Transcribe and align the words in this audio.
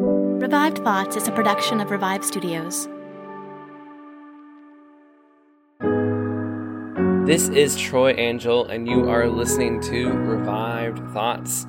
Revived 0.00 0.78
Thoughts 0.84 1.16
is 1.16 1.26
a 1.26 1.32
production 1.32 1.80
of 1.80 1.90
Revive 1.90 2.24
Studios. 2.24 2.86
This 7.26 7.48
is 7.48 7.76
Troy 7.76 8.14
Angel, 8.14 8.64
and 8.66 8.86
you 8.86 9.10
are 9.10 9.26
listening 9.26 9.80
to 9.80 10.12
Revived 10.12 11.00
Thoughts. 11.12 11.66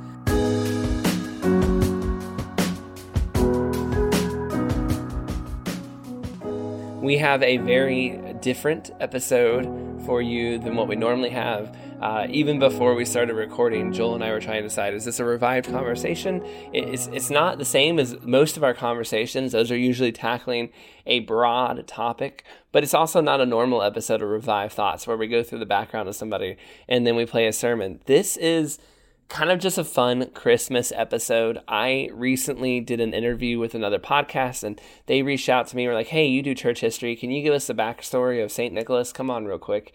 We 7.02 7.18
have 7.18 7.42
a 7.42 7.58
very 7.58 8.36
different 8.42 8.92
episode 9.00 9.66
for 10.06 10.22
you 10.22 10.60
than 10.60 10.76
what 10.76 10.88
we 10.88 10.96
normally 10.96 11.32
have. 11.32 11.76
Uh, 12.02 12.26
even 12.30 12.60
before 12.60 12.96
we 12.96 13.04
started 13.04 13.34
recording, 13.34 13.92
Joel 13.92 14.16
and 14.16 14.24
I 14.24 14.32
were 14.32 14.40
trying 14.40 14.62
to 14.62 14.70
decide 14.70 14.94
is 14.94 15.04
this 15.04 15.20
a 15.20 15.26
revived 15.26 15.70
conversation? 15.70 16.42
It's, 16.74 17.08
it's 17.08 17.30
not 17.30 17.58
the 17.58 17.66
same 17.66 18.00
as 18.00 18.16
most 18.22 18.56
of 18.56 18.64
our 18.64 18.74
conversations. 18.74 19.52
Those 19.52 19.70
are 19.70 19.78
usually 19.78 20.14
tackling 20.14 20.70
a 21.06 21.20
broad 21.20 21.86
topic, 21.88 22.46
but 22.72 22.84
it's 22.84 22.94
also 22.94 23.20
not 23.20 23.42
a 23.42 23.46
normal 23.46 23.84
episode 23.84 24.22
of 24.22 24.30
Revived 24.30 24.74
Thoughts 24.74 25.08
where 25.08 25.18
we 25.18 25.28
go 25.28 25.44
through 25.44 25.60
the 25.60 25.66
background 25.66 26.08
of 26.08 26.16
somebody 26.16 26.56
and 26.88 27.06
then 27.06 27.18
we 27.18 27.26
play 27.26 27.48
a 27.48 27.54
sermon. 27.54 28.00
This 28.06 28.38
is 28.38 28.80
kind 29.28 29.52
of 29.52 29.60
just 29.60 29.78
a 29.78 29.84
fun 29.84 30.30
Christmas 30.30 30.94
episode. 30.96 31.60
I 31.68 32.10
recently 32.14 32.80
did 32.80 33.02
an 33.02 33.14
interview 33.14 33.60
with 33.60 33.76
another 33.76 34.00
podcast 34.00 34.64
and 34.64 34.80
they 35.08 35.22
reached 35.22 35.50
out 35.50 35.68
to 35.68 35.76
me 35.76 35.86
were 35.86 35.94
like, 35.94 36.08
hey, 36.08 36.26
you 36.26 36.42
do 36.42 36.56
church 36.56 36.80
history. 36.80 37.18
Can 37.18 37.30
you 37.30 37.44
give 37.44 37.54
us 37.54 37.68
the 37.68 37.76
backstory 37.76 38.42
of 38.42 38.54
St. 38.54 38.74
Nicholas? 38.74 39.12
Come 39.12 39.30
on, 39.30 39.44
real 39.44 39.60
quick. 39.60 39.94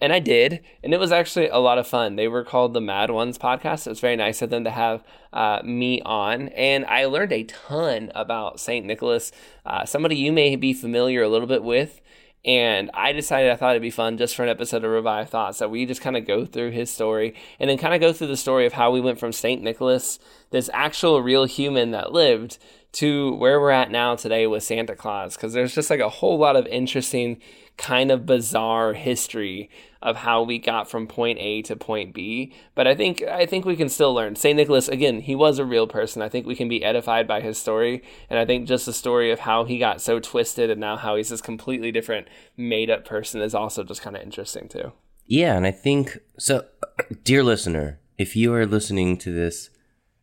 And 0.00 0.14
I 0.14 0.18
did, 0.18 0.60
and 0.82 0.94
it 0.94 1.00
was 1.00 1.12
actually 1.12 1.48
a 1.48 1.58
lot 1.58 1.76
of 1.76 1.86
fun. 1.86 2.16
They 2.16 2.26
were 2.26 2.42
called 2.42 2.72
the 2.72 2.80
Mad 2.80 3.10
Ones 3.10 3.36
podcast. 3.36 3.86
It 3.86 3.90
was 3.90 4.00
very 4.00 4.16
nice 4.16 4.40
of 4.40 4.48
them 4.48 4.64
to 4.64 4.70
have 4.70 5.04
uh, 5.32 5.60
me 5.62 6.00
on, 6.02 6.48
and 6.48 6.86
I 6.86 7.04
learned 7.04 7.32
a 7.32 7.44
ton 7.44 8.10
about 8.14 8.60
St. 8.60 8.86
Nicholas, 8.86 9.30
uh, 9.66 9.84
somebody 9.84 10.16
you 10.16 10.32
may 10.32 10.56
be 10.56 10.72
familiar 10.72 11.22
a 11.22 11.28
little 11.28 11.46
bit 11.46 11.62
with. 11.62 12.00
And 12.42 12.90
I 12.94 13.12
decided 13.12 13.50
I 13.50 13.56
thought 13.56 13.72
it'd 13.72 13.82
be 13.82 13.90
fun 13.90 14.16
just 14.16 14.34
for 14.34 14.42
an 14.42 14.48
episode 14.48 14.82
of 14.82 14.90
Revive 14.90 15.28
Thoughts 15.28 15.58
that 15.58 15.70
we 15.70 15.84
just 15.84 16.00
kind 16.00 16.16
of 16.16 16.26
go 16.26 16.46
through 16.46 16.70
his 16.70 16.90
story 16.90 17.34
and 17.58 17.68
then 17.68 17.76
kind 17.76 17.92
of 17.92 18.00
go 18.00 18.14
through 18.14 18.28
the 18.28 18.36
story 18.36 18.64
of 18.64 18.72
how 18.72 18.90
we 18.90 19.00
went 19.00 19.20
from 19.20 19.32
St. 19.32 19.62
Nicholas, 19.62 20.18
this 20.50 20.70
actual 20.72 21.20
real 21.20 21.44
human 21.44 21.90
that 21.90 22.12
lived, 22.12 22.56
to 22.92 23.34
where 23.34 23.60
we're 23.60 23.70
at 23.70 23.90
now 23.90 24.16
today 24.16 24.46
with 24.46 24.62
Santa 24.62 24.96
Claus. 24.96 25.36
Because 25.36 25.52
there's 25.52 25.74
just 25.74 25.90
like 25.90 26.00
a 26.00 26.08
whole 26.08 26.38
lot 26.38 26.56
of 26.56 26.66
interesting, 26.66 27.40
kind 27.76 28.10
of 28.10 28.26
bizarre 28.26 28.92
history 28.92 29.70
of 30.02 30.16
how 30.16 30.42
we 30.42 30.58
got 30.58 30.90
from 30.90 31.06
point 31.06 31.38
A 31.38 31.62
to 31.62 31.76
point 31.76 32.14
B. 32.14 32.54
But 32.74 32.86
I 32.86 32.94
think 32.94 33.22
I 33.22 33.46
think 33.46 33.64
we 33.64 33.76
can 33.76 33.88
still 33.88 34.14
learn. 34.14 34.36
Saint 34.36 34.56
Nicholas, 34.56 34.88
again, 34.88 35.20
he 35.20 35.34
was 35.34 35.58
a 35.58 35.64
real 35.64 35.86
person. 35.86 36.22
I 36.22 36.28
think 36.28 36.46
we 36.46 36.56
can 36.56 36.68
be 36.68 36.84
edified 36.84 37.28
by 37.28 37.40
his 37.40 37.58
story, 37.58 38.02
and 38.28 38.38
I 38.38 38.44
think 38.44 38.66
just 38.66 38.86
the 38.86 38.92
story 38.92 39.30
of 39.30 39.40
how 39.40 39.64
he 39.64 39.78
got 39.78 40.00
so 40.00 40.20
twisted 40.20 40.70
and 40.70 40.80
now 40.80 40.96
how 40.96 41.16
he's 41.16 41.28
this 41.28 41.40
completely 41.40 41.92
different, 41.92 42.28
made 42.56 42.90
up 42.90 43.04
person 43.04 43.40
is 43.40 43.54
also 43.54 43.84
just 43.84 44.02
kind 44.02 44.16
of 44.16 44.22
interesting 44.22 44.68
too. 44.68 44.92
Yeah, 45.26 45.56
and 45.56 45.66
I 45.66 45.70
think 45.70 46.18
so. 46.38 46.64
Dear 47.24 47.44
listener, 47.44 48.00
if 48.18 48.36
you 48.36 48.52
are 48.54 48.66
listening 48.66 49.16
to 49.18 49.32
this, 49.32 49.70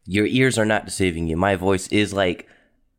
your 0.06 0.26
ears 0.26 0.58
are 0.58 0.66
not 0.66 0.86
deceiving 0.86 1.28
you. 1.28 1.38
My 1.38 1.56
voice 1.56 1.88
is 1.90 2.14
like 2.14 2.48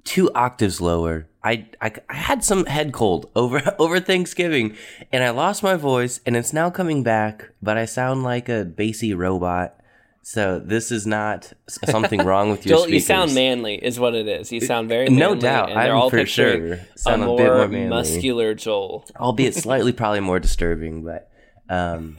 two 0.08 0.32
octaves 0.34 0.80
lower. 0.80 1.26
I, 1.44 1.66
I, 1.80 1.92
I 2.08 2.14
had 2.16 2.42
some 2.42 2.64
head 2.66 2.92
cold 2.92 3.30
over 3.36 3.74
over 3.78 4.00
Thanksgiving, 4.00 4.74
and 5.12 5.22
I 5.22 5.30
lost 5.30 5.62
my 5.62 5.76
voice, 5.76 6.20
and 6.26 6.36
it's 6.36 6.52
now 6.52 6.70
coming 6.70 7.02
back. 7.02 7.50
But 7.62 7.76
I 7.76 7.84
sound 7.84 8.22
like 8.22 8.48
a 8.48 8.64
bassy 8.64 9.12
robot. 9.14 9.74
So 10.22 10.58
this 10.58 10.90
is 10.92 11.06
not 11.06 11.52
something 11.86 12.20
wrong 12.28 12.50
with 12.50 12.66
your 12.66 12.76
Joel, 12.76 12.82
speakers. 12.84 12.94
you 12.94 13.00
sound 13.00 13.34
manly, 13.34 13.76
is 13.76 13.98
what 13.98 14.14
it 14.14 14.26
is. 14.28 14.50
You 14.52 14.60
sound 14.60 14.88
very 14.88 15.04
manly, 15.08 15.20
No 15.20 15.34
doubt, 15.34 15.74
I'm 15.76 15.94
all 15.94 16.10
for 16.10 16.26
sure 16.26 16.80
sound 16.96 17.22
a 17.22 17.30
a 17.30 17.36
bit 17.36 17.46
more 17.46 17.68
manly. 17.68 17.88
muscular 17.88 18.54
Joel. 18.54 19.06
albeit 19.16 19.54
slightly 19.54 19.92
probably 20.00 20.20
more 20.20 20.38
disturbing 20.40 21.02
but 21.04 21.30
um 21.70 22.16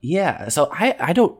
yeah 0.00 0.48
so 0.48 0.68
i 0.72 0.94
i 1.00 1.12
don't 1.12 1.36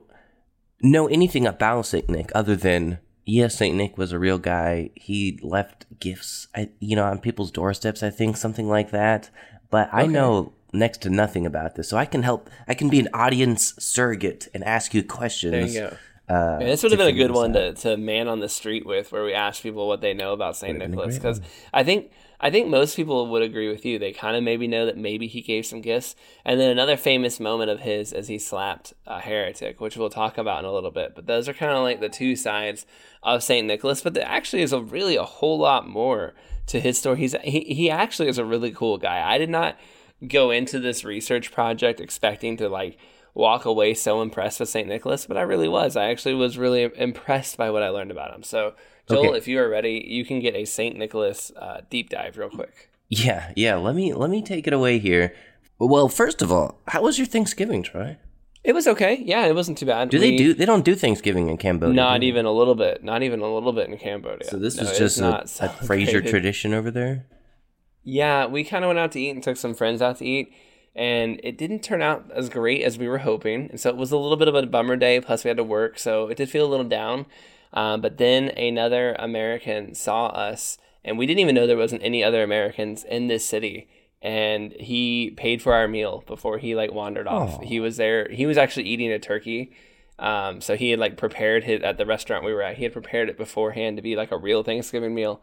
know 0.82 1.06
anything 1.08 1.46
about 1.46 1.86
saint 1.86 2.08
nick 2.08 2.30
other 2.34 2.56
than 2.56 2.98
yes 3.26 3.56
saint 3.56 3.76
nick 3.76 3.96
was 3.98 4.12
a 4.12 4.18
real 4.18 4.38
guy 4.38 4.90
he 4.94 5.38
left 5.42 5.86
gifts 6.00 6.48
you 6.80 6.96
know 6.96 7.04
on 7.04 7.18
people's 7.18 7.50
doorsteps 7.50 8.02
i 8.02 8.10
think 8.10 8.36
something 8.36 8.68
like 8.68 8.90
that 8.90 9.30
but 9.70 9.88
i 9.92 10.06
know 10.06 10.52
next 10.72 11.02
to 11.02 11.10
nothing 11.10 11.44
about 11.46 11.74
this 11.76 11.88
so 11.88 11.96
i 11.96 12.04
can 12.04 12.22
help 12.22 12.48
i 12.68 12.74
can 12.74 12.88
be 12.88 12.98
an 13.00 13.08
audience 13.12 13.74
surrogate 13.78 14.48
and 14.54 14.64
ask 14.64 14.94
you 14.94 15.02
questions 15.02 15.74
There 15.74 15.84
you 15.84 15.90
go. 15.90 15.96
uh, 16.34 16.58
Yeah, 16.60 16.66
this 16.68 16.82
would 16.82 16.92
have 16.92 16.98
been 16.98 17.08
a 17.08 17.12
good 17.12 17.32
one 17.32 17.56
out. 17.56 17.76
to, 17.76 17.82
to 17.90 17.96
man 17.96 18.28
on 18.28 18.38
the 18.40 18.48
street 18.48 18.86
with, 18.86 19.10
where 19.12 19.24
we 19.24 19.32
ask 19.34 19.62
people 19.62 19.88
what 19.88 20.00
they 20.00 20.14
know 20.14 20.32
about 20.32 20.56
Saint 20.56 20.74
Would've 20.78 20.90
been 20.90 20.98
a 21.00 21.06
Nicholas. 21.06 21.16
Because 21.16 21.40
I 21.74 21.82
think 21.82 22.12
I 22.42 22.50
think 22.50 22.68
most 22.68 22.96
people 22.96 23.26
would 23.26 23.42
agree 23.42 23.68
with 23.68 23.84
you. 23.84 23.98
They 23.98 24.12
kind 24.12 24.34
of 24.34 24.42
maybe 24.42 24.66
know 24.66 24.86
that 24.86 24.96
maybe 24.96 25.26
he 25.26 25.42
gave 25.42 25.66
some 25.66 25.82
gifts. 25.82 26.16
And 26.44 26.58
then 26.58 26.70
another 26.70 26.96
famous 26.96 27.38
moment 27.38 27.70
of 27.70 27.80
his 27.80 28.14
is 28.14 28.28
he 28.28 28.38
slapped 28.38 28.94
a 29.06 29.20
heretic, 29.20 29.80
which 29.80 29.96
we'll 29.96 30.08
talk 30.08 30.38
about 30.38 30.60
in 30.60 30.64
a 30.64 30.72
little 30.72 30.90
bit. 30.90 31.14
But 31.14 31.26
those 31.26 31.48
are 31.48 31.52
kind 31.52 31.72
of 31.72 31.82
like 31.82 32.00
the 32.00 32.08
two 32.08 32.36
sides 32.36 32.86
of 33.22 33.42
Saint 33.42 33.66
Nicholas. 33.66 34.00
But 34.00 34.14
there 34.14 34.26
actually 34.26 34.62
is 34.62 34.72
a 34.72 34.80
really 34.80 35.16
a 35.16 35.24
whole 35.24 35.58
lot 35.58 35.86
more 35.86 36.32
to 36.68 36.80
his 36.80 36.98
story. 36.98 37.18
He's 37.18 37.36
he, 37.42 37.60
he 37.60 37.90
actually 37.90 38.28
is 38.28 38.38
a 38.38 38.44
really 38.44 38.70
cool 38.70 38.96
guy. 38.96 39.28
I 39.28 39.36
did 39.36 39.50
not 39.50 39.76
go 40.26 40.50
into 40.50 40.80
this 40.80 41.04
research 41.04 41.52
project 41.52 42.00
expecting 42.00 42.56
to 42.56 42.68
like 42.68 42.98
walk 43.34 43.64
away 43.64 43.94
so 43.94 44.22
impressed 44.22 44.60
with 44.60 44.68
St. 44.68 44.88
Nicholas, 44.88 45.26
but 45.26 45.36
I 45.36 45.42
really 45.42 45.68
was. 45.68 45.96
I 45.96 46.10
actually 46.10 46.34
was 46.34 46.58
really 46.58 46.90
impressed 46.96 47.56
by 47.56 47.70
what 47.70 47.82
I 47.82 47.90
learned 47.90 48.10
about 48.10 48.34
him. 48.34 48.42
So, 48.42 48.74
Joel, 49.10 49.28
Okay. 49.30 49.38
if 49.38 49.48
you 49.48 49.58
are 49.60 49.68
ready, 49.68 50.04
you 50.08 50.24
can 50.24 50.40
get 50.40 50.54
a 50.54 50.64
St. 50.64 50.96
Nicholas 50.96 51.50
uh, 51.56 51.80
deep 51.90 52.08
dive 52.10 52.38
real 52.38 52.50
quick. 52.50 52.88
yeah 53.08 53.52
yeah 53.56 53.74
let 53.76 53.94
me 53.94 54.14
let 54.14 54.30
me 54.30 54.40
take 54.42 54.66
it 54.68 54.72
away 54.72 54.98
here 55.00 55.34
well 55.80 56.08
first 56.08 56.42
of 56.42 56.52
all 56.52 56.78
how 56.88 57.02
was 57.02 57.18
your 57.18 57.26
thanksgiving 57.26 57.82
troy 57.82 58.16
It 58.62 58.74
was 58.74 58.86
okay. 58.86 59.14
Yeah, 59.32 59.46
it 59.50 59.54
wasn't 59.54 59.78
too 59.78 59.86
bad. 59.86 60.10
Do 60.10 60.18
they 60.18 60.36
do? 60.36 60.52
They 60.52 60.66
don't 60.66 60.84
do 60.84 60.94
Thanksgiving 60.94 61.48
in 61.48 61.56
Cambodia. 61.56 61.94
Not 61.96 62.20
even 62.22 62.44
a 62.44 62.52
little 62.52 62.74
bit. 62.74 63.02
Not 63.02 63.22
even 63.22 63.40
a 63.40 63.48
little 63.56 63.72
bit 63.72 63.88
in 63.88 63.96
Cambodia. 63.96 64.46
So 64.50 64.58
this 64.58 64.76
No, 64.76 64.82
is 64.84 64.98
just 64.98 65.18
a, 65.18 65.32
a 65.64 65.68
Fraser 65.88 66.20
tradition 66.20 66.74
over 66.74 66.90
there. 66.90 67.24
Yeah, 68.04 68.46
we 68.54 68.60
kind 68.64 68.84
of 68.84 68.88
went 68.90 68.98
out 68.98 69.12
to 69.12 69.20
eat 69.20 69.30
and 69.30 69.42
took 69.42 69.56
some 69.56 69.72
friends 69.74 70.02
out 70.02 70.18
to 70.18 70.26
eat, 70.26 70.52
and 70.94 71.40
it 71.42 71.56
didn't 71.56 71.80
turn 71.82 72.02
out 72.02 72.30
as 72.34 72.50
great 72.50 72.82
as 72.82 72.98
we 72.98 73.08
were 73.08 73.18
hoping. 73.24 73.68
And 73.70 73.80
so 73.80 73.88
it 73.88 73.96
was 73.96 74.12
a 74.12 74.18
little 74.18 74.36
bit 74.36 74.48
of 74.48 74.54
a 74.54 74.66
bummer 74.66 74.96
day. 74.96 75.20
Plus, 75.20 75.42
we 75.42 75.48
had 75.48 75.56
to 75.56 75.64
work, 75.64 75.98
so 75.98 76.28
it 76.28 76.36
did 76.36 76.50
feel 76.50 76.66
a 76.66 76.70
little 76.74 76.84
down. 77.00 77.24
Um, 77.72 78.00
but 78.00 78.18
then 78.18 78.48
another 78.50 79.14
American 79.18 79.94
saw 79.94 80.26
us, 80.26 80.78
and 81.04 81.18
we 81.18 81.26
didn't 81.26 81.40
even 81.40 81.54
know 81.54 81.66
there 81.66 81.76
wasn't 81.76 82.02
any 82.02 82.22
other 82.24 82.42
Americans 82.42 83.04
in 83.04 83.28
this 83.28 83.44
city. 83.44 83.88
And 84.22 84.72
he 84.72 85.30
paid 85.36 85.62
for 85.62 85.72
our 85.72 85.88
meal 85.88 86.22
before 86.26 86.58
he 86.58 86.74
like 86.74 86.92
wandered 86.92 87.26
off. 87.26 87.62
He 87.62 87.80
was 87.80 87.96
there. 87.96 88.28
He 88.30 88.44
was 88.44 88.58
actually 88.58 88.84
eating 88.84 89.10
a 89.10 89.18
turkey. 89.18 89.72
Um, 90.18 90.60
so 90.60 90.76
he 90.76 90.90
had 90.90 90.98
like 90.98 91.16
prepared 91.16 91.64
it 91.64 91.82
at 91.82 91.96
the 91.96 92.04
restaurant 92.04 92.44
we 92.44 92.52
were 92.52 92.62
at. 92.62 92.76
He 92.76 92.82
had 92.84 92.92
prepared 92.92 93.30
it 93.30 93.38
beforehand 93.38 93.96
to 93.96 94.02
be 94.02 94.16
like 94.16 94.30
a 94.30 94.36
real 94.36 94.62
Thanksgiving 94.62 95.14
meal. 95.14 95.40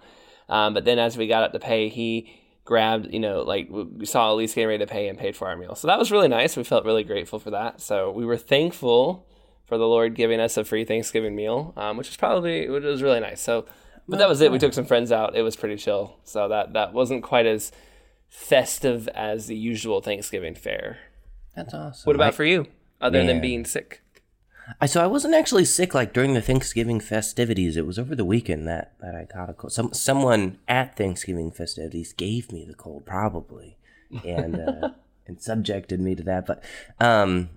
Um, 0.47 0.75
but 0.75 0.85
then 0.85 0.99
as 0.99 1.17
we 1.17 1.25
got 1.27 1.43
up 1.43 1.53
to 1.53 1.59
pay, 1.59 1.89
he 1.89 2.29
grabbed, 2.65 3.11
you 3.11 3.19
know, 3.19 3.41
like 3.41 3.67
we 3.71 4.05
saw 4.05 4.31
Elise 4.31 4.53
getting 4.53 4.67
ready 4.67 4.85
to 4.85 4.91
pay 4.91 5.07
and 5.07 5.17
paid 5.17 5.35
for 5.35 5.47
our 5.47 5.55
meal. 5.55 5.73
So 5.73 5.87
that 5.87 5.97
was 5.97 6.11
really 6.11 6.27
nice. 6.27 6.55
We 6.55 6.63
felt 6.63 6.85
really 6.85 7.03
grateful 7.03 7.39
for 7.39 7.49
that. 7.49 7.81
So 7.81 8.11
we 8.11 8.25
were 8.25 8.37
thankful 8.37 9.25
for 9.67 9.77
the 9.77 9.87
Lord 9.87 10.15
giving 10.15 10.39
us 10.39 10.57
a 10.57 10.63
free 10.63 10.85
Thanksgiving 10.85 11.35
meal, 11.35 11.73
um, 11.77 11.97
which 11.97 12.07
was 12.07 12.17
probably 12.17 12.69
which 12.69 12.83
was 12.83 13.03
really 13.03 13.19
nice. 13.19 13.41
So, 13.41 13.65
but 14.07 14.17
that 14.17 14.29
was 14.29 14.41
it. 14.41 14.51
We 14.51 14.59
took 14.59 14.73
some 14.73 14.85
friends 14.85 15.11
out. 15.11 15.35
It 15.35 15.43
was 15.43 15.55
pretty 15.55 15.75
chill. 15.75 16.17
So 16.23 16.47
that 16.47 16.73
that 16.73 16.93
wasn't 16.93 17.23
quite 17.23 17.45
as 17.45 17.71
festive 18.29 19.07
as 19.09 19.47
the 19.47 19.55
usual 19.55 20.01
Thanksgiving 20.01 20.55
fare. 20.55 20.97
That's 21.55 21.73
awesome. 21.73 22.07
What 22.07 22.15
about 22.15 22.33
I, 22.33 22.37
for 22.37 22.45
you, 22.45 22.67
other 23.01 23.23
than 23.25 23.41
being 23.41 23.65
sick? 23.65 24.01
I 24.81 24.85
so 24.85 25.01
I 25.01 25.07
wasn't 25.07 25.33
actually 25.33 25.65
sick 25.65 25.93
like 25.93 26.13
during 26.13 26.33
the 26.33 26.41
Thanksgiving 26.41 26.99
festivities. 26.99 27.77
It 27.77 27.85
was 27.85 27.97
over 27.97 28.15
the 28.15 28.25
weekend 28.25 28.67
that 28.67 28.93
that 28.99 29.15
I 29.15 29.25
caught 29.25 29.49
a 29.49 29.53
cold. 29.53 29.73
Some 29.73 29.93
someone 29.93 30.59
at 30.67 30.95
Thanksgiving 30.95 31.51
festivities 31.51 32.13
gave 32.13 32.51
me 32.51 32.65
the 32.65 32.73
cold, 32.73 33.05
probably, 33.05 33.77
and 34.25 34.55
uh, 34.55 34.89
and 35.27 35.41
subjected 35.41 35.99
me 35.99 36.15
to 36.15 36.23
that. 36.23 36.45
But 36.45 36.63
um, 36.99 37.49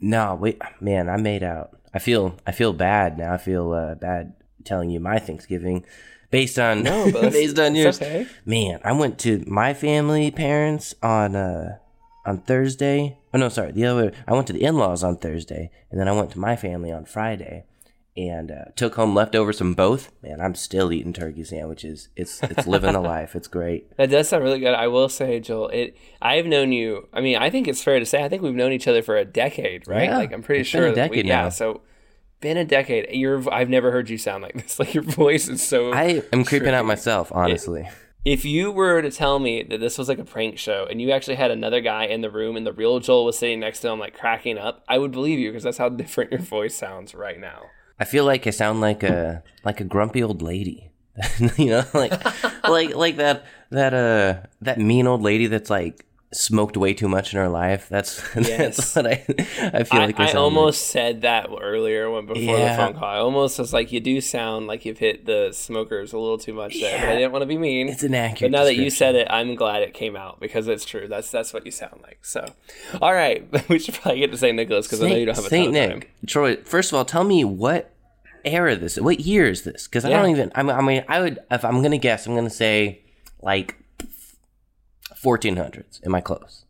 no, 0.00 0.34
wait, 0.34 0.60
man, 0.80 1.08
I 1.08 1.16
made 1.16 1.42
out. 1.42 1.76
I 1.92 1.98
feel 1.98 2.36
I 2.46 2.52
feel 2.52 2.72
bad 2.72 3.18
now. 3.18 3.32
I 3.32 3.38
feel 3.38 3.72
uh, 3.72 3.94
bad 3.94 4.34
telling 4.64 4.90
you 4.90 5.00
my 5.00 5.18
Thanksgiving. 5.18 5.84
Based 6.30 6.58
on 6.58 6.82
No, 6.82 7.12
based 7.12 7.58
on 7.60 7.76
yours, 7.76 8.00
okay. 8.02 8.26
man, 8.44 8.80
I 8.82 8.92
went 8.92 9.18
to 9.20 9.44
my 9.46 9.72
family 9.72 10.30
parents 10.32 10.94
on 11.02 11.36
uh 11.36 11.78
on 12.26 12.38
Thursday. 12.38 13.18
Oh 13.32 13.38
no, 13.38 13.48
sorry, 13.48 13.72
the 13.72 13.84
other 13.84 14.06
way. 14.06 14.12
I 14.26 14.32
went 14.32 14.48
to 14.48 14.52
the 14.52 14.64
in-laws 14.64 15.04
on 15.04 15.16
Thursday, 15.18 15.70
and 15.90 16.00
then 16.00 16.08
I 16.08 16.12
went 16.12 16.32
to 16.32 16.38
my 16.40 16.56
family 16.56 16.90
on 16.90 17.04
Friday, 17.04 17.66
and 18.16 18.50
uh, 18.50 18.64
took 18.76 18.94
home 18.94 19.14
leftovers 19.14 19.58
from 19.58 19.74
both. 19.74 20.12
Man, 20.22 20.40
I'm 20.40 20.54
still 20.54 20.92
eating 20.92 21.12
turkey 21.12 21.44
sandwiches. 21.44 22.08
It's 22.16 22.42
it's 22.42 22.66
living 22.66 22.92
the 22.92 23.00
life. 23.14 23.34
It's 23.34 23.48
great. 23.48 23.96
That 23.96 24.10
does 24.10 24.28
sound 24.28 24.44
really 24.44 24.60
good. 24.60 24.74
I 24.74 24.86
will 24.88 25.08
say, 25.08 25.40
Joel, 25.40 25.68
it. 25.68 25.96
I've 26.22 26.46
known 26.46 26.72
you. 26.72 27.08
I 27.12 27.20
mean, 27.20 27.36
I 27.36 27.50
think 27.50 27.66
it's 27.68 27.82
fair 27.82 27.98
to 27.98 28.06
say. 28.06 28.22
I 28.22 28.28
think 28.28 28.42
we've 28.42 28.54
known 28.54 28.72
each 28.72 28.86
other 28.88 29.02
for 29.02 29.16
a 29.16 29.24
decade, 29.24 29.88
right? 29.88 30.04
Yeah, 30.04 30.18
like 30.18 30.32
I'm 30.32 30.42
pretty 30.42 30.64
sure. 30.64 30.86
a 30.86 30.94
that 30.94 31.10
we, 31.10 31.16
decade 31.16 31.26
yeah. 31.26 31.48
So 31.48 31.82
been 32.40 32.56
a 32.56 32.64
decade. 32.64 33.10
Your 33.10 33.52
I've 33.52 33.68
never 33.70 33.90
heard 33.90 34.08
you 34.10 34.18
sound 34.18 34.42
like 34.42 34.54
this. 34.62 34.78
Like 34.78 34.94
your 34.94 35.02
voice 35.02 35.48
is 35.48 35.62
so. 35.66 35.92
I 35.92 36.22
am 36.32 36.44
creeping 36.44 36.74
out 36.74 36.86
myself, 36.86 37.32
honestly. 37.32 37.88
if 38.24 38.44
you 38.44 38.70
were 38.70 39.02
to 39.02 39.10
tell 39.10 39.38
me 39.38 39.62
that 39.64 39.80
this 39.80 39.98
was 39.98 40.08
like 40.08 40.18
a 40.18 40.24
prank 40.24 40.58
show 40.58 40.86
and 40.88 41.00
you 41.00 41.10
actually 41.10 41.34
had 41.34 41.50
another 41.50 41.80
guy 41.80 42.04
in 42.04 42.20
the 42.20 42.30
room 42.30 42.56
and 42.56 42.66
the 42.66 42.72
real 42.72 43.00
Joel 43.00 43.24
was 43.24 43.38
sitting 43.38 43.60
next 43.60 43.80
to 43.80 43.88
him 43.88 43.98
like 43.98 44.14
cracking 44.16 44.56
up, 44.56 44.84
I 44.88 44.98
would 44.98 45.10
believe 45.12 45.38
you 45.38 45.50
because 45.50 45.64
that's 45.64 45.78
how 45.78 45.88
different 45.88 46.30
your 46.30 46.40
voice 46.40 46.76
sounds 46.76 47.14
right 47.14 47.40
now. 47.40 47.64
I 47.98 48.04
feel 48.04 48.24
like 48.24 48.46
I 48.46 48.50
sound 48.50 48.80
like 48.80 49.02
a 49.02 49.42
like 49.64 49.80
a 49.80 49.84
grumpy 49.84 50.22
old 50.22 50.42
lady. 50.42 50.90
you 51.56 51.66
know, 51.66 51.84
like 51.94 52.12
like 52.68 52.94
like 52.94 53.16
that 53.16 53.44
that 53.70 53.94
uh 53.94 54.46
that 54.62 54.78
mean 54.78 55.06
old 55.06 55.22
lady 55.22 55.46
that's 55.46 55.70
like 55.70 56.04
smoked 56.34 56.76
way 56.76 56.92
too 56.94 57.08
much 57.08 57.32
in 57.32 57.38
her 57.38 57.48
life. 57.48 57.88
That's 57.88 58.20
Yes. 58.36 58.92
that's 58.92 58.96
what 58.96 59.06
I 59.06 59.24
I 59.72 59.84
feel 59.84 60.00
I, 60.00 60.06
like. 60.06 60.20
I 60.20 60.32
almost 60.32 60.88
said 60.88 61.22
that 61.22 61.48
earlier 61.60 62.10
when 62.10 62.26
before 62.26 62.42
Yeah. 62.58 62.76
the 62.76 62.82
phone 62.82 62.94
call. 62.94 63.08
I 63.08 63.18
almost 63.18 63.58
was 63.58 63.72
like, 63.72 63.92
you 63.92 64.00
do 64.00 64.20
sound 64.20 64.66
like 64.66 64.84
you've 64.84 64.98
hit 64.98 65.26
the 65.26 65.50
smokers 65.52 66.12
a 66.12 66.18
little 66.18 66.38
too 66.38 66.52
much 66.52 66.78
there, 66.80 66.98
but 67.00 67.08
I 67.08 67.14
didn't 67.16 67.32
want 67.32 67.42
to 67.42 67.46
be 67.46 67.56
mean. 67.58 67.88
It's 67.88 68.02
an 68.02 68.12
But 68.40 68.50
now 68.50 68.64
that 68.64 68.76
you 68.76 68.90
said 68.90 69.14
it, 69.14 69.26
I'm 69.30 69.54
glad 69.54 69.82
it 69.82 69.94
came 69.94 70.16
out 70.16 70.40
because 70.40 70.68
it's 70.68 70.84
true. 70.84 71.08
That's 71.08 71.30
that's 71.30 71.52
what 71.54 71.64
you 71.64 71.70
sound 71.72 72.00
like. 72.02 72.18
So, 72.24 72.44
all 73.00 73.14
right, 73.14 73.46
we 73.68 73.78
should 73.78 73.94
probably 73.94 74.20
get 74.20 74.30
to 74.32 74.36
St. 74.38 74.54
Nicholas 74.56 74.86
because 74.86 75.02
I 75.02 75.08
know 75.08 75.16
you 75.16 75.26
don't 75.26 75.36
have 75.36 75.44
a 75.46 75.48
Saint 75.48 75.72
Nick, 75.72 75.90
time. 75.90 76.02
Troy. 76.26 76.56
First 76.56 76.92
of 76.92 76.96
all, 76.98 77.04
tell 77.04 77.24
me 77.24 77.44
what 77.44 77.90
era 78.44 78.76
this. 78.76 78.98
What 79.00 79.20
year 79.20 79.46
is 79.46 79.62
this? 79.62 79.86
Because 79.88 80.04
I 80.04 80.10
Yeah. 80.10 80.20
don't 80.20 80.30
even. 80.30 80.52
I 80.54 80.62
mean, 80.62 80.76
I 80.76 80.80
mean, 80.82 81.04
I 81.08 81.20
would 81.20 81.38
if 81.50 81.64
I'm 81.64 81.82
gonna 81.82 81.98
guess. 81.98 82.26
I'm 82.26 82.34
gonna 82.34 82.50
say 82.50 83.00
like 83.42 83.76
1400s. 85.24 86.04
Am 86.04 86.14
I 86.14 86.20
close? 86.20 86.64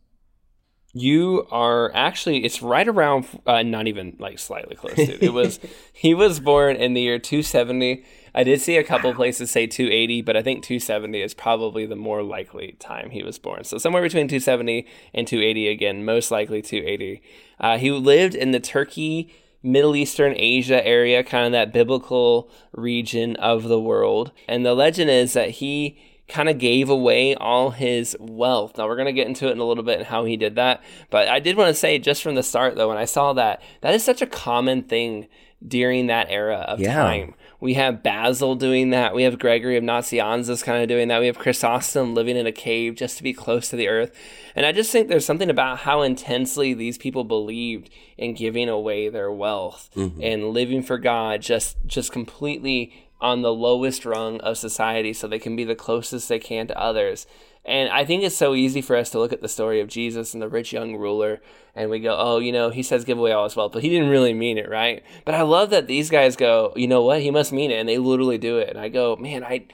You 0.93 1.45
are 1.51 1.93
actually 1.93 2.45
it's 2.45 2.61
right 2.61 2.87
around 2.87 3.27
uh, 3.45 3.63
not 3.63 3.87
even 3.87 4.15
like 4.17 4.39
slightly 4.39 4.77
close 4.77 4.95
dude. 4.95 5.21
It 5.21 5.33
was 5.33 5.59
he 5.93 6.13
was 6.13 6.39
born 6.39 6.77
in 6.77 6.93
the 6.93 7.01
year 7.01 7.19
270. 7.19 8.05
I 8.33 8.43
did 8.43 8.61
see 8.61 8.77
a 8.77 8.83
couple 8.83 9.13
places 9.13 9.51
say 9.51 9.67
280, 9.67 10.21
but 10.21 10.37
I 10.37 10.41
think 10.41 10.63
270 10.63 11.21
is 11.21 11.33
probably 11.33 11.85
the 11.85 11.97
more 11.97 12.23
likely 12.23 12.77
time 12.79 13.09
he 13.09 13.23
was 13.23 13.37
born. 13.37 13.65
So 13.65 13.77
somewhere 13.77 14.03
between 14.03 14.27
270 14.27 14.87
and 15.13 15.27
280 15.27 15.67
again, 15.67 16.05
most 16.05 16.31
likely 16.31 16.61
280. 16.61 17.21
Uh, 17.59 17.77
he 17.77 17.91
lived 17.91 18.35
in 18.35 18.51
the 18.51 18.59
Turkey 18.61 19.33
Middle 19.65 19.95
Eastern 19.95 20.33
Asia 20.37 20.85
area, 20.85 21.23
kind 21.23 21.45
of 21.47 21.51
that 21.53 21.73
biblical 21.73 22.49
region 22.71 23.35
of 23.37 23.63
the 23.63 23.79
world. 23.79 24.31
And 24.47 24.65
the 24.65 24.75
legend 24.75 25.09
is 25.09 25.33
that 25.33 25.49
he 25.49 25.97
kind 26.27 26.49
of 26.49 26.57
gave 26.57 26.89
away 26.89 27.35
all 27.35 27.71
his 27.71 28.15
wealth. 28.19 28.77
Now 28.77 28.87
we're 28.87 28.95
going 28.95 29.05
to 29.05 29.13
get 29.13 29.27
into 29.27 29.47
it 29.47 29.51
in 29.51 29.59
a 29.59 29.65
little 29.65 29.83
bit 29.83 29.99
and 29.99 30.07
how 30.07 30.25
he 30.25 30.37
did 30.37 30.55
that. 30.55 30.83
But 31.09 31.27
I 31.27 31.39
did 31.39 31.55
want 31.57 31.69
to 31.69 31.73
say 31.73 31.99
just 31.99 32.23
from 32.23 32.35
the 32.35 32.43
start 32.43 32.75
though 32.75 32.89
when 32.89 32.97
I 32.97 33.05
saw 33.05 33.33
that 33.33 33.61
that 33.81 33.93
is 33.93 34.03
such 34.03 34.21
a 34.21 34.27
common 34.27 34.83
thing 34.83 35.27
during 35.65 36.07
that 36.07 36.27
era 36.29 36.65
of 36.67 36.79
Yeah. 36.79 36.93
time. 36.93 37.33
We 37.59 37.75
have 37.75 38.03
Basil 38.03 38.55
doing 38.55 38.89
that. 38.91 39.15
We 39.15 39.23
have 39.23 39.39
Gregory 39.39 39.77
of 39.77 39.83
Nazianzus 39.83 40.63
kind 40.63 40.83
of 40.83 40.89
doing 40.89 41.07
that. 41.07 41.19
We 41.19 41.25
have 41.27 41.39
Chrysostom 41.39 42.13
living 42.13 42.37
in 42.37 42.45
a 42.45 42.51
cave 42.51 42.95
just 42.95 43.17
to 43.17 43.23
be 43.23 43.33
close 43.33 43.69
to 43.69 43.75
the 43.75 43.87
earth. 43.87 44.11
And 44.55 44.65
I 44.65 44.71
just 44.71 44.91
think 44.91 45.07
there's 45.07 45.25
something 45.25 45.49
about 45.49 45.79
how 45.79 46.01
intensely 46.01 46.73
these 46.73 46.97
people 46.97 47.23
believed 47.23 47.89
in 48.17 48.33
giving 48.33 48.69
away 48.69 49.09
their 49.09 49.31
wealth 49.31 49.89
mm-hmm. 49.95 50.21
and 50.21 50.49
living 50.49 50.83
for 50.83 50.97
God 50.97 51.41
just 51.41 51.77
just 51.87 52.11
completely 52.11 53.04
on 53.21 53.41
the 53.41 53.53
lowest 53.53 54.05
rung 54.05 54.39
of 54.41 54.57
society 54.57 55.13
so 55.13 55.27
they 55.27 55.39
can 55.39 55.55
be 55.55 55.63
the 55.63 55.75
closest 55.75 56.29
they 56.29 56.39
can 56.39 56.67
to 56.67 56.79
others. 56.79 57.25
And 57.63 57.89
I 57.89 58.05
think 58.05 58.23
it's 58.23 58.35
so 58.35 58.53
easy 58.53 58.81
for 58.81 58.95
us 58.95 59.09
to 59.11 59.19
look 59.19 59.33
at 59.33 59.41
the 59.41 59.49
story 59.49 59.79
of 59.79 59.87
Jesus 59.87 60.33
and 60.33 60.41
the 60.41 60.49
rich 60.49 60.71
young 60.71 60.95
ruler 60.95 61.41
and 61.75 61.89
we 61.89 61.99
go, 61.99 62.15
oh, 62.17 62.39
you 62.39 62.51
know, 62.51 62.69
he 62.69 62.83
says 62.83 63.03
give 63.03 63.17
away 63.17 63.31
all 63.31 63.43
his 63.43 63.55
wealth, 63.55 63.73
but 63.73 63.83
he 63.83 63.89
didn't 63.89 64.09
really 64.09 64.33
mean 64.33 64.57
it, 64.57 64.69
right? 64.69 65.03
But 65.25 65.35
I 65.35 65.41
love 65.41 65.71
that 65.71 65.87
these 65.87 66.09
guys 66.09 66.35
go, 66.35 66.71
you 66.75 66.87
know 66.87 67.01
what, 67.01 67.21
he 67.21 67.31
must 67.31 67.51
mean 67.51 67.71
it, 67.71 67.79
and 67.79 67.89
they 67.89 67.97
literally 67.97 68.37
do 68.37 68.57
it. 68.59 68.69
And 68.69 68.79
I 68.79 68.87
go, 68.87 69.15
man, 69.17 69.43
I, 69.43 69.65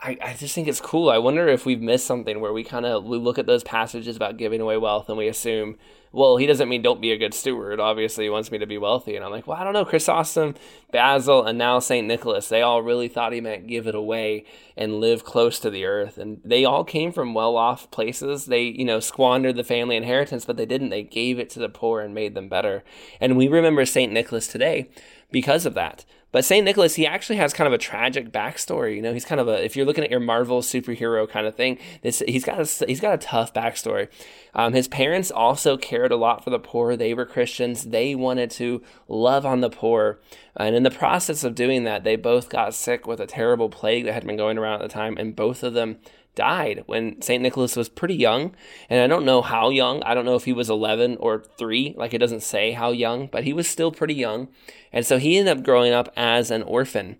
I, 0.00 0.18
I 0.22 0.34
just 0.34 0.54
think 0.54 0.68
it's 0.68 0.80
cool. 0.80 1.08
I 1.08 1.18
wonder 1.18 1.48
if 1.48 1.64
we've 1.64 1.80
missed 1.80 2.06
something 2.06 2.40
where 2.40 2.52
we 2.52 2.62
kind 2.62 2.84
of 2.84 3.04
we 3.04 3.16
look 3.16 3.38
at 3.38 3.46
those 3.46 3.64
passages 3.64 4.16
about 4.16 4.36
giving 4.36 4.60
away 4.60 4.76
wealth 4.76 5.08
and 5.08 5.16
we 5.16 5.28
assume, 5.28 5.76
well, 6.12 6.36
he 6.36 6.46
doesn't 6.46 6.68
mean 6.68 6.82
don't 6.82 7.00
be 7.00 7.10
a 7.10 7.16
good 7.16 7.34
steward. 7.34 7.80
Obviously, 7.80 8.24
he 8.24 8.30
wants 8.30 8.52
me 8.52 8.58
to 8.58 8.66
be 8.66 8.78
wealthy. 8.78 9.16
And 9.16 9.24
I'm 9.24 9.32
like, 9.32 9.46
well, 9.46 9.58
I 9.58 9.64
don't 9.64 9.72
know. 9.72 9.84
Chrysostom, 9.84 10.54
Basil, 10.92 11.44
and 11.44 11.58
now 11.58 11.78
Saint 11.80 12.06
Nicholas, 12.06 12.48
they 12.48 12.62
all 12.62 12.82
really 12.82 13.08
thought 13.08 13.32
he 13.32 13.40
meant 13.40 13.66
give 13.66 13.86
it 13.86 13.94
away 13.94 14.44
and 14.76 15.00
live 15.00 15.24
close 15.24 15.58
to 15.60 15.70
the 15.70 15.84
earth. 15.86 16.18
And 16.18 16.40
they 16.44 16.64
all 16.64 16.84
came 16.84 17.10
from 17.10 17.34
well-off 17.34 17.90
places. 17.90 18.46
They, 18.46 18.62
you 18.62 18.84
know, 18.84 19.00
squandered 19.00 19.56
the 19.56 19.64
family 19.64 19.96
inheritance, 19.96 20.44
but 20.44 20.56
they 20.56 20.66
didn't. 20.66 20.90
They 20.90 21.02
gave 21.02 21.38
it 21.38 21.50
to 21.50 21.58
the 21.58 21.68
poor 21.68 22.00
and 22.00 22.14
made 22.14 22.34
them 22.34 22.48
better. 22.48 22.84
And 23.20 23.36
we 23.36 23.48
remember 23.48 23.84
Saint 23.86 24.12
Nicholas 24.12 24.46
today 24.46 24.90
because 25.32 25.66
of 25.66 25.74
that. 25.74 26.04
But 26.34 26.44
St. 26.44 26.64
Nicholas, 26.64 26.96
he 26.96 27.06
actually 27.06 27.36
has 27.36 27.54
kind 27.54 27.68
of 27.68 27.72
a 27.72 27.78
tragic 27.78 28.32
backstory. 28.32 28.96
You 28.96 29.02
know, 29.02 29.12
he's 29.12 29.24
kind 29.24 29.40
of 29.40 29.46
a 29.46 29.64
if 29.64 29.76
you're 29.76 29.86
looking 29.86 30.02
at 30.02 30.10
your 30.10 30.18
Marvel 30.18 30.62
superhero 30.62 31.28
kind 31.28 31.46
of 31.46 31.54
thing, 31.54 31.78
this 32.02 32.24
he's 32.26 32.44
got 32.44 32.58
a 32.58 32.86
he's 32.86 32.98
got 32.98 33.14
a 33.14 33.18
tough 33.18 33.54
backstory. 33.54 34.08
Um, 34.52 34.72
his 34.72 34.88
parents 34.88 35.30
also 35.30 35.76
cared 35.76 36.10
a 36.10 36.16
lot 36.16 36.42
for 36.42 36.50
the 36.50 36.58
poor. 36.58 36.96
They 36.96 37.14
were 37.14 37.24
Christians. 37.24 37.84
They 37.84 38.16
wanted 38.16 38.50
to 38.50 38.82
love 39.06 39.46
on 39.46 39.60
the 39.60 39.70
poor, 39.70 40.18
and 40.56 40.74
in 40.74 40.82
the 40.82 40.90
process 40.90 41.44
of 41.44 41.54
doing 41.54 41.84
that, 41.84 42.02
they 42.02 42.16
both 42.16 42.48
got 42.48 42.74
sick 42.74 43.06
with 43.06 43.20
a 43.20 43.28
terrible 43.28 43.68
plague 43.68 44.04
that 44.06 44.14
had 44.14 44.26
been 44.26 44.36
going 44.36 44.58
around 44.58 44.82
at 44.82 44.88
the 44.88 44.92
time, 44.92 45.16
and 45.16 45.36
both 45.36 45.62
of 45.62 45.74
them 45.74 45.98
died 46.34 46.84
when 46.86 47.20
St. 47.22 47.42
Nicholas 47.42 47.76
was 47.76 47.88
pretty 47.88 48.14
young. 48.14 48.54
And 48.88 49.00
I 49.00 49.06
don't 49.06 49.24
know 49.24 49.42
how 49.42 49.70
young. 49.70 50.02
I 50.02 50.14
don't 50.14 50.24
know 50.24 50.36
if 50.36 50.44
he 50.44 50.52
was 50.52 50.70
11 50.70 51.16
or 51.18 51.44
3. 51.58 51.94
Like 51.96 52.14
it 52.14 52.18
doesn't 52.18 52.42
say 52.42 52.72
how 52.72 52.90
young, 52.90 53.26
but 53.26 53.44
he 53.44 53.52
was 53.52 53.68
still 53.68 53.92
pretty 53.92 54.14
young. 54.14 54.48
And 54.92 55.06
so 55.06 55.18
he 55.18 55.38
ended 55.38 55.58
up 55.58 55.64
growing 55.64 55.92
up 55.92 56.12
as 56.16 56.50
an 56.50 56.62
orphan. 56.62 57.16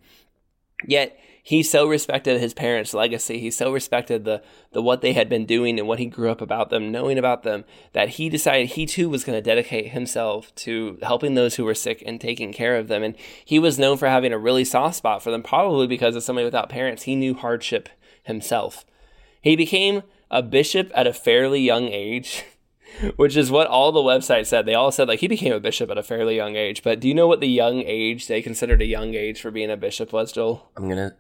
Yet 0.87 1.19
he 1.47 1.63
so 1.63 1.87
respected 1.87 2.41
his 2.41 2.55
parents' 2.55 2.95
legacy. 2.95 3.39
He 3.39 3.51
so 3.51 3.71
respected 3.71 4.25
the, 4.25 4.43
the 4.73 4.81
what 4.81 5.03
they 5.03 5.13
had 5.13 5.29
been 5.29 5.45
doing 5.45 5.79
and 5.79 5.87
what 5.87 5.99
he 5.99 6.07
grew 6.07 6.31
up 6.31 6.41
about 6.41 6.71
them, 6.71 6.91
knowing 6.91 7.19
about 7.19 7.43
them, 7.43 7.65
that 7.93 8.09
he 8.09 8.31
decided 8.31 8.69
he 8.69 8.87
too 8.87 9.11
was 9.11 9.25
going 9.25 9.37
to 9.37 9.43
dedicate 9.43 9.91
himself 9.91 10.55
to 10.55 10.99
helping 11.03 11.35
those 11.35 11.57
who 11.57 11.67
were 11.67 11.75
sick 11.75 12.03
and 12.07 12.19
taking 12.19 12.51
care 12.51 12.79
of 12.79 12.89
them. 12.89 13.03
And 13.03 13.15
he 13.45 13.59
was 13.59 13.79
known 13.79 13.99
for 13.99 14.09
having 14.09 14.33
a 14.33 14.39
really 14.39 14.65
soft 14.65 14.97
spot 14.97 15.23
for 15.23 15.31
them, 15.31 15.43
probably 15.43 15.87
because 15.87 16.17
as 16.17 16.25
somebody 16.25 16.47
without 16.47 16.71
parents, 16.71 17.03
he 17.03 17.15
knew 17.15 17.35
hardship 17.35 17.91
himself. 18.23 18.87
He 19.45 19.57
became 19.57 20.03
a 20.31 20.43
bishop 20.43 20.91
at 20.95 21.07
a 21.07 21.13
fairly 21.13 21.61
young 21.61 21.89
age, 21.89 22.45
which 23.17 23.37
is 23.37 23.51
what 23.51 23.67
all 23.67 23.93
the 23.93 24.01
websites 24.01 24.47
said. 24.47 24.65
They 24.65 24.73
all 24.73 24.91
said 24.91 25.07
like 25.07 25.21
he 25.21 25.29
became 25.29 25.53
a 25.53 25.61
bishop 25.61 25.91
at 25.91 25.99
a 25.99 26.03
fairly 26.03 26.35
young 26.35 26.57
age. 26.57 26.83
But 26.83 26.99
do 26.99 27.09
you 27.09 27.15
know 27.15 27.29
what 27.29 27.41
the 27.41 27.47
young 27.47 27.83
age 27.83 28.27
they 28.27 28.41
considered 28.41 28.81
a 28.81 28.87
young 28.87 29.13
age 29.13 29.43
for 29.43 29.51
being 29.51 29.71
a 29.71 29.77
bishop 29.77 30.15
was, 30.15 30.33
Joel? 30.33 30.71
I'm 30.79 30.89
gonna 30.89 31.15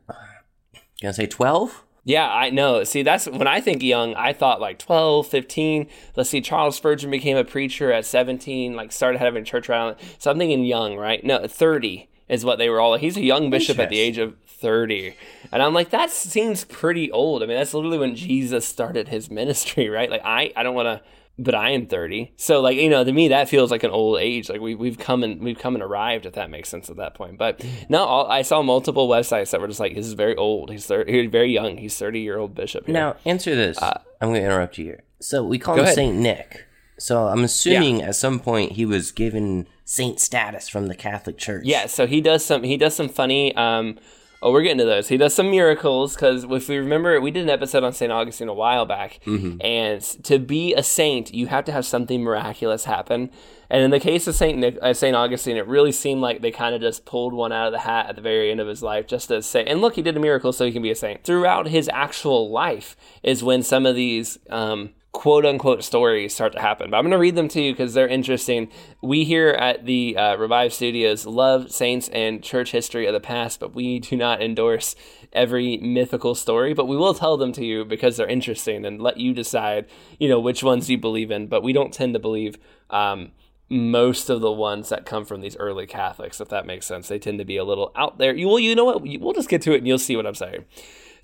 gonna 1.03 1.13
say 1.13 1.27
12. 1.27 1.85
Yeah, 2.07 2.27
I 2.31 2.49
know. 2.49 2.83
See, 2.85 3.03
that's 3.03 3.27
when 3.27 3.47
I 3.47 3.61
think 3.61 3.83
young, 3.83 4.15
I 4.15 4.33
thought 4.33 4.59
like 4.59 4.79
12, 4.79 5.27
15. 5.27 5.87
Let's 6.17 6.31
see, 6.31 6.41
Charles 6.41 6.77
Spurgeon 6.77 7.11
became 7.11 7.37
a 7.37 7.45
preacher 7.45 7.93
at 7.93 8.07
17, 8.07 8.75
like 8.75 8.91
started 8.91 9.19
having 9.19 9.45
church 9.45 9.69
around. 9.69 9.97
So 10.19 10.31
I'm 10.31 10.39
thinking 10.39 10.65
young, 10.65 10.97
right? 10.97 11.23
No, 11.23 11.47
30 11.47 12.09
is 12.29 12.45
what 12.45 12.59
they 12.59 12.69
were 12.69 12.81
all. 12.81 12.97
He's 12.97 13.17
a 13.17 13.23
young 13.23 13.51
bishop 13.51 13.79
at 13.79 13.91
the 13.91 13.99
age 13.99 14.19
of 14.19 14.37
30. 14.47 15.15
And 15.53 15.63
I'm 15.63 15.75
like, 15.75 15.91
that 15.91 16.11
seems 16.11 16.65
pretty 16.65 17.11
old. 17.11 17.43
I 17.43 17.47
mean, 17.47 17.57
that's 17.57 17.75
literally 17.75 17.99
when 17.99 18.15
Jesus 18.17 18.67
started 18.67 19.09
his 19.09 19.31
ministry, 19.31 19.89
right? 19.91 20.11
Like, 20.11 20.23
I, 20.25 20.53
I 20.57 20.63
don't 20.63 20.75
want 20.75 20.87
to. 20.87 21.03
But 21.37 21.57
I 21.57 21.71
am 21.71 21.87
30, 21.87 22.35
so 22.37 22.61
like 22.61 22.77
you 22.77 22.89
know, 22.89 23.03
to 23.03 23.11
me 23.13 23.27
that 23.27 23.49
feels 23.49 23.73
like 23.73 23.83
an 23.83 23.91
old 23.91 24.21
age. 24.21 24.49
Like 24.49 24.61
we 24.61 24.77
we've 24.77 24.97
come 24.97 25.25
and 25.25 25.43
we've 25.43 25.59
come 25.59 25.75
and 25.75 25.83
arrived, 25.83 26.27
if 26.27 26.35
that 26.35 26.49
makes 26.49 26.69
sense 26.69 26.89
at 26.91 26.97
that 26.99 27.15
point. 27.15 27.39
But 27.39 27.61
no, 27.89 28.05
all, 28.05 28.31
I 28.31 28.43
saw 28.43 28.63
multiple 28.63 29.09
websites 29.09 29.51
that 29.51 29.61
were 29.61 29.67
just 29.67 29.81
like, 29.81 29.97
"This 29.97 30.07
is 30.07 30.13
very 30.13 30.37
old. 30.37 30.71
He's 30.71 30.87
30, 30.87 31.11
he's 31.23 31.31
very 31.33 31.51
young. 31.53 31.77
He's 31.79 31.99
30 31.99 32.21
year 32.21 32.39
old 32.39 32.55
bishop." 32.55 32.87
here." 32.87 32.93
Now 32.93 33.17
answer 33.25 33.57
this. 33.57 33.83
I'm 33.83 33.99
gonna 34.29 34.39
interrupt 34.43 34.79
you 34.79 34.85
here. 34.85 35.03
So 35.19 35.43
we 35.43 35.59
call 35.59 35.81
Uh, 35.81 35.87
him. 35.87 35.95
Saint 35.97 36.17
Nick. 36.19 36.67
So 37.01 37.27
I'm 37.27 37.43
assuming 37.43 38.01
at 38.01 38.15
some 38.15 38.39
point 38.39 38.71
he 38.73 38.87
was 38.87 39.11
given 39.11 39.67
saint 39.95 40.21
status 40.21 40.69
from 40.69 40.87
the 40.89 40.95
Catholic 40.95 41.39
Church. 41.39 41.65
Yeah, 41.65 41.87
so 41.87 42.07
he 42.07 42.21
does 42.21 42.45
some 42.45 42.63
he 42.63 42.77
does 42.77 42.95
some 42.95 43.09
funny 43.09 43.55
um 43.57 43.99
oh 44.43 44.53
we're 44.53 44.63
getting 44.63 44.79
to 44.79 44.85
those. 44.85 45.09
He 45.09 45.17
does 45.17 45.33
some 45.35 45.51
miracles 45.51 46.17
cuz 46.17 46.45
if 46.45 46.69
we 46.69 46.77
remember 46.79 47.21
we 47.21 47.31
did 47.31 47.45
an 47.45 47.51
episode 47.51 47.85
on 47.85 47.93
St. 47.93 48.11
Augustine 48.13 48.49
a 48.49 48.55
while 48.55 48.85
back 48.87 49.21
and 49.61 50.03
to 50.25 50.39
be 50.39 50.75
a 50.75 50.83
saint 50.83 51.33
you 51.33 51.47
have 51.47 51.65
to 51.65 51.73
have 51.73 51.87
something 51.87 52.23
miraculous 52.23 52.85
happen. 52.85 53.31
And 53.71 53.83
in 53.83 53.91
the 53.91 53.99
case 54.01 54.27
of 54.29 54.35
St. 54.35 54.59
Nick, 54.59 54.79
uh, 54.83 54.93
St. 54.93 55.17
Augustine, 55.17 55.57
it 55.57 55.67
really 55.67 55.91
seemed 55.91 56.21
like 56.21 56.43
they 56.43 56.51
kind 56.53 56.75
of 56.75 56.81
just 56.81 57.07
pulled 57.07 57.33
one 57.33 57.51
out 57.51 57.67
of 57.67 57.73
the 57.73 57.81
hat 57.81 58.09
at 58.09 58.15
the 58.15 58.23
very 58.23 58.51
end 58.51 58.61
of 58.61 58.69
his 58.69 58.83
life 58.83 59.07
just 59.07 59.29
to 59.29 59.43
say, 59.43 59.65
and 59.65 59.81
look, 59.81 59.95
he 59.97 60.03
did 60.03 60.17
a 60.17 60.21
miracle 60.21 60.53
so 60.53 60.67
he 60.67 60.71
can 60.71 60.83
be 60.83 60.91
a 60.91 60.95
saint. 60.95 61.25
Throughout 61.25 61.67
his 61.69 61.89
actual 61.93 62.51
life 62.51 62.95
is 63.23 63.43
when 63.43 63.63
some 63.63 63.87
of 63.87 63.97
these 63.97 64.39
um, 64.51 64.91
quote 65.15 65.47
unquote 65.47 65.83
stories 65.83 66.35
start 66.35 66.53
to 66.53 66.61
happen. 66.61 66.91
But 66.91 66.99
I'm 66.99 67.05
going 67.05 67.13
to 67.13 67.19
read 67.19 67.37
them 67.37 67.49
to 67.49 67.63
you 67.63 67.73
because 67.73 67.95
they're 67.95 68.09
interesting. 68.09 68.69
We 69.01 69.25
here 69.25 69.51
at 69.51 69.87
the 69.87 70.17
uh, 70.17 70.37
Revive 70.37 70.75
Studios 70.75 71.25
love 71.25 71.71
saints 71.71 72.09
and 72.09 72.43
church 72.43 72.73
history 72.73 73.07
of 73.07 73.15
the 73.15 73.21
past, 73.21 73.61
but 73.61 73.75
we 73.75 74.01
do 74.01 74.17
not 74.17 74.43
endorse 74.43 74.95
every 75.33 75.79
mythical 75.79 76.35
story. 76.35 76.75
But 76.75 76.87
we 76.87 76.97
will 76.97 77.15
tell 77.15 77.37
them 77.37 77.53
to 77.53 77.65
you 77.65 77.85
because 77.85 78.17
they're 78.17 78.27
interesting 78.27 78.85
and 78.85 79.01
let 79.01 79.17
you 79.17 79.33
decide, 79.33 79.87
you 80.19 80.29
know, 80.29 80.41
which 80.41 80.63
ones 80.63 80.91
you 80.91 80.99
believe 80.99 81.31
in. 81.31 81.47
But 81.47 81.63
we 81.63 81.73
don't 81.73 81.95
tend 81.95 82.13
to 82.15 82.21
believe. 82.21 82.59
Um, 82.91 83.31
most 83.71 84.29
of 84.29 84.43
the 84.43 84.53
ones 84.53 84.91
that 84.91 85.07
come 85.07 85.25
from 85.25 85.41
these 85.41 85.57
early 85.57 85.87
Catholics, 85.87 86.39
if 86.39 86.51
that 86.51 86.67
makes 86.67 86.87
sense. 86.87 87.09
They 87.09 87.19
tend 87.19 87.39
to 87.39 87.47
be 87.47 87.57
a 87.57 87.65
little 87.65 87.93
out 87.97 88.19
there. 88.19 88.35
You, 88.35 88.47
well, 88.47 88.59
you 88.59 88.75
know 88.75 88.85
what? 88.85 89.03
We'll 89.03 89.33
just 89.33 89.49
get 89.49 89.63
to 89.63 89.73
it 89.73 89.79
and 89.79 89.87
you'll 89.87 89.99
see 89.99 90.17
what 90.17 90.27
I'm 90.27 90.35
saying. 90.35 90.67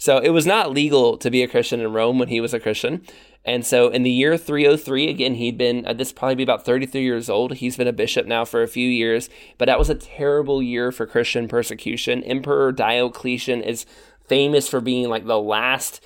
So 0.00 0.16
it 0.16 0.30
was 0.30 0.46
not 0.46 0.72
legal 0.72 1.18
to 1.18 1.30
be 1.30 1.42
a 1.42 1.46
Christian 1.46 1.78
in 1.78 1.92
Rome 1.92 2.18
when 2.18 2.28
he 2.28 2.40
was 2.40 2.54
a 2.54 2.58
Christian. 2.58 3.02
And 3.44 3.64
so 3.64 3.88
in 3.88 4.02
the 4.02 4.10
year 4.10 4.36
303, 4.36 5.08
again, 5.08 5.34
he'd 5.34 5.56
been, 5.56 5.86
uh, 5.86 5.94
this 5.94 6.12
probably 6.12 6.34
be 6.34 6.42
about 6.42 6.64
33 6.64 7.02
years 7.02 7.30
old. 7.30 7.54
He's 7.54 7.76
been 7.76 7.88
a 7.88 7.92
bishop 7.92 8.26
now 8.26 8.44
for 8.44 8.62
a 8.62 8.68
few 8.68 8.88
years, 8.88 9.30
but 9.56 9.66
that 9.66 9.78
was 9.78 9.88
a 9.88 9.94
terrible 9.94 10.62
year 10.62 10.92
for 10.92 11.06
Christian 11.06 11.48
persecution. 11.48 12.22
Emperor 12.24 12.70
Diocletian 12.70 13.62
is 13.62 13.86
famous 14.26 14.68
for 14.68 14.80
being 14.80 15.08
like 15.08 15.26
the 15.26 15.40
last 15.40 16.04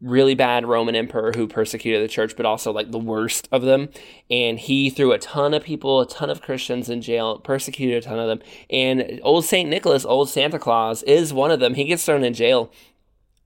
really 0.00 0.34
bad 0.34 0.66
Roman 0.66 0.94
emperor 0.94 1.32
who 1.34 1.48
persecuted 1.48 2.02
the 2.02 2.12
church, 2.12 2.36
but 2.36 2.44
also 2.44 2.70
like 2.72 2.90
the 2.90 2.98
worst 2.98 3.48
of 3.50 3.62
them. 3.62 3.88
And 4.30 4.58
he 4.58 4.90
threw 4.90 5.12
a 5.12 5.18
ton 5.18 5.54
of 5.54 5.64
people, 5.64 6.00
a 6.00 6.06
ton 6.06 6.30
of 6.30 6.42
Christians 6.42 6.90
in 6.90 7.00
jail, 7.00 7.38
persecuted 7.38 8.04
a 8.04 8.06
ton 8.06 8.18
of 8.18 8.28
them. 8.28 8.40
And 8.68 9.20
old 9.22 9.44
St. 9.44 9.68
Nicholas, 9.68 10.04
old 10.04 10.28
Santa 10.28 10.58
Claus, 10.58 11.02
is 11.04 11.32
one 11.32 11.50
of 11.50 11.60
them. 11.60 11.74
He 11.74 11.84
gets 11.84 12.04
thrown 12.04 12.24
in 12.24 12.34
jail. 12.34 12.70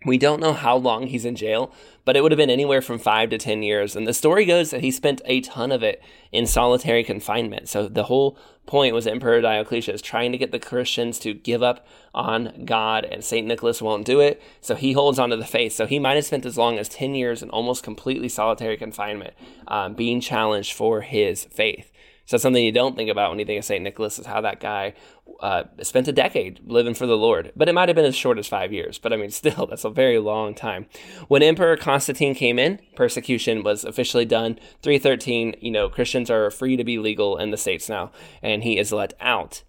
We 0.04 0.16
don't 0.16 0.40
know 0.40 0.52
how 0.52 0.76
long 0.76 1.08
he's 1.08 1.24
in 1.24 1.34
jail, 1.34 1.72
but 2.04 2.16
it 2.16 2.22
would 2.22 2.30
have 2.30 2.36
been 2.36 2.50
anywhere 2.50 2.80
from 2.80 3.00
five 3.00 3.30
to 3.30 3.38
10 3.38 3.64
years. 3.64 3.96
And 3.96 4.06
the 4.06 4.14
story 4.14 4.44
goes 4.44 4.70
that 4.70 4.80
he 4.80 4.92
spent 4.92 5.20
a 5.24 5.40
ton 5.40 5.72
of 5.72 5.82
it 5.82 6.00
in 6.30 6.46
solitary 6.46 7.02
confinement. 7.02 7.68
So 7.68 7.88
the 7.88 8.04
whole 8.04 8.38
point 8.64 8.94
was 8.94 9.08
Emperor 9.08 9.40
Diocletian 9.40 9.98
trying 9.98 10.30
to 10.30 10.38
get 10.38 10.52
the 10.52 10.60
Christians 10.60 11.18
to 11.20 11.34
give 11.34 11.64
up 11.64 11.84
on 12.14 12.64
God, 12.64 13.06
and 13.06 13.24
St. 13.24 13.44
Nicholas 13.44 13.82
won't 13.82 14.04
do 14.04 14.20
it. 14.20 14.40
So 14.60 14.76
he 14.76 14.92
holds 14.92 15.18
on 15.18 15.30
to 15.30 15.36
the 15.36 15.44
faith. 15.44 15.72
So 15.72 15.84
he 15.84 15.98
might 15.98 16.14
have 16.14 16.26
spent 16.26 16.46
as 16.46 16.56
long 16.56 16.78
as 16.78 16.88
10 16.88 17.16
years 17.16 17.42
in 17.42 17.50
almost 17.50 17.82
completely 17.82 18.28
solitary 18.28 18.76
confinement, 18.76 19.34
um, 19.66 19.94
being 19.94 20.20
challenged 20.20 20.74
for 20.74 21.00
his 21.00 21.44
faith. 21.44 21.90
So 22.28 22.36
something 22.36 22.62
you 22.62 22.72
don't 22.72 22.94
think 22.94 23.08
about 23.08 23.30
when 23.30 23.38
you 23.38 23.46
think 23.46 23.58
of 23.58 23.64
St. 23.64 23.82
Nicholas 23.82 24.18
is 24.18 24.26
how 24.26 24.42
that 24.42 24.60
guy 24.60 24.92
uh, 25.40 25.64
spent 25.80 26.08
a 26.08 26.12
decade 26.12 26.60
living 26.66 26.92
for 26.92 27.06
the 27.06 27.16
Lord. 27.16 27.52
But 27.56 27.70
it 27.70 27.72
might 27.72 27.88
have 27.88 27.96
been 27.96 28.04
as 28.04 28.14
short 28.14 28.38
as 28.38 28.46
five 28.46 28.70
years. 28.70 28.98
But 28.98 29.14
I 29.14 29.16
mean, 29.16 29.30
still, 29.32 29.66
that's 29.66 29.86
a 29.86 29.90
very 29.90 30.18
long 30.18 30.54
time. 30.54 30.84
When 31.28 31.42
Emperor 31.42 31.78
Constantine 31.78 32.34
came 32.34 32.58
in, 32.58 32.80
persecution 32.94 33.62
was 33.62 33.82
officially 33.82 34.26
done. 34.26 34.58
313, 34.82 35.56
you 35.62 35.70
know, 35.70 35.88
Christians 35.88 36.30
are 36.30 36.50
free 36.50 36.76
to 36.76 36.84
be 36.84 36.98
legal 36.98 37.38
in 37.38 37.50
the 37.50 37.56
states 37.56 37.88
now, 37.88 38.12
and 38.42 38.62
he 38.62 38.78
is 38.78 38.92
let 38.92 39.14
out. 39.20 39.62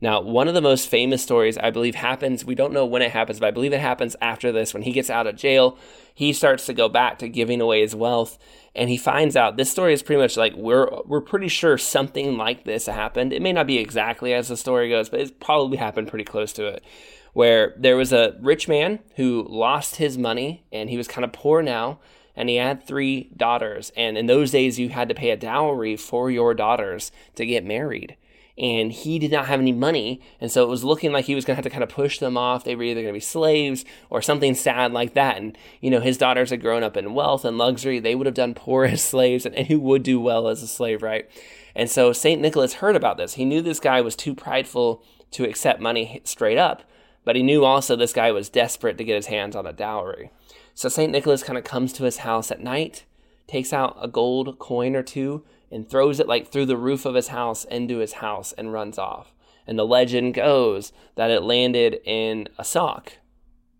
Now, 0.00 0.20
one 0.20 0.46
of 0.46 0.52
the 0.52 0.60
most 0.60 0.88
famous 0.88 1.22
stories, 1.22 1.56
I 1.56 1.70
believe, 1.70 1.94
happens. 1.94 2.44
We 2.44 2.54
don't 2.54 2.74
know 2.74 2.84
when 2.84 3.00
it 3.00 3.12
happens, 3.12 3.40
but 3.40 3.46
I 3.46 3.50
believe 3.50 3.72
it 3.72 3.80
happens 3.80 4.14
after 4.20 4.52
this. 4.52 4.74
When 4.74 4.82
he 4.82 4.92
gets 4.92 5.08
out 5.08 5.26
of 5.26 5.36
jail, 5.36 5.78
he 6.14 6.34
starts 6.34 6.66
to 6.66 6.74
go 6.74 6.88
back 6.88 7.18
to 7.18 7.28
giving 7.28 7.62
away 7.62 7.80
his 7.80 7.94
wealth, 7.94 8.38
and 8.74 8.90
he 8.90 8.98
finds 8.98 9.36
out 9.36 9.56
this 9.56 9.70
story 9.70 9.94
is 9.94 10.02
pretty 10.02 10.20
much 10.20 10.36
like 10.36 10.54
we're 10.54 10.90
we're 11.06 11.22
pretty 11.22 11.48
sure 11.48 11.78
something 11.78 12.36
like 12.36 12.64
this 12.64 12.86
happened. 12.86 13.32
It 13.32 13.40
may 13.40 13.54
not 13.54 13.66
be 13.66 13.78
exactly 13.78 14.34
as 14.34 14.48
the 14.48 14.56
story 14.56 14.90
goes, 14.90 15.08
but 15.08 15.20
it's 15.20 15.32
probably 15.40 15.78
happened 15.78 16.08
pretty 16.08 16.24
close 16.24 16.52
to 16.54 16.66
it. 16.66 16.84
Where 17.32 17.74
there 17.78 17.96
was 17.96 18.12
a 18.12 18.36
rich 18.40 18.68
man 18.68 18.98
who 19.16 19.46
lost 19.48 19.96
his 19.96 20.18
money, 20.18 20.64
and 20.72 20.90
he 20.90 20.96
was 20.98 21.08
kind 21.08 21.24
of 21.24 21.32
poor 21.32 21.62
now 21.62 22.00
and 22.38 22.50
he 22.50 22.56
had 22.56 22.86
three 22.86 23.30
daughters. 23.34 23.90
And 23.96 24.18
in 24.18 24.26
those 24.26 24.50
days, 24.50 24.78
you 24.78 24.90
had 24.90 25.08
to 25.08 25.14
pay 25.14 25.30
a 25.30 25.38
dowry 25.38 25.96
for 25.96 26.30
your 26.30 26.52
daughters 26.52 27.10
to 27.36 27.46
get 27.46 27.64
married 27.64 28.18
and 28.58 28.90
he 28.90 29.18
did 29.18 29.30
not 29.30 29.46
have 29.46 29.60
any 29.60 29.72
money. 29.72 30.20
And 30.40 30.50
so 30.50 30.62
it 30.62 30.68
was 30.68 30.82
looking 30.82 31.12
like 31.12 31.26
he 31.26 31.34
was 31.34 31.44
going 31.44 31.54
to 31.54 31.58
have 31.58 31.64
to 31.64 31.70
kind 31.70 31.82
of 31.82 31.90
push 31.90 32.18
them 32.18 32.38
off. 32.38 32.64
They 32.64 32.74
were 32.74 32.84
either 32.84 33.02
going 33.02 33.12
to 33.12 33.16
be 33.16 33.20
slaves 33.20 33.84
or 34.08 34.22
something 34.22 34.54
sad 34.54 34.92
like 34.92 35.14
that. 35.14 35.36
And, 35.36 35.58
you 35.80 35.90
know, 35.90 36.00
his 36.00 36.16
daughters 36.16 36.50
had 36.50 36.62
grown 36.62 36.82
up 36.82 36.96
in 36.96 37.14
wealth 37.14 37.44
and 37.44 37.58
luxury. 37.58 37.98
They 37.98 38.14
would 38.14 38.26
have 38.26 38.34
done 38.34 38.54
poor 38.54 38.84
as 38.84 39.02
slaves, 39.04 39.44
and, 39.44 39.54
and 39.54 39.66
who 39.66 39.78
would 39.80 40.02
do 40.02 40.18
well 40.18 40.48
as 40.48 40.62
a 40.62 40.66
slave, 40.66 41.02
right? 41.02 41.28
And 41.74 41.90
so 41.90 42.12
St. 42.12 42.40
Nicholas 42.40 42.74
heard 42.74 42.96
about 42.96 43.18
this. 43.18 43.34
He 43.34 43.44
knew 43.44 43.60
this 43.60 43.80
guy 43.80 44.00
was 44.00 44.16
too 44.16 44.34
prideful 44.34 45.02
to 45.32 45.44
accept 45.44 45.80
money 45.80 46.22
straight 46.24 46.56
up, 46.56 46.82
but 47.24 47.36
he 47.36 47.42
knew 47.42 47.64
also 47.64 47.94
this 47.94 48.14
guy 48.14 48.32
was 48.32 48.48
desperate 48.48 48.96
to 48.96 49.04
get 49.04 49.16
his 49.16 49.26
hands 49.26 49.54
on 49.54 49.66
a 49.66 49.72
dowry. 49.72 50.30
So 50.74 50.88
St. 50.88 51.12
Nicholas 51.12 51.42
kind 51.42 51.58
of 51.58 51.64
comes 51.64 51.92
to 51.94 52.04
his 52.04 52.18
house 52.18 52.50
at 52.50 52.62
night, 52.62 53.04
takes 53.46 53.72
out 53.72 53.98
a 54.00 54.08
gold 54.08 54.58
coin 54.58 54.96
or 54.96 55.02
two, 55.02 55.44
and 55.70 55.88
throws 55.88 56.20
it 56.20 56.28
like 56.28 56.48
through 56.48 56.66
the 56.66 56.76
roof 56.76 57.04
of 57.04 57.14
his 57.14 57.28
house 57.28 57.64
into 57.64 57.98
his 57.98 58.14
house 58.14 58.52
and 58.52 58.72
runs 58.72 58.98
off. 58.98 59.32
And 59.66 59.78
the 59.78 59.86
legend 59.86 60.34
goes 60.34 60.92
that 61.16 61.30
it 61.30 61.42
landed 61.42 62.00
in 62.04 62.48
a 62.58 62.64
sock 62.64 63.14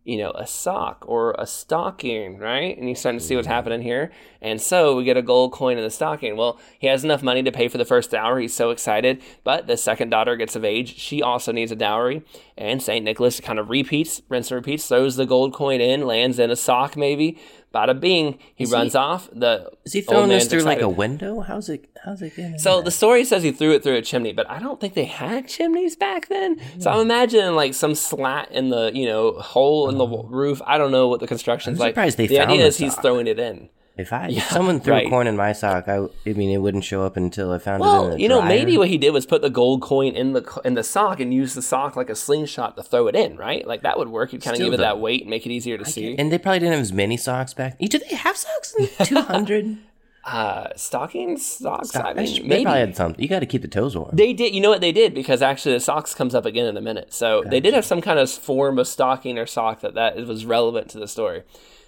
you 0.07 0.19
know, 0.19 0.31
a 0.31 0.47
sock 0.47 1.05
or 1.09 1.35
a 1.37 1.47
stocking, 1.49 2.39
right? 2.39 2.79
And 2.79 2.87
you're 2.87 2.95
starting 2.95 3.19
to 3.19 3.25
see 3.25 3.35
what's 3.35 3.49
mm-hmm. 3.49 3.55
happening 3.55 3.83
here. 3.83 4.13
And 4.41 4.61
so 4.61 4.95
we 4.95 5.03
get 5.03 5.17
a 5.17 5.23
gold 5.23 5.51
coin 5.51 5.79
in 5.79 5.83
the 5.83 5.91
stocking. 5.91 6.37
Well, 6.37 6.61
he 6.79 6.87
has 6.87 7.03
enough 7.03 7.25
money 7.25 7.43
to 7.43 7.51
pay 7.51 7.67
for 7.67 7.77
the 7.77 7.85
first 7.85 8.13
dowry. 8.13 8.43
He's 8.43 8.55
so 8.55 8.71
excited. 8.71 9.21
But 9.43 9.67
the 9.67 9.77
second 9.77 10.11
daughter 10.11 10.37
gets 10.37 10.55
of 10.55 10.65
age. 10.65 10.97
She 10.97 11.23
also 11.23 11.51
needs 11.51 11.73
a 11.73 11.77
dowry. 11.77 12.23
And 12.57 12.81
St. 12.81 13.05
Nicholas 13.05 13.41
kind 13.41 13.59
of 13.59 13.69
repeats, 13.69 14.23
rinse 14.29 14.53
and 14.53 14.57
repeats, 14.57 14.87
throws 14.87 15.17
the 15.17 15.27
gold 15.27 15.53
coin 15.53 15.81
in, 15.81 16.07
lands 16.07 16.39
in 16.39 16.53
a 16.53 16.57
sock 16.57 16.97
maybe. 16.97 17.37
Bada 17.77 17.99
bing, 17.99 18.39
he 18.55 18.65
is 18.65 18.73
runs 18.73 18.93
he, 18.93 18.99
off. 18.99 19.29
The 19.33 19.71
is 19.85 19.93
he 19.93 20.01
throwing 20.01 20.31
this 20.31 20.47
through 20.47 20.61
excited. 20.61 20.83
like 20.83 20.85
a 20.85 20.89
window? 20.89 21.41
How's 21.41 21.69
it? 21.69 21.89
How's 22.05 22.23
it 22.23 22.35
getting? 22.35 22.59
So 22.59 22.81
the 22.81 22.91
story 22.91 23.25
says 23.25 23.43
he 23.43 23.53
threw 23.53 23.73
it 23.73 23.83
through 23.83 23.97
a 23.97 24.03
chimney, 24.03 24.33
but 24.33 24.49
I 24.49 24.59
don't 24.59 24.81
think 24.81 24.95
they 24.95 25.05
had 25.05 25.49
chimneys 25.49 25.97
back 25.97 26.29
then. 26.29 26.61
So 26.79 26.91
I'm 26.91 27.01
imagining 27.01 27.55
like 27.55 27.75
some 27.75 27.95
slat 27.95 28.51
in 28.53 28.71
the 28.71 28.91
you 28.95 29.07
know 29.07 29.33
hole 29.33 29.91
in 29.91 29.99
the 29.99 30.07
uh-huh. 30.07 30.29
roof. 30.29 30.63
I 30.67 30.79
don't 30.79 30.93
know 30.93 31.09
what 31.09 31.21
the 31.21 31.27
construction's 31.27 31.79
I'm 31.79 31.87
like. 31.87 31.91
Surprised 31.91 32.17
they 32.17 32.27
the 32.27 32.37
found 32.37 32.51
idea 32.51 32.63
the 32.63 32.69
is 32.69 32.79
he's 32.79 32.95
throwing 32.97 33.27
it 33.27 33.39
in. 33.39 33.69
If 33.97 34.13
I 34.13 34.29
yeah, 34.29 34.41
if 34.41 34.49
someone 34.49 34.81
threw 34.81 34.93
right. 34.93 35.09
coin 35.09 35.27
in 35.27 35.37
my 35.37 35.53
sock, 35.53 35.89
I, 35.89 36.07
I 36.27 36.33
mean 36.35 36.51
it 36.51 36.59
wouldn't 36.59 36.85
show 36.85 37.03
up 37.03 37.17
until 37.17 37.53
I 37.53 37.59
found 37.59 37.81
well, 37.81 38.07
it. 38.07 38.09
Well, 38.09 38.19
you 38.19 38.29
know, 38.29 38.43
maybe 38.43 38.77
what 38.77 38.89
he 38.89 38.99
did 38.99 39.11
was 39.11 39.25
put 39.25 39.41
the 39.41 39.49
gold 39.49 39.81
coin 39.81 40.15
in 40.15 40.35
the 40.35 40.61
in 40.65 40.75
the 40.75 40.85
sock 40.85 41.19
and 41.19 41.33
use 41.33 41.55
the 41.55 41.63
sock 41.63 41.97
like 41.97 42.11
a 42.11 42.15
slingshot 42.15 42.77
to 42.77 42.83
throw 42.83 43.07
it 43.07 43.17
in, 43.17 43.37
right? 43.37 43.67
Like 43.67 43.83
that 43.83 43.99
would 43.99 44.09
work. 44.09 44.35
You 44.35 44.39
kind 44.39 44.55
of 44.55 44.63
give 44.63 44.75
it 44.75 44.79
that 44.79 45.01
weight 45.01 45.23
and 45.23 45.31
make 45.31 45.47
it 45.47 45.51
easier 45.51 45.79
to 45.79 45.85
I 45.85 45.89
see. 45.89 46.15
And 46.19 46.31
they 46.31 46.39
probably 46.39 46.59
didn't 46.59 46.73
have 46.73 46.83
as 46.83 46.93
many 46.93 47.17
socks 47.17 47.55
back. 47.55 47.79
Do 47.79 47.99
they 47.99 48.17
have 48.17 48.37
socks 48.37 48.75
in 48.79 48.89
two 49.07 49.21
hundred? 49.23 49.79
uh, 50.27 50.71
stockings, 50.75 51.47
socks. 51.47 51.91
Stock- 51.91 52.05
I 52.05 52.15
mean, 52.15 52.43
they 52.43 52.49
maybe 52.49 52.65
probably 52.65 52.81
had 52.81 52.97
something. 52.97 53.23
You 53.23 53.29
got 53.29 53.41
to 53.41 53.47
keep 53.47 53.63
the 53.63 53.69
toes 53.69 53.97
warm. 53.97 54.11
They 54.13 54.33
did. 54.33 54.55
You 54.55 54.61
know 54.61 54.71
what 54.71 54.81
they 54.81 54.93
did 54.93 55.15
because 55.15 55.41
actually 55.41 55.75
the 55.75 55.81
socks 55.81 56.15
comes 56.15 56.35
up 56.35 56.45
again 56.45 56.67
in 56.67 56.77
a 56.77 56.81
minute. 56.81 57.13
So 57.13 57.41
gotcha. 57.41 57.51
they 57.51 57.61
did 57.61 57.75
have 57.75 57.85
some 57.85 58.01
kind 58.01 58.19
of 58.19 58.29
form 58.29 58.79
of 58.79 58.89
stocking 58.89 59.39
or 59.39 59.47
sock 59.47 59.81
that 59.81 59.95
that 59.95 60.17
was 60.27 60.45
relevant 60.45 60.91
to 60.91 60.99
the 60.99 61.09
story. 61.09 61.45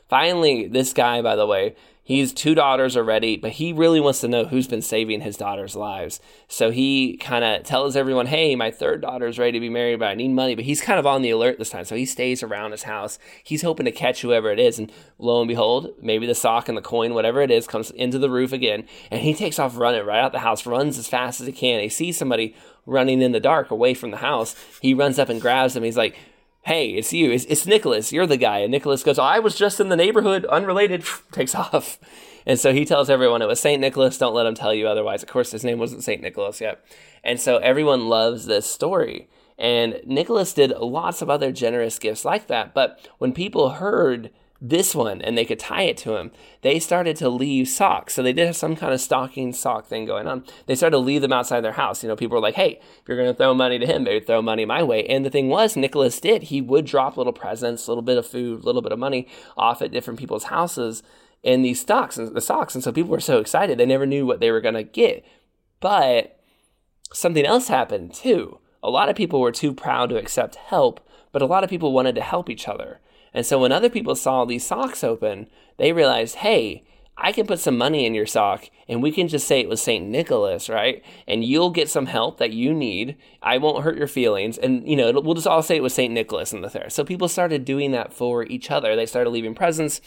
Finally, 0.08 0.68
this 0.68 0.92
guy, 0.92 1.20
by 1.20 1.36
the 1.36 1.46
way, 1.46 1.74
He's 2.08 2.32
two 2.32 2.54
daughters 2.54 2.96
already, 2.96 3.36
but 3.36 3.50
he 3.50 3.70
really 3.70 4.00
wants 4.00 4.22
to 4.22 4.28
know 4.28 4.46
who's 4.46 4.66
been 4.66 4.80
saving 4.80 5.20
his 5.20 5.36
daughters' 5.36 5.76
lives. 5.76 6.20
So 6.48 6.70
he 6.70 7.18
kind 7.18 7.44
of 7.44 7.64
tells 7.64 7.96
everyone, 7.96 8.28
"Hey, 8.28 8.56
my 8.56 8.70
third 8.70 9.02
daughter's 9.02 9.38
ready 9.38 9.52
to 9.52 9.60
be 9.60 9.68
married, 9.68 9.98
but 9.98 10.08
I 10.08 10.14
need 10.14 10.30
money." 10.30 10.54
But 10.54 10.64
he's 10.64 10.80
kind 10.80 10.98
of 10.98 11.06
on 11.06 11.20
the 11.20 11.28
alert 11.28 11.58
this 11.58 11.68
time, 11.68 11.84
so 11.84 11.96
he 11.96 12.06
stays 12.06 12.42
around 12.42 12.70
his 12.70 12.84
house. 12.84 13.18
He's 13.44 13.60
hoping 13.60 13.84
to 13.84 13.92
catch 13.92 14.22
whoever 14.22 14.50
it 14.50 14.58
is, 14.58 14.78
and 14.78 14.90
lo 15.18 15.42
and 15.42 15.48
behold, 15.48 15.92
maybe 16.00 16.26
the 16.26 16.34
sock 16.34 16.66
and 16.66 16.78
the 16.78 16.80
coin, 16.80 17.12
whatever 17.12 17.42
it 17.42 17.50
is, 17.50 17.66
comes 17.66 17.90
into 17.90 18.18
the 18.18 18.30
roof 18.30 18.54
again, 18.54 18.84
and 19.10 19.20
he 19.20 19.34
takes 19.34 19.58
off 19.58 19.76
running 19.76 20.06
right 20.06 20.20
out 20.20 20.32
the 20.32 20.38
house, 20.38 20.64
runs 20.64 20.96
as 20.96 21.08
fast 21.08 21.42
as 21.42 21.46
he 21.46 21.52
can. 21.52 21.82
He 21.82 21.90
sees 21.90 22.16
somebody 22.16 22.54
running 22.86 23.20
in 23.20 23.32
the 23.32 23.38
dark 23.38 23.70
away 23.70 23.92
from 23.92 24.12
the 24.12 24.16
house. 24.16 24.56
He 24.80 24.94
runs 24.94 25.18
up 25.18 25.28
and 25.28 25.42
grabs 25.42 25.76
him. 25.76 25.82
He's 25.82 25.98
like 25.98 26.16
hey, 26.62 26.90
it's 26.90 27.12
you. 27.12 27.30
It's, 27.30 27.44
it's 27.46 27.66
Nicholas. 27.66 28.12
You're 28.12 28.26
the 28.26 28.36
guy. 28.36 28.58
And 28.58 28.70
Nicholas 28.70 29.02
goes, 29.02 29.18
I 29.18 29.38
was 29.38 29.54
just 29.54 29.80
in 29.80 29.88
the 29.88 29.96
neighborhood, 29.96 30.44
unrelated, 30.46 31.04
takes 31.32 31.54
off. 31.54 31.98
And 32.46 32.58
so 32.58 32.72
he 32.72 32.84
tells 32.84 33.10
everyone 33.10 33.42
it 33.42 33.48
was 33.48 33.60
St. 33.60 33.80
Nicholas. 33.80 34.18
Don't 34.18 34.34
let 34.34 34.46
him 34.46 34.54
tell 34.54 34.72
you 34.72 34.86
otherwise. 34.88 35.22
Of 35.22 35.28
course, 35.28 35.52
his 35.52 35.64
name 35.64 35.78
wasn't 35.78 36.04
St. 36.04 36.22
Nicholas 36.22 36.60
yet. 36.60 36.84
And 37.22 37.40
so 37.40 37.58
everyone 37.58 38.08
loves 38.08 38.46
this 38.46 38.66
story. 38.66 39.28
And 39.58 40.00
Nicholas 40.06 40.52
did 40.54 40.70
lots 40.70 41.20
of 41.20 41.28
other 41.28 41.52
generous 41.52 41.98
gifts 41.98 42.24
like 42.24 42.46
that. 42.46 42.74
But 42.74 43.06
when 43.18 43.32
people 43.32 43.70
heard 43.70 44.30
this 44.60 44.94
one 44.94 45.22
and 45.22 45.38
they 45.38 45.44
could 45.44 45.58
tie 45.58 45.82
it 45.82 45.96
to 45.98 46.16
him, 46.16 46.32
they 46.62 46.78
started 46.80 47.16
to 47.16 47.28
leave 47.28 47.68
socks. 47.68 48.14
So 48.14 48.22
they 48.22 48.32
did 48.32 48.46
have 48.46 48.56
some 48.56 48.74
kind 48.74 48.92
of 48.92 49.00
stocking 49.00 49.52
sock 49.52 49.86
thing 49.86 50.04
going 50.04 50.26
on. 50.26 50.44
They 50.66 50.74
started 50.74 50.96
to 50.96 50.98
leave 50.98 51.22
them 51.22 51.32
outside 51.32 51.60
their 51.60 51.72
house. 51.72 52.02
You 52.02 52.08
know, 52.08 52.16
people 52.16 52.36
were 52.36 52.42
like, 52.42 52.56
hey, 52.56 52.80
if 52.80 53.08
you're 53.08 53.16
going 53.16 53.30
to 53.30 53.36
throw 53.36 53.54
money 53.54 53.78
to 53.78 53.86
him, 53.86 54.04
maybe 54.04 54.24
throw 54.24 54.42
money 54.42 54.64
my 54.64 54.82
way. 54.82 55.06
And 55.06 55.24
the 55.24 55.30
thing 55.30 55.48
was, 55.48 55.76
Nicholas 55.76 56.20
did. 56.20 56.44
He 56.44 56.60
would 56.60 56.86
drop 56.86 57.16
little 57.16 57.32
presents, 57.32 57.86
a 57.86 57.90
little 57.90 58.02
bit 58.02 58.18
of 58.18 58.26
food, 58.26 58.62
a 58.62 58.64
little 58.64 58.82
bit 58.82 58.92
of 58.92 58.98
money 58.98 59.28
off 59.56 59.80
at 59.80 59.92
different 59.92 60.18
people's 60.18 60.44
houses 60.44 61.02
in 61.42 61.62
these 61.62 61.80
stocks 61.80 62.18
and 62.18 62.34
the 62.34 62.40
socks. 62.40 62.74
And 62.74 62.82
so 62.82 62.90
people 62.92 63.10
were 63.10 63.20
so 63.20 63.38
excited. 63.38 63.78
They 63.78 63.86
never 63.86 64.06
knew 64.06 64.26
what 64.26 64.40
they 64.40 64.50
were 64.50 64.60
going 64.60 64.74
to 64.74 64.82
get. 64.82 65.24
But 65.80 66.40
something 67.12 67.46
else 67.46 67.68
happened 67.68 68.12
too. 68.12 68.58
A 68.82 68.90
lot 68.90 69.08
of 69.08 69.16
people 69.16 69.40
were 69.40 69.52
too 69.52 69.72
proud 69.72 70.08
to 70.10 70.18
accept 70.18 70.56
help, 70.56 71.00
but 71.32 71.42
a 71.42 71.46
lot 71.46 71.64
of 71.64 71.70
people 71.70 71.92
wanted 71.92 72.14
to 72.16 72.22
help 72.22 72.50
each 72.50 72.68
other. 72.68 73.00
And 73.32 73.44
so 73.44 73.58
when 73.58 73.73
other 73.73 73.90
people 73.90 74.14
saw 74.14 74.44
these 74.44 74.66
socks 74.66 75.04
open, 75.04 75.49
they 75.76 75.92
realized, 75.92 76.37
hey, 76.37 76.85
I 77.20 77.32
can 77.32 77.47
put 77.47 77.58
some 77.58 77.76
money 77.76 78.06
in 78.06 78.14
your 78.14 78.26
sock 78.26 78.70
and 78.88 79.02
we 79.02 79.11
can 79.11 79.26
just 79.26 79.47
say 79.47 79.61
it 79.61 79.68
was 79.68 79.82
St. 79.82 80.06
Nicholas, 80.06 80.68
right? 80.68 81.02
And 81.26 81.44
you'll 81.44 81.70
get 81.70 81.90
some 81.90 82.06
help 82.06 82.38
that 82.38 82.52
you 82.52 82.73
need. 82.73 83.16
I 83.42 83.58
won't 83.58 83.82
hurt 83.82 83.99
your 83.99 84.06
feelings. 84.06 84.56
And, 84.56 84.88
you 84.88 84.97
know, 84.97 85.11
we'll 85.12 85.35
just 85.35 85.47
all 85.47 85.62
say 85.62 85.76
it 85.76 85.82
was 85.82 85.94
St. 85.94 86.14
Nicholas 86.14 86.52
in 86.52 86.61
the 86.61 86.70
fair. 86.70 86.88
So 86.88 87.04
people 87.04 87.28
started 87.28 87.64
doing 87.64 87.90
that 87.90 88.12
for 88.12 88.44
each 88.44 88.70
other. 88.70 88.94
They 88.94 89.06
started 89.06 89.30
leaving 89.30 89.56
presents, 89.56 90.00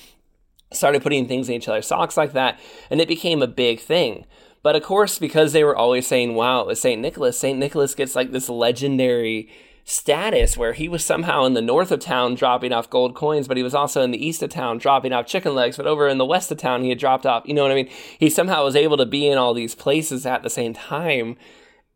started 0.71 1.03
putting 1.03 1.27
things 1.27 1.49
in 1.49 1.55
each 1.55 1.67
other's 1.67 1.87
socks 1.87 2.15
like 2.15 2.31
that. 2.31 2.57
And 2.89 3.01
it 3.01 3.09
became 3.09 3.41
a 3.41 3.47
big 3.47 3.81
thing. 3.81 4.25
But 4.63 4.77
of 4.77 4.83
course, 4.83 5.19
because 5.19 5.51
they 5.51 5.65
were 5.65 5.75
always 5.75 6.07
saying, 6.07 6.35
wow, 6.35 6.61
it 6.61 6.67
was 6.67 6.79
St. 6.79 7.01
Nicholas, 7.01 7.37
St. 7.37 7.59
Nicholas 7.59 7.93
gets 7.93 8.15
like 8.15 8.31
this 8.31 8.47
legendary 8.47 9.49
status 9.83 10.57
where 10.57 10.73
he 10.73 10.87
was 10.87 11.03
somehow 11.03 11.45
in 11.45 11.53
the 11.53 11.61
north 11.61 11.91
of 11.91 11.99
town 11.99 12.35
dropping 12.35 12.71
off 12.71 12.89
gold 12.89 13.15
coins, 13.15 13.47
but 13.47 13.57
he 13.57 13.63
was 13.63 13.73
also 13.73 14.01
in 14.01 14.11
the 14.11 14.25
east 14.25 14.43
of 14.43 14.49
town 14.49 14.77
dropping 14.77 15.13
off 15.13 15.25
chicken 15.25 15.55
legs, 15.55 15.77
but 15.77 15.87
over 15.87 16.07
in 16.07 16.17
the 16.17 16.25
west 16.25 16.51
of 16.51 16.57
town 16.57 16.83
he 16.83 16.89
had 16.89 16.99
dropped 16.99 17.25
off, 17.25 17.43
you 17.45 17.53
know 17.53 17.63
what 17.63 17.71
I 17.71 17.75
mean? 17.75 17.89
He 18.19 18.29
somehow 18.29 18.63
was 18.63 18.75
able 18.75 18.97
to 18.97 19.05
be 19.05 19.27
in 19.27 19.37
all 19.37 19.53
these 19.53 19.75
places 19.75 20.25
at 20.25 20.43
the 20.43 20.49
same 20.49 20.73
time. 20.73 21.37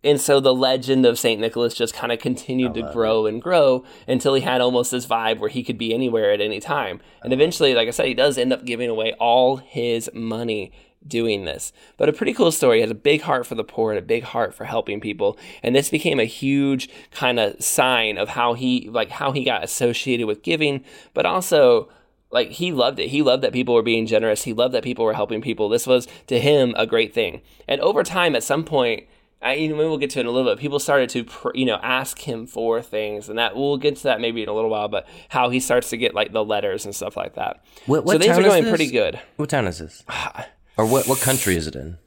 And 0.03 0.21
so 0.21 0.39
the 0.39 0.53
legend 0.53 1.03
of 1.07 1.17
St. 1.17 1.41
Nicholas 1.41 1.73
just 1.73 1.95
kind 1.95 2.11
of 2.11 2.19
continued 2.19 2.75
to 2.75 2.83
grow 2.93 3.25
and 3.25 3.41
grow 3.41 3.83
until 4.07 4.35
he 4.35 4.41
had 4.41 4.61
almost 4.61 4.91
this 4.91 5.07
vibe 5.07 5.39
where 5.39 5.49
he 5.49 5.63
could 5.63 5.79
be 5.79 5.95
anywhere 5.95 6.31
at 6.31 6.41
any 6.41 6.59
time. 6.59 7.01
And 7.23 7.33
eventually, 7.33 7.73
like 7.73 7.87
I 7.87 7.91
said, 7.91 8.05
he 8.05 8.13
does 8.13 8.37
end 8.37 8.53
up 8.53 8.65
giving 8.65 8.89
away 8.89 9.13
all 9.19 9.57
his 9.57 10.07
money 10.13 10.71
doing 11.07 11.45
this. 11.45 11.71
But 11.97 12.09
a 12.09 12.13
pretty 12.13 12.33
cool 12.33 12.51
story. 12.51 12.77
He 12.77 12.81
has 12.81 12.91
a 12.91 12.95
big 12.95 13.21
heart 13.21 13.45
for 13.45 13.55
the 13.55 13.63
poor 13.63 13.91
and 13.91 13.99
a 13.99 14.01
big 14.01 14.23
heart 14.23 14.53
for 14.53 14.65
helping 14.65 14.99
people. 14.99 15.37
And 15.63 15.75
this 15.75 15.89
became 15.89 16.19
a 16.19 16.25
huge 16.25 16.89
kind 17.11 17.39
of 17.39 17.61
sign 17.63 18.17
of 18.17 18.29
how 18.29 18.53
he 18.53 18.89
like 18.89 19.09
how 19.09 19.31
he 19.31 19.43
got 19.43 19.63
associated 19.63 20.27
with 20.27 20.43
giving, 20.43 20.83
but 21.13 21.25
also 21.25 21.89
like 22.31 22.51
he 22.51 22.71
loved 22.71 22.99
it. 22.99 23.09
He 23.09 23.21
loved 23.21 23.43
that 23.43 23.53
people 23.53 23.73
were 23.73 23.81
being 23.81 24.05
generous. 24.05 24.43
He 24.43 24.53
loved 24.53 24.73
that 24.73 24.83
people 24.83 25.05
were 25.05 25.13
helping 25.13 25.41
people. 25.41 25.69
This 25.69 25.87
was 25.87 26.07
to 26.27 26.39
him 26.39 26.73
a 26.77 26.85
great 26.85 27.13
thing. 27.13 27.41
And 27.67 27.79
over 27.81 28.03
time, 28.03 28.35
at 28.35 28.43
some 28.43 28.63
point, 28.63 29.05
I, 29.41 29.53
you 29.53 29.69
know, 29.69 29.75
maybe 29.75 29.87
we'll 29.87 29.97
get 29.97 30.09
to 30.11 30.19
it 30.19 30.21
in 30.21 30.27
a 30.27 30.31
little 30.31 30.51
bit. 30.51 30.59
People 30.59 30.79
started 30.79 31.09
to, 31.11 31.25
you 31.53 31.65
know, 31.65 31.79
ask 31.83 32.19
him 32.19 32.47
for 32.47 32.81
things, 32.81 33.29
and 33.29 33.37
that 33.37 33.55
we'll 33.55 33.77
get 33.77 33.95
to 33.97 34.03
that 34.03 34.19
maybe 34.19 34.41
in 34.41 34.49
a 34.49 34.53
little 34.53 34.69
while. 34.69 34.87
But 34.87 35.07
how 35.29 35.49
he 35.49 35.59
starts 35.59 35.89
to 35.91 35.97
get 35.97 36.15
like 36.15 36.31
the 36.31 36.43
letters 36.43 36.83
and 36.85 36.95
stuff 36.95 37.15
like 37.15 37.35
that. 37.35 37.63
What, 37.85 38.05
what 38.05 38.13
so 38.13 38.19
things 38.19 38.37
are 38.37 38.43
going 38.43 38.65
pretty 38.65 38.87
good. 38.87 39.19
What 39.35 39.49
town 39.49 39.67
is 39.67 39.79
this? 39.79 40.03
or 40.77 40.85
what 40.85 41.07
what 41.07 41.19
country 41.19 41.55
is 41.55 41.67
it 41.67 41.75
in? 41.75 41.97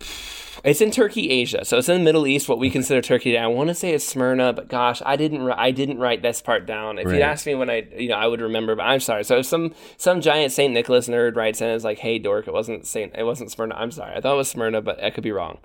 It's 0.64 0.80
in 0.80 0.90
Turkey, 0.90 1.30
Asia. 1.30 1.64
So 1.64 1.78
it's 1.78 1.88
in 1.88 1.98
the 1.98 2.04
Middle 2.04 2.26
East, 2.26 2.48
what 2.48 2.58
we 2.58 2.68
consider 2.68 3.00
Turkey. 3.00 3.38
I 3.38 3.46
want 3.46 3.68
to 3.68 3.74
say 3.74 3.92
it's 3.92 4.04
Smyrna, 4.04 4.52
but 4.52 4.68
gosh, 4.68 5.00
I 5.06 5.14
didn't. 5.14 5.48
I 5.52 5.70
didn't 5.70 5.98
write 5.98 6.20
this 6.20 6.42
part 6.42 6.66
down. 6.66 6.98
If 6.98 7.06
Right. 7.06 7.14
you'd 7.14 7.22
asked 7.22 7.46
me 7.46 7.54
when 7.54 7.70
I, 7.70 7.86
you 7.96 8.08
know, 8.08 8.16
I 8.16 8.26
would 8.26 8.40
remember. 8.40 8.74
But 8.74 8.82
I'm 8.82 8.98
sorry. 9.00 9.22
So 9.24 9.38
if 9.38 9.46
some 9.46 9.72
some 9.98 10.20
giant 10.20 10.52
Saint 10.52 10.74
Nicholas 10.74 11.08
nerd 11.08 11.36
writes 11.36 11.60
in, 11.60 11.68
it's 11.68 11.84
like, 11.84 11.98
"Hey, 11.98 12.18
dork, 12.18 12.48
it 12.48 12.52
wasn't 12.52 12.86
Saint. 12.86 13.14
It 13.16 13.22
wasn't 13.22 13.52
Smyrna. 13.52 13.76
I'm 13.76 13.92
sorry. 13.92 14.16
I 14.16 14.20
thought 14.20 14.34
it 14.34 14.36
was 14.36 14.50
Smyrna, 14.50 14.82
but 14.82 15.02
I 15.02 15.10
could 15.10 15.22
be 15.24 15.32
wrong." 15.32 15.58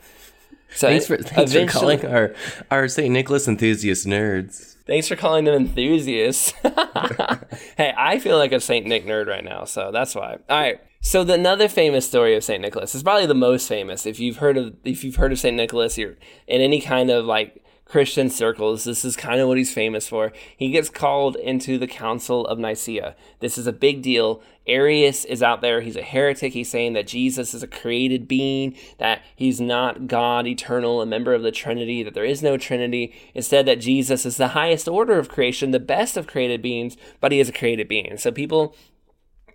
So 0.75 0.88
Thanks 0.88 1.07
for 1.07 1.17
thanks 1.17 1.53
for 1.53 1.65
calling 1.67 2.05
our 2.05 2.33
our 2.72 2.88
St. 2.88 3.12
Nicholas 3.12 3.48
enthusiast 3.48 4.05
nerds. 4.07 4.75
Thanks 4.86 5.07
for 5.07 5.15
calling 5.15 5.45
them 5.45 5.55
enthusiasts. 5.55 6.51
hey, 7.77 7.93
I 7.98 8.19
feel 8.19 8.38
like 8.38 8.51
a 8.51 8.60
Saint 8.60 8.86
Nick 8.86 9.05
nerd 9.05 9.27
right 9.27 9.43
now, 9.43 9.65
so 9.65 9.91
that's 9.91 10.13
why. 10.13 10.38
All 10.50 10.60
right. 10.60 10.79
So 11.05 11.25
the 11.25 11.33
another 11.33 11.67
famous 11.67 12.07
story 12.07 12.33
of 12.33 12.45
Saint 12.45 12.62
Nicholas 12.62 12.95
is 12.95 13.03
probably 13.03 13.25
the 13.25 13.33
most 13.36 13.67
famous. 13.67 14.05
If 14.05 14.22
you've 14.22 14.38
heard 14.38 14.55
of 14.55 14.75
if 14.86 15.03
you've 15.03 15.17
heard 15.17 15.33
of 15.33 15.38
Saint 15.38 15.57
Nicholas, 15.57 15.98
you're 15.98 16.15
in 16.48 16.62
any 16.62 16.79
kind 16.79 17.10
of 17.10 17.25
like 17.25 17.62
Christian 17.83 18.29
circles, 18.29 18.86
this 18.86 19.03
is 19.03 19.17
kind 19.17 19.41
of 19.41 19.50
what 19.50 19.57
he's 19.57 19.74
famous 19.74 20.07
for. 20.07 20.31
He 20.55 20.72
gets 20.72 20.89
called 20.89 21.36
into 21.36 21.77
the 21.77 21.88
Council 21.88 22.48
of 22.48 22.57
Nicaea. 22.57 23.17
This 23.41 23.57
is 23.57 23.67
a 23.67 23.74
big 23.74 24.01
deal. 24.01 24.41
Arius 24.65 25.25
is 25.25 25.43
out 25.43 25.60
there. 25.60 25.81
He's 25.81 25.98
a 25.98 26.01
heretic. 26.01 26.53
He's 26.53 26.72
saying 26.72 26.93
that 26.93 27.05
Jesus 27.05 27.53
is 27.53 27.63
a 27.63 27.67
created 27.67 28.25
being, 28.25 28.77
that 28.98 29.22
he's 29.36 29.60
not 29.60 30.07
God 30.07 30.48
eternal, 30.48 31.01
a 31.01 31.05
member 31.05 31.33
of 31.33 31.43
the 31.43 31.51
Trinity, 31.51 32.01
that 32.01 32.13
there 32.13 32.24
is 32.24 32.41
no 32.41 32.55
Trinity. 32.55 33.13
Instead, 33.33 33.65
that 33.65 33.81
Jesus 33.81 34.25
is 34.25 34.38
the 34.38 34.50
highest 34.50 34.88
order 34.88 35.19
of 35.19 35.27
creation, 35.27 35.72
the 35.72 35.79
best 35.81 36.15
of 36.15 36.27
created 36.27 36.62
beings, 36.62 36.95
but 37.19 37.33
he 37.33 37.41
is 37.41 37.50
a 37.50 37.53
created 37.53 37.89
being. 37.89 38.17
So 38.17 38.31
people 38.31 38.74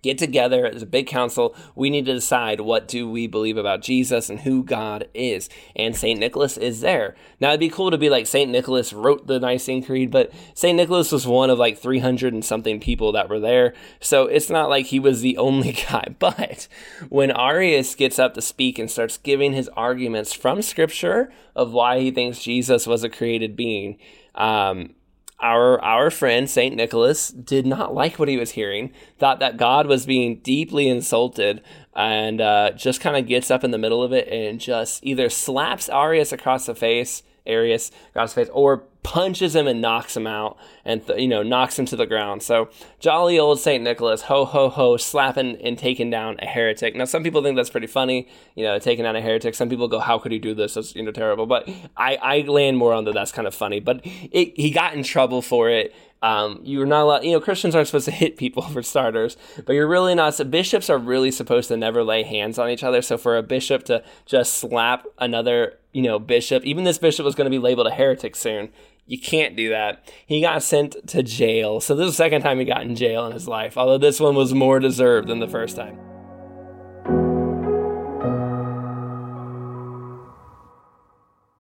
get 0.01 0.17
together 0.17 0.65
as 0.65 0.81
a 0.81 0.87
big 0.87 1.07
council. 1.07 1.55
We 1.75 1.89
need 1.89 2.05
to 2.05 2.13
decide 2.13 2.61
what 2.61 2.87
do 2.87 3.09
we 3.09 3.27
believe 3.27 3.57
about 3.57 3.81
jesus 3.81 4.29
and 4.29 4.41
who 4.41 4.63
god 4.63 5.07
is. 5.13 5.49
And 5.75 5.95
saint 5.95 6.19
nicholas 6.19 6.57
is 6.57 6.81
there. 6.81 7.15
Now 7.39 7.49
it'd 7.49 7.59
be 7.59 7.69
cool 7.69 7.91
to 7.91 7.97
be 7.97 8.09
like 8.09 8.27
saint 8.27 8.51
nicholas 8.51 8.93
wrote 8.93 9.27
the 9.27 9.39
nicene 9.39 9.83
creed 9.83 10.11
but 10.11 10.31
saint 10.53 10.77
nicholas 10.77 11.11
was 11.11 11.27
one 11.27 11.49
of 11.49 11.59
like 11.59 11.77
300 11.77 12.33
and 12.33 12.45
something 12.45 12.79
people 12.79 13.11
that 13.13 13.29
were 13.29 13.39
there. 13.39 13.73
So 13.99 14.25
it's 14.25 14.49
not 14.49 14.69
like 14.69 14.87
he 14.87 14.99
was 14.99 15.21
the 15.21 15.37
only 15.49 15.73
guy. 15.73 16.15
But 16.19 16.67
when 17.09 17.31
arius 17.31 17.95
gets 17.95 18.19
up 18.19 18.33
to 18.35 18.41
speak 18.41 18.79
and 18.79 18.89
starts 18.89 19.17
giving 19.17 19.53
his 19.53 19.69
arguments 19.69 20.33
from 20.33 20.61
scripture 20.61 21.31
of 21.55 21.71
why 21.71 21.99
he 21.99 22.11
thinks 22.11 22.39
jesus 22.39 22.87
was 22.87 23.03
a 23.03 23.09
created 23.09 23.55
being 23.55 23.97
um, 24.35 24.95
our 25.39 25.81
our 25.81 26.11
friend 26.11 26.49
Saint 26.49 26.75
Nicholas 26.75 27.29
did 27.29 27.65
not 27.65 27.93
like 27.93 28.19
what 28.19 28.27
he 28.27 28.37
was 28.37 28.51
hearing. 28.51 28.91
Thought 29.17 29.39
that 29.39 29.57
God 29.57 29.87
was 29.87 30.05
being 30.05 30.39
deeply 30.39 30.89
insulted, 30.89 31.61
and 31.95 32.41
uh, 32.41 32.71
just 32.71 33.01
kind 33.01 33.15
of 33.15 33.27
gets 33.27 33.49
up 33.49 33.63
in 33.63 33.71
the 33.71 33.77
middle 33.77 34.03
of 34.03 34.11
it 34.11 34.27
and 34.27 34.59
just 34.59 35.03
either 35.03 35.29
slaps 35.29 35.89
Arius 35.89 36.31
across 36.31 36.65
the 36.65 36.75
face, 36.75 37.23
Arius 37.45 37.91
across 38.09 38.33
the 38.33 38.41
face, 38.41 38.51
or 38.53 38.83
punches 39.03 39.55
him 39.55 39.67
and 39.67 39.81
knocks 39.81 40.15
him 40.15 40.27
out, 40.27 40.57
and 40.83 41.05
th- 41.05 41.19
you 41.19 41.27
know 41.27 41.43
knocks 41.43 41.77
him 41.79 41.85
to 41.85 41.95
the 41.95 42.05
ground. 42.05 42.43
So 42.43 42.69
jolly 42.99 43.39
old 43.39 43.59
Saint 43.59 43.83
Nicholas, 43.83 44.23
ho 44.23 44.45
ho 44.45 44.69
ho, 44.69 44.97
slapping 44.97 45.55
and 45.61 45.77
taking 45.77 46.09
down 46.09 46.37
a 46.39 46.45
heretic. 46.45 46.95
Now 46.95 47.05
some 47.05 47.23
people 47.23 47.41
think 47.41 47.55
that's 47.55 47.69
pretty 47.69 47.87
funny, 47.87 48.27
you 48.55 48.63
know, 48.63 48.79
taking 48.79 49.03
down 49.03 49.15
a 49.15 49.21
heretic. 49.21 49.55
Some 49.55 49.69
people 49.69 49.87
go, 49.87 49.99
how 49.99 50.19
could 50.19 50.31
he 50.31 50.39
do 50.39 50.53
this? 50.53 50.73
That's 50.73 50.95
you 50.95 51.03
know 51.03 51.11
terrible. 51.11 51.45
But 51.45 51.69
I 51.97 52.17
I 52.21 52.41
land 52.41 52.77
more 52.77 52.93
on 52.93 53.05
that 53.05 53.13
that's 53.13 53.31
kind 53.31 53.47
of 53.47 53.55
funny. 53.55 53.79
But 53.79 54.01
it, 54.03 54.55
he 54.55 54.71
got 54.71 54.93
in 54.93 55.03
trouble 55.03 55.41
for 55.41 55.69
it. 55.69 55.93
Um, 56.21 56.59
you're 56.63 56.85
not 56.85 57.03
allowed, 57.03 57.23
you 57.23 57.31
know, 57.31 57.39
Christians 57.39 57.75
aren't 57.75 57.87
supposed 57.87 58.05
to 58.05 58.11
hit 58.11 58.37
people 58.37 58.61
for 58.73 58.83
starters, 58.83 59.37
but 59.65 59.73
you're 59.73 59.87
really 59.87 60.15
not. 60.15 60.35
So 60.35 60.43
bishops 60.43 60.89
are 60.89 60.97
really 60.97 61.31
supposed 61.31 61.69
to 61.69 61.77
never 61.77 62.03
lay 62.03 62.23
hands 62.23 62.59
on 62.59 62.69
each 62.69 62.83
other. 62.83 63.01
So 63.01 63.17
for 63.17 63.37
a 63.37 63.43
bishop 63.43 63.83
to 63.85 64.03
just 64.25 64.53
slap 64.53 65.05
another, 65.17 65.77
you 65.93 66.01
know, 66.01 66.19
bishop, 66.19 66.65
even 66.65 66.83
this 66.83 66.97
bishop 66.97 67.25
was 67.25 67.35
going 67.35 67.45
to 67.45 67.51
be 67.51 67.59
labeled 67.59 67.87
a 67.87 67.91
heretic 67.91 68.35
soon. 68.35 68.69
You 69.05 69.19
can't 69.19 69.55
do 69.55 69.69
that. 69.69 70.07
He 70.25 70.39
got 70.39 70.61
sent 70.61 71.07
to 71.07 71.23
jail. 71.23 71.79
So 71.79 71.95
this 71.95 72.05
is 72.05 72.11
the 72.13 72.17
second 72.17 72.43
time 72.43 72.59
he 72.59 72.65
got 72.65 72.83
in 72.83 72.95
jail 72.95 73.25
in 73.25 73.31
his 73.31 73.47
life, 73.47 73.75
although 73.75 73.97
this 73.97 74.19
one 74.19 74.35
was 74.35 74.53
more 74.53 74.79
deserved 74.79 75.27
than 75.27 75.39
the 75.39 75.47
first 75.47 75.75
time. 75.75 75.97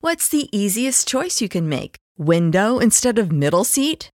What's 0.00 0.28
the 0.28 0.48
easiest 0.56 1.08
choice 1.08 1.40
you 1.40 1.48
can 1.48 1.68
make? 1.68 1.96
Window 2.18 2.78
instead 2.78 3.18
of 3.18 3.32
middle 3.32 3.64
seat? 3.64 4.10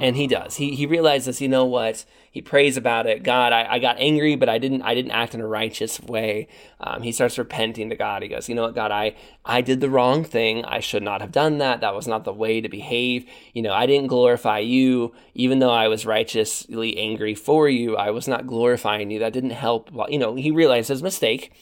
and 0.00 0.16
he 0.16 0.26
does. 0.26 0.56
He, 0.56 0.74
he 0.74 0.86
realizes 0.86 1.40
you 1.40 1.48
know 1.48 1.64
what? 1.64 2.04
He 2.30 2.40
prays 2.40 2.76
about 2.76 3.06
it. 3.06 3.22
God 3.22 3.52
I, 3.52 3.74
I 3.74 3.78
got 3.78 3.98
angry 3.98 4.36
but 4.36 4.48
i 4.48 4.58
didn't 4.58 4.82
i 4.82 4.94
didn't 4.94 5.10
act 5.10 5.34
in 5.34 5.40
a 5.40 5.46
righteous 5.46 6.00
way. 6.00 6.48
Um, 6.80 7.02
he 7.02 7.12
starts 7.12 7.38
repenting 7.38 7.90
to 7.90 7.96
god. 7.96 8.22
He 8.22 8.28
goes 8.28 8.48
you 8.48 8.54
know 8.54 8.62
what 8.62 8.74
god? 8.74 8.90
I 8.90 9.14
i 9.44 9.60
did 9.60 9.80
the 9.80 9.90
wrong 9.90 10.24
thing. 10.24 10.64
I 10.64 10.80
should 10.80 11.02
not 11.02 11.20
have 11.20 11.32
done 11.32 11.58
that. 11.58 11.80
That 11.80 11.94
was 11.94 12.06
not 12.06 12.24
the 12.24 12.32
way 12.32 12.60
to 12.60 12.68
behave. 12.68 13.28
You 13.52 13.62
know 13.62 13.72
i 13.72 13.86
didn't 13.86 14.08
glorify 14.08 14.58
you. 14.58 15.12
Even 15.34 15.58
though 15.58 15.72
i 15.72 15.88
was 15.88 16.06
righteously 16.06 16.98
angry 16.98 17.34
for 17.34 17.68
you 17.68 17.96
i 17.96 18.10
was 18.10 18.26
not 18.28 18.46
glorifying 18.46 19.10
you. 19.10 19.18
That 19.18 19.32
didn't 19.32 19.50
help 19.50 19.90
Well, 19.90 20.10
you 20.10 20.18
know 20.18 20.34
he 20.34 20.50
realized 20.50 20.88
his 20.88 21.02
mistake. 21.02 21.52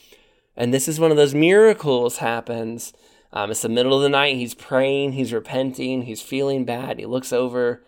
And 0.56 0.74
this 0.74 0.88
is 0.88 0.98
one 0.98 1.12
of 1.12 1.16
those 1.16 1.34
miracles 1.34 2.18
happens. 2.18 2.92
Um, 3.32 3.50
it's 3.50 3.62
the 3.62 3.68
middle 3.68 3.94
of 3.94 4.02
the 4.02 4.08
night. 4.08 4.36
He's 4.36 4.54
praying. 4.54 5.12
He's 5.12 5.32
repenting. 5.32 6.02
He's 6.02 6.22
feeling 6.22 6.64
bad. 6.64 6.98
He 6.98 7.06
looks 7.06 7.32
over, 7.32 7.84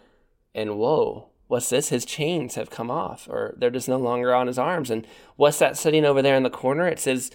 and 0.55 0.77
whoa, 0.77 1.31
what's 1.47 1.71
this? 1.71 1.89
His 1.89 2.05
chains 2.05 2.55
have 2.55 2.71
come 2.71 2.91
off, 2.91 3.29
or 3.29 3.55
they're 3.57 3.71
just 3.71 3.89
no 3.89 3.99
longer 3.99 4.35
on 4.35 4.47
his 4.47 4.59
arms. 4.59 4.91
And 4.91 5.07
what's 5.37 5.59
that 5.59 5.77
sitting 5.77 6.05
over 6.05 6.23
there 6.23 6.37
in 6.37 6.43
the 6.43 6.51
corner? 6.51 6.87
It 6.87 7.01
says, 7.01 7.31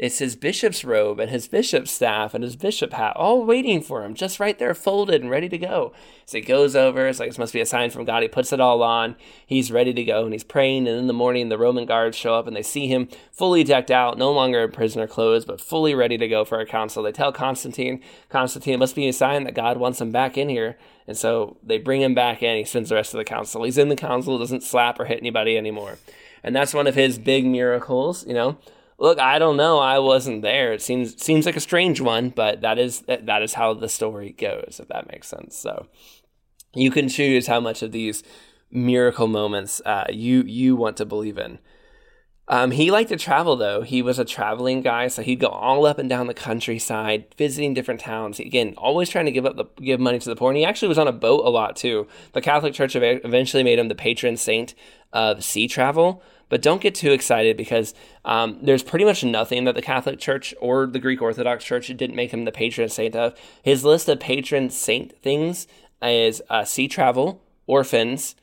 it's 0.00 0.18
his 0.18 0.34
bishop's 0.34 0.82
robe 0.82 1.20
and 1.20 1.30
his 1.30 1.46
bishop's 1.46 1.90
staff 1.90 2.32
and 2.32 2.42
his 2.42 2.56
bishop 2.56 2.94
hat 2.94 3.14
all 3.16 3.44
waiting 3.44 3.82
for 3.82 4.02
him, 4.02 4.14
just 4.14 4.40
right 4.40 4.58
there, 4.58 4.72
folded 4.72 5.20
and 5.20 5.30
ready 5.30 5.46
to 5.50 5.58
go. 5.58 5.92
So 6.24 6.38
he 6.38 6.42
goes 6.42 6.74
over, 6.74 7.06
it's 7.06 7.20
like 7.20 7.28
this 7.28 7.36
must 7.36 7.52
be 7.52 7.60
a 7.60 7.66
sign 7.66 7.90
from 7.90 8.06
God. 8.06 8.22
He 8.22 8.28
puts 8.28 8.50
it 8.50 8.60
all 8.60 8.82
on, 8.82 9.14
he's 9.44 9.70
ready 9.70 9.92
to 9.92 10.02
go, 10.02 10.24
and 10.24 10.32
he's 10.32 10.42
praying. 10.42 10.88
And 10.88 10.98
in 10.98 11.06
the 11.06 11.12
morning, 11.12 11.50
the 11.50 11.58
Roman 11.58 11.84
guards 11.84 12.16
show 12.16 12.32
up 12.32 12.46
and 12.46 12.56
they 12.56 12.62
see 12.62 12.86
him 12.86 13.08
fully 13.30 13.62
decked 13.62 13.90
out, 13.90 14.16
no 14.16 14.32
longer 14.32 14.62
in 14.62 14.72
prisoner 14.72 15.06
clothes, 15.06 15.44
but 15.44 15.60
fully 15.60 15.94
ready 15.94 16.16
to 16.16 16.28
go 16.28 16.46
for 16.46 16.60
a 16.60 16.66
council. 16.66 17.02
They 17.02 17.12
tell 17.12 17.30
Constantine, 17.30 18.00
Constantine, 18.30 18.74
it 18.74 18.78
must 18.78 18.96
be 18.96 19.06
a 19.06 19.12
sign 19.12 19.44
that 19.44 19.54
God 19.54 19.76
wants 19.76 20.00
him 20.00 20.10
back 20.10 20.38
in 20.38 20.48
here. 20.48 20.78
And 21.06 21.18
so 21.18 21.58
they 21.62 21.76
bring 21.76 22.00
him 22.00 22.14
back 22.14 22.42
in. 22.42 22.56
He 22.56 22.64
spends 22.64 22.88
the 22.88 22.94
rest 22.94 23.12
of 23.12 23.18
the 23.18 23.24
council. 23.24 23.64
He's 23.64 23.76
in 23.76 23.90
the 23.90 23.96
council, 23.96 24.38
doesn't 24.38 24.62
slap 24.62 24.98
or 24.98 25.04
hit 25.04 25.18
anybody 25.18 25.58
anymore. 25.58 25.98
And 26.42 26.56
that's 26.56 26.72
one 26.72 26.86
of 26.86 26.94
his 26.94 27.18
big 27.18 27.44
miracles, 27.44 28.26
you 28.26 28.32
know 28.32 28.56
look, 29.00 29.18
I 29.18 29.38
don't 29.38 29.56
know. 29.56 29.78
I 29.78 29.98
wasn't 29.98 30.42
there. 30.42 30.72
It 30.72 30.82
seems 30.82 31.20
seems 31.20 31.46
like 31.46 31.56
a 31.56 31.60
strange 31.60 32.00
one, 32.00 32.30
but 32.30 32.60
that 32.60 32.78
is 32.78 33.00
that 33.08 33.42
is 33.42 33.54
how 33.54 33.74
the 33.74 33.88
story 33.88 34.32
goes. 34.38 34.78
If 34.80 34.88
that 34.88 35.10
makes 35.10 35.26
sense. 35.26 35.56
So 35.56 35.86
you 36.74 36.90
can 36.92 37.08
choose 37.08 37.48
how 37.48 37.58
much 37.58 37.82
of 37.82 37.90
these 37.90 38.22
miracle 38.70 39.26
moments 39.26 39.80
uh, 39.84 40.06
you 40.10 40.42
you 40.42 40.76
want 40.76 40.96
to 40.98 41.04
believe 41.04 41.38
in. 41.38 41.58
Um, 42.46 42.72
he 42.72 42.90
liked 42.90 43.10
to 43.10 43.16
travel 43.16 43.54
though. 43.54 43.82
He 43.82 44.02
was 44.02 44.18
a 44.18 44.24
traveling 44.24 44.82
guy, 44.82 45.06
so 45.06 45.22
he'd 45.22 45.38
go 45.38 45.48
all 45.48 45.86
up 45.86 45.98
and 45.98 46.08
down 46.08 46.26
the 46.26 46.34
countryside, 46.34 47.26
visiting 47.38 47.74
different 47.74 48.00
towns. 48.00 48.40
Again, 48.40 48.74
always 48.76 49.08
trying 49.08 49.26
to 49.26 49.30
give 49.32 49.46
up 49.46 49.56
the 49.56 49.66
give 49.80 50.00
money 50.00 50.18
to 50.18 50.28
the 50.28 50.36
poor. 50.36 50.50
And 50.50 50.58
he 50.58 50.64
actually 50.64 50.88
was 50.88 50.98
on 50.98 51.08
a 51.08 51.12
boat 51.12 51.46
a 51.46 51.48
lot 51.48 51.76
too. 51.76 52.06
The 52.32 52.40
Catholic 52.40 52.74
Church 52.74 52.96
eventually 52.96 53.62
made 53.62 53.78
him 53.78 53.88
the 53.88 53.94
patron 53.94 54.36
saint 54.36 54.74
of 55.12 55.44
sea 55.44 55.68
travel. 55.68 56.22
But 56.50 56.60
don't 56.60 56.82
get 56.82 56.94
too 56.94 57.12
excited 57.12 57.56
because 57.56 57.94
um, 58.26 58.58
there's 58.60 58.82
pretty 58.82 59.06
much 59.06 59.24
nothing 59.24 59.64
that 59.64 59.74
the 59.74 59.80
Catholic 59.80 60.18
Church 60.18 60.52
or 60.60 60.86
the 60.86 60.98
Greek 60.98 61.22
Orthodox 61.22 61.64
Church 61.64 61.86
didn't 61.86 62.16
make 62.16 62.32
him 62.32 62.44
the 62.44 62.52
patron 62.52 62.90
saint 62.90 63.16
of. 63.16 63.34
His 63.62 63.84
list 63.84 64.08
of 64.08 64.20
patron 64.20 64.68
saint 64.68 65.16
things 65.22 65.66
is 66.02 66.42
uh, 66.50 66.64
sea 66.64 66.88
travel, 66.88 67.42
orphans, 67.66 68.34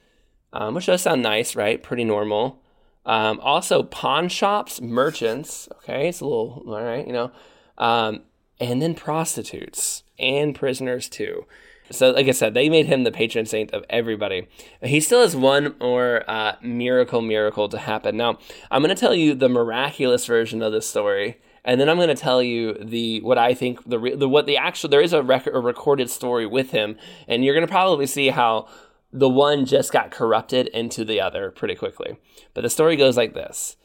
um, 0.54 0.74
which 0.74 0.86
does 0.88 1.02
sound 1.02 1.22
nice, 1.22 1.56
right? 1.56 1.84
Pretty 1.84 2.06
normal. 2.06 2.64
Um, 3.06 3.40
also, 3.42 3.84
pawn 3.84 4.30
shops, 4.30 4.82
merchants. 4.82 5.68
Okay, 5.80 6.08
it's 6.08 6.22
a 6.22 6.26
little 6.26 6.64
all 6.66 6.82
right, 6.82 7.06
you 7.06 7.14
know, 7.14 7.32
um, 7.78 8.22
and 8.60 8.82
then 8.82 8.96
prostitutes 8.96 10.04
and 10.18 10.56
prisoners 10.56 11.10
too. 11.10 11.46
So, 11.92 12.12
like 12.12 12.28
I 12.28 12.32
said, 12.32 12.54
they 12.54 12.70
made 12.70 12.88
him 12.88 13.04
the 13.04 13.12
patron 13.12 13.46
saint 13.46 13.72
of 13.74 13.86
everybody. 13.90 14.48
He 14.82 15.00
still 15.00 15.22
has 15.22 15.36
one 15.36 15.76
more 15.80 16.24
uh, 16.28 16.56
miracle, 16.62 17.22
miracle 17.22 17.70
to 17.70 17.78
happen. 17.78 18.18
Now, 18.18 18.40
I'm 18.70 18.82
going 18.82 18.94
to 18.94 19.00
tell 19.00 19.16
you 19.16 19.34
the 19.34 19.50
miraculous 19.50 20.26
version 20.26 20.62
of 20.62 20.74
this 20.74 20.90
story, 20.90 21.40
and 21.64 21.80
then 21.80 21.90
I'm 21.90 21.98
going 21.98 22.10
to 22.10 22.16
tell 22.16 22.44
you 22.44 22.74
the 22.74 23.22
what 23.22 23.38
I 23.38 23.54
think 23.54 23.88
the, 23.88 23.98
the 24.16 24.28
what 24.28 24.46
the 24.46 24.58
actual 24.58 24.90
there 24.90 25.02
is 25.02 25.14
a, 25.14 25.24
record, 25.24 25.56
a 25.56 25.60
recorded 25.60 26.10
story 26.10 26.46
with 26.46 26.72
him, 26.72 26.98
and 27.28 27.46
you're 27.46 27.56
going 27.56 27.68
to 27.68 27.72
probably 27.72 28.08
see 28.08 28.30
how 28.30 28.68
the 29.14 29.30
one 29.30 29.66
just 29.66 29.94
got 29.94 30.12
corrupted 30.12 30.68
into 30.68 31.06
the 31.06 31.22
other 31.22 31.52
pretty 31.52 31.76
quickly. 31.76 32.18
But 32.54 32.62
the 32.62 32.70
story 32.70 32.98
goes 32.98 33.16
like 33.16 33.34
this: 33.34 33.78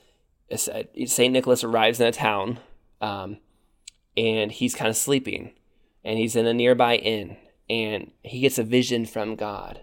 Saint 0.56 1.32
Nicholas 1.32 1.62
arrives 1.62 2.00
in 2.00 2.08
a 2.08 2.12
town, 2.12 2.58
um, 3.00 3.38
and 4.16 4.50
he's 4.50 4.74
kind 4.74 4.90
of 4.90 4.96
sleeping, 4.96 5.52
and 6.04 6.18
he's 6.18 6.34
in 6.34 6.46
a 6.46 6.54
nearby 6.54 6.96
inn 6.96 7.36
and 7.68 8.10
he 8.22 8.40
gets 8.40 8.58
a 8.58 8.64
vision 8.64 9.06
from 9.06 9.36
God. 9.36 9.80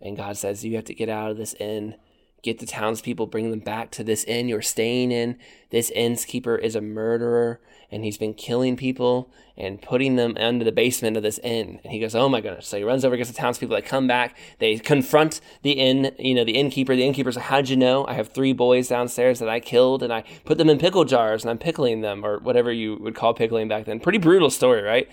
And 0.00 0.16
God 0.16 0.36
says, 0.36 0.64
You 0.64 0.76
have 0.76 0.84
to 0.86 0.94
get 0.94 1.08
out 1.08 1.30
of 1.30 1.36
this 1.36 1.54
inn. 1.54 1.96
Get 2.42 2.58
the 2.58 2.66
townspeople, 2.66 3.26
bring 3.26 3.50
them 3.50 3.60
back 3.60 3.90
to 3.90 4.02
this 4.02 4.24
inn 4.24 4.48
you're 4.48 4.62
staying 4.62 5.12
in. 5.12 5.36
This 5.68 5.90
innkeeper 5.90 6.56
is 6.56 6.74
a 6.74 6.80
murderer, 6.80 7.60
and 7.90 8.02
he's 8.02 8.16
been 8.16 8.32
killing 8.32 8.78
people 8.78 9.30
and 9.58 9.82
putting 9.82 10.16
them 10.16 10.38
under 10.40 10.64
the 10.64 10.72
basement 10.72 11.18
of 11.18 11.22
this 11.22 11.38
inn. 11.40 11.80
And 11.84 11.92
he 11.92 12.00
goes, 12.00 12.14
Oh 12.14 12.30
my 12.30 12.40
goodness. 12.40 12.66
So 12.66 12.78
he 12.78 12.82
runs 12.82 13.04
over, 13.04 13.14
gets 13.18 13.28
the 13.28 13.36
townspeople. 13.36 13.76
They 13.76 13.82
come 13.82 14.06
back. 14.06 14.38
They 14.58 14.78
confront 14.78 15.42
the 15.60 15.72
inn, 15.72 16.12
you 16.18 16.34
know, 16.34 16.44
the 16.44 16.56
innkeeper. 16.56 16.96
The 16.96 17.04
innkeeper's 17.04 17.36
like, 17.36 17.44
How'd 17.44 17.68
you 17.68 17.76
know? 17.76 18.06
I 18.06 18.14
have 18.14 18.28
three 18.28 18.54
boys 18.54 18.88
downstairs 18.88 19.38
that 19.40 19.50
I 19.50 19.60
killed, 19.60 20.02
and 20.02 20.10
I 20.10 20.24
put 20.46 20.56
them 20.56 20.70
in 20.70 20.78
pickle 20.78 21.04
jars, 21.04 21.44
and 21.44 21.50
I'm 21.50 21.58
pickling 21.58 22.00
them, 22.00 22.24
or 22.24 22.38
whatever 22.38 22.72
you 22.72 22.96
would 23.00 23.14
call 23.14 23.34
pickling 23.34 23.68
back 23.68 23.84
then. 23.84 24.00
Pretty 24.00 24.18
brutal 24.18 24.48
story, 24.48 24.80
right? 24.80 25.10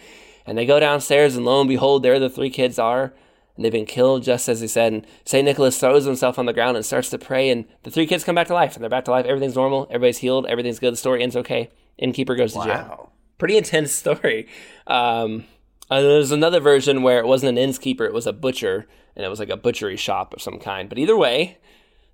And 0.48 0.58
they 0.58 0.66
go 0.66 0.80
downstairs, 0.80 1.36
and 1.36 1.46
lo 1.46 1.60
and 1.60 1.68
behold, 1.68 2.02
there 2.02 2.18
the 2.20 2.30
three 2.30 2.50
kids 2.50 2.80
are. 2.80 3.14
And 3.56 3.66
they've 3.66 3.72
been 3.72 3.86
killed 3.86 4.24
just 4.24 4.48
as 4.48 4.62
he 4.62 4.68
said. 4.68 4.94
And 4.94 5.08
St. 5.26 5.44
Nicholas 5.44 5.80
throws 5.80 6.06
himself 6.06 6.40
on 6.40 6.46
the 6.46 6.54
ground 6.54 6.78
and 6.78 6.86
starts 6.86 7.10
to 7.10 7.18
pray. 7.18 7.50
And 7.50 7.66
the 7.84 7.92
three 7.92 8.06
kids 8.06 8.24
come 8.24 8.36
back 8.36 8.48
to 8.48 8.54
life. 8.54 8.76
And 8.76 8.84
they're 8.84 8.90
back 8.90 9.06
to 9.06 9.12
life. 9.12 9.26
Everything's 9.26 9.56
normal. 9.56 9.88
Everybody's 9.90 10.20
healed. 10.20 10.46
Everything's 10.46 10.80
good. 10.80 10.94
The 10.94 10.98
story 10.98 11.24
ends 11.24 11.36
okay. 11.36 11.70
Innkeeper 11.98 12.36
goes 12.36 12.54
to 12.54 12.60
wow. 12.60 12.66
jail. 12.66 13.12
Pretty 13.40 13.58
intense 13.58 13.92
story. 13.94 14.48
Um, 14.86 15.46
there's 15.90 16.32
another 16.32 16.60
version 16.60 17.02
where 17.02 17.20
it 17.20 17.26
wasn't 17.26 17.50
an 17.50 17.58
innkeeper, 17.58 18.06
it 18.06 18.14
was 18.14 18.28
a 18.28 18.34
butcher. 18.34 18.88
And 19.16 19.26
it 19.26 19.30
was 19.30 19.40
like 19.40 19.50
a 19.50 19.58
butchery 19.58 19.98
shop 19.98 20.34
of 20.34 20.42
some 20.42 20.60
kind. 20.60 20.88
But 20.88 21.00
either 21.00 21.18
way, 21.18 21.58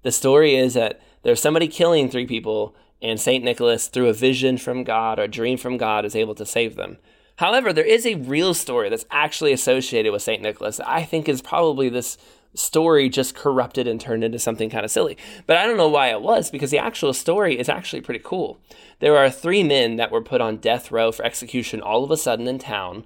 the 0.03 0.11
story 0.11 0.55
is 0.55 0.73
that 0.75 1.01
there's 1.23 1.41
somebody 1.41 1.67
killing 1.67 2.09
three 2.09 2.25
people. 2.25 2.75
And 3.01 3.19
St. 3.19 3.43
Nicholas, 3.43 3.89
through 3.89 4.07
a 4.07 4.13
vision 4.13 4.57
from 4.57 4.85
God 4.85 5.19
or 5.19 5.23
a 5.23 5.27
dream 5.27 5.57
from 5.57 5.75
God, 5.75 6.05
is 6.05 6.15
able 6.15 6.35
to 6.35 6.45
save 6.45 6.77
them. 6.77 6.99
However, 7.37 7.73
there 7.73 7.83
is 7.83 8.05
a 8.05 8.15
real 8.15 8.53
story 8.53 8.89
that's 8.89 9.05
actually 9.09 9.53
associated 9.53 10.11
with 10.11 10.21
St. 10.21 10.41
Nicholas 10.41 10.79
I 10.81 11.03
think 11.03 11.27
is 11.27 11.41
probably 11.41 11.89
this 11.89 12.17
story 12.55 13.09
just 13.09 13.35
corrupted 13.35 13.87
and 13.87 13.99
turned 13.99 14.23
into 14.23 14.37
something 14.37 14.69
kind 14.69 14.85
of 14.85 14.91
silly. 14.91 15.17
But 15.47 15.57
I 15.57 15.65
don't 15.65 15.77
know 15.77 15.89
why 15.89 16.09
it 16.09 16.21
was 16.21 16.51
because 16.51 16.71
the 16.71 16.77
actual 16.77 17.13
story 17.13 17.57
is 17.57 17.69
actually 17.69 18.01
pretty 18.01 18.21
cool. 18.23 18.59
There 18.99 19.17
are 19.17 19.29
three 19.29 19.63
men 19.63 19.95
that 19.95 20.11
were 20.11 20.21
put 20.21 20.41
on 20.41 20.57
death 20.57 20.91
row 20.91 21.11
for 21.11 21.25
execution 21.25 21.81
all 21.81 22.03
of 22.03 22.11
a 22.11 22.17
sudden 22.17 22.47
in 22.47 22.59
town 22.59 23.05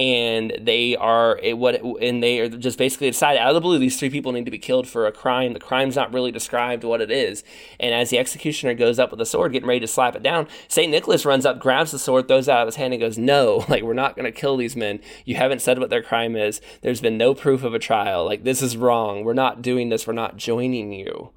and 0.00 0.56
they 0.58 0.96
are 0.96 1.38
what 1.52 1.74
and 2.00 2.22
they 2.22 2.40
are 2.40 2.48
just 2.48 2.78
basically 2.78 3.10
decided 3.10 3.38
out 3.38 3.50
of 3.50 3.54
the 3.54 3.60
blue 3.60 3.78
these 3.78 3.98
three 3.98 4.08
people 4.08 4.32
need 4.32 4.46
to 4.46 4.50
be 4.50 4.58
killed 4.58 4.88
for 4.88 5.06
a 5.06 5.12
crime. 5.12 5.52
The 5.52 5.60
crime's 5.60 5.94
not 5.94 6.10
really 6.10 6.32
described 6.32 6.84
what 6.84 7.02
it 7.02 7.10
is. 7.10 7.44
And 7.78 7.94
as 7.94 8.08
the 8.08 8.18
executioner 8.18 8.72
goes 8.72 8.98
up 8.98 9.10
with 9.10 9.20
a 9.20 9.26
sword 9.26 9.52
getting 9.52 9.68
ready 9.68 9.80
to 9.80 9.86
slap 9.86 10.16
it 10.16 10.22
down 10.22 10.48
saint 10.68 10.90
nicholas 10.90 11.26
runs 11.26 11.44
up 11.44 11.58
grabs 11.58 11.90
the 11.90 11.98
sword 11.98 12.28
throws 12.28 12.48
it 12.48 12.52
out 12.52 12.62
of 12.62 12.68
his 12.68 12.76
hand 12.76 12.94
and 12.94 13.00
goes 13.02 13.18
no 13.18 13.66
like 13.68 13.82
we're 13.82 13.92
not 13.92 14.16
going 14.16 14.24
to 14.24 14.40
kill 14.40 14.56
these 14.56 14.74
men. 14.74 15.00
You 15.26 15.34
haven't 15.34 15.60
said 15.60 15.78
what 15.78 15.90
their 15.90 16.02
crime 16.02 16.34
is. 16.34 16.62
There's 16.80 17.02
been 17.02 17.18
no 17.18 17.34
proof 17.34 17.62
of 17.62 17.74
a 17.74 17.78
trial. 17.78 18.24
Like 18.24 18.44
this 18.44 18.62
is 18.62 18.78
wrong. 18.78 19.22
We're 19.22 19.34
not 19.34 19.60
doing 19.60 19.90
this. 19.90 20.06
We're 20.06 20.14
not 20.14 20.38
joining 20.38 20.94
you. 20.94 21.32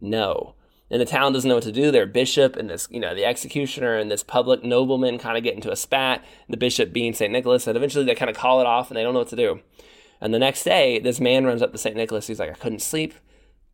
No 0.00 0.54
and 0.90 1.00
the 1.00 1.06
town 1.06 1.32
doesn't 1.32 1.48
know 1.48 1.56
what 1.56 1.64
to 1.64 1.72
do. 1.72 1.90
Their 1.90 2.06
bishop 2.06 2.56
and 2.56 2.70
this, 2.70 2.88
you 2.90 3.00
know, 3.00 3.14
the 3.14 3.24
executioner 3.24 3.96
and 3.96 4.10
this 4.10 4.22
public 4.22 4.64
nobleman 4.64 5.18
kind 5.18 5.36
of 5.36 5.44
get 5.44 5.54
into 5.54 5.70
a 5.70 5.76
spat. 5.76 6.24
The 6.48 6.56
bishop 6.56 6.92
being 6.92 7.12
St. 7.12 7.32
Nicholas, 7.32 7.66
and 7.66 7.76
eventually 7.76 8.04
they 8.04 8.14
kind 8.14 8.30
of 8.30 8.36
call 8.36 8.60
it 8.60 8.66
off 8.66 8.90
and 8.90 8.96
they 8.96 9.02
don't 9.02 9.12
know 9.12 9.20
what 9.20 9.28
to 9.28 9.36
do. 9.36 9.60
And 10.20 10.34
the 10.34 10.38
next 10.38 10.64
day, 10.64 10.98
this 10.98 11.20
man 11.20 11.44
runs 11.44 11.62
up 11.62 11.72
to 11.72 11.78
St. 11.78 11.96
Nicholas. 11.96 12.26
He's 12.26 12.40
like, 12.40 12.50
I 12.50 12.54
couldn't 12.54 12.82
sleep. 12.82 13.14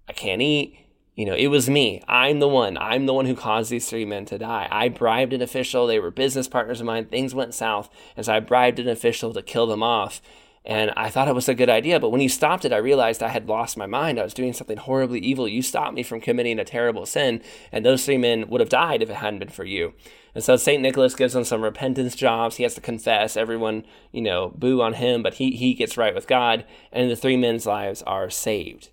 I 0.08 0.12
can't 0.12 0.42
eat. 0.42 0.78
You 1.14 1.26
know, 1.26 1.34
it 1.34 1.46
was 1.46 1.70
me. 1.70 2.02
I'm 2.08 2.40
the 2.40 2.48
one. 2.48 2.76
I'm 2.76 3.06
the 3.06 3.14
one 3.14 3.26
who 3.26 3.36
caused 3.36 3.70
these 3.70 3.88
three 3.88 4.04
men 4.04 4.24
to 4.26 4.38
die. 4.38 4.66
I 4.70 4.88
bribed 4.88 5.32
an 5.32 5.42
official. 5.42 5.86
They 5.86 6.00
were 6.00 6.10
business 6.10 6.48
partners 6.48 6.80
of 6.80 6.86
mine. 6.86 7.06
Things 7.06 7.34
went 7.34 7.54
south. 7.54 7.88
And 8.16 8.26
so 8.26 8.34
I 8.34 8.40
bribed 8.40 8.80
an 8.80 8.88
official 8.88 9.32
to 9.32 9.42
kill 9.42 9.68
them 9.68 9.82
off. 9.82 10.20
And 10.66 10.92
I 10.96 11.10
thought 11.10 11.28
it 11.28 11.34
was 11.34 11.48
a 11.48 11.54
good 11.54 11.68
idea, 11.68 12.00
but 12.00 12.08
when 12.08 12.22
you 12.22 12.28
stopped 12.30 12.64
it, 12.64 12.72
I 12.72 12.78
realized 12.78 13.22
I 13.22 13.28
had 13.28 13.48
lost 13.48 13.76
my 13.76 13.84
mind. 13.84 14.18
I 14.18 14.24
was 14.24 14.32
doing 14.32 14.54
something 14.54 14.78
horribly 14.78 15.18
evil. 15.20 15.46
You 15.46 15.60
stopped 15.60 15.94
me 15.94 16.02
from 16.02 16.22
committing 16.22 16.58
a 16.58 16.64
terrible 16.64 17.04
sin, 17.04 17.42
and 17.70 17.84
those 17.84 18.06
three 18.06 18.16
men 18.16 18.48
would 18.48 18.62
have 18.62 18.70
died 18.70 19.02
if 19.02 19.10
it 19.10 19.16
hadn't 19.16 19.40
been 19.40 19.50
for 19.50 19.64
you. 19.64 19.92
And 20.34 20.42
so 20.42 20.56
St. 20.56 20.80
Nicholas 20.80 21.14
gives 21.14 21.34
him 21.34 21.44
some 21.44 21.62
repentance 21.62 22.16
jobs. 22.16 22.56
He 22.56 22.62
has 22.62 22.74
to 22.76 22.80
confess. 22.80 23.36
Everyone, 23.36 23.84
you 24.10 24.22
know, 24.22 24.52
boo 24.56 24.80
on 24.80 24.94
him, 24.94 25.22
but 25.22 25.34
he, 25.34 25.50
he 25.50 25.74
gets 25.74 25.98
right 25.98 26.14
with 26.14 26.26
God, 26.26 26.64
and 26.90 27.10
the 27.10 27.16
three 27.16 27.36
men's 27.36 27.66
lives 27.66 28.00
are 28.02 28.30
saved. 28.30 28.88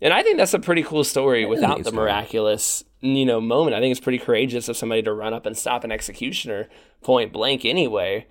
And 0.00 0.14
I 0.14 0.22
think 0.22 0.38
that's 0.38 0.54
a 0.54 0.60
pretty 0.60 0.84
cool 0.84 1.04
story 1.04 1.44
without 1.44 1.82
the 1.82 1.92
miraculous, 1.92 2.84
you 3.00 3.26
know, 3.26 3.40
moment. 3.40 3.74
I 3.74 3.80
think 3.80 3.90
it's 3.90 4.00
pretty 4.00 4.18
courageous 4.18 4.68
of 4.68 4.76
somebody 4.76 5.02
to 5.02 5.12
run 5.12 5.34
up 5.34 5.44
and 5.44 5.56
stop 5.56 5.82
an 5.84 5.92
executioner 5.92 6.68
point 7.02 7.32
blank 7.32 7.64
anyway. 7.64 8.26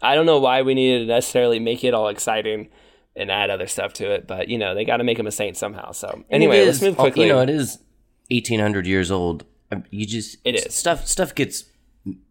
I 0.00 0.14
don't 0.14 0.26
know 0.26 0.38
why 0.38 0.62
we 0.62 0.74
needed 0.74 1.00
to 1.00 1.06
necessarily 1.06 1.58
make 1.58 1.84
it 1.84 1.94
all 1.94 2.08
exciting 2.08 2.68
and 3.16 3.30
add 3.30 3.50
other 3.50 3.66
stuff 3.66 3.92
to 3.94 4.10
it, 4.12 4.26
but 4.26 4.48
you 4.48 4.56
know 4.58 4.74
they 4.74 4.84
got 4.84 4.98
to 4.98 5.04
make 5.04 5.18
him 5.18 5.26
a 5.26 5.32
saint 5.32 5.56
somehow. 5.56 5.92
So 5.92 6.24
anyway, 6.30 6.64
let's 6.64 6.80
move 6.80 6.96
quickly. 6.96 7.26
You 7.26 7.32
know, 7.32 7.40
it 7.40 7.50
is 7.50 7.78
eighteen 8.30 8.60
hundred 8.60 8.86
years 8.86 9.10
old. 9.10 9.44
Um, 9.70 9.84
you 9.90 10.06
just 10.06 10.36
it 10.44 10.54
is 10.54 10.74
stuff. 10.74 11.06
Stuff 11.06 11.34
gets 11.34 11.64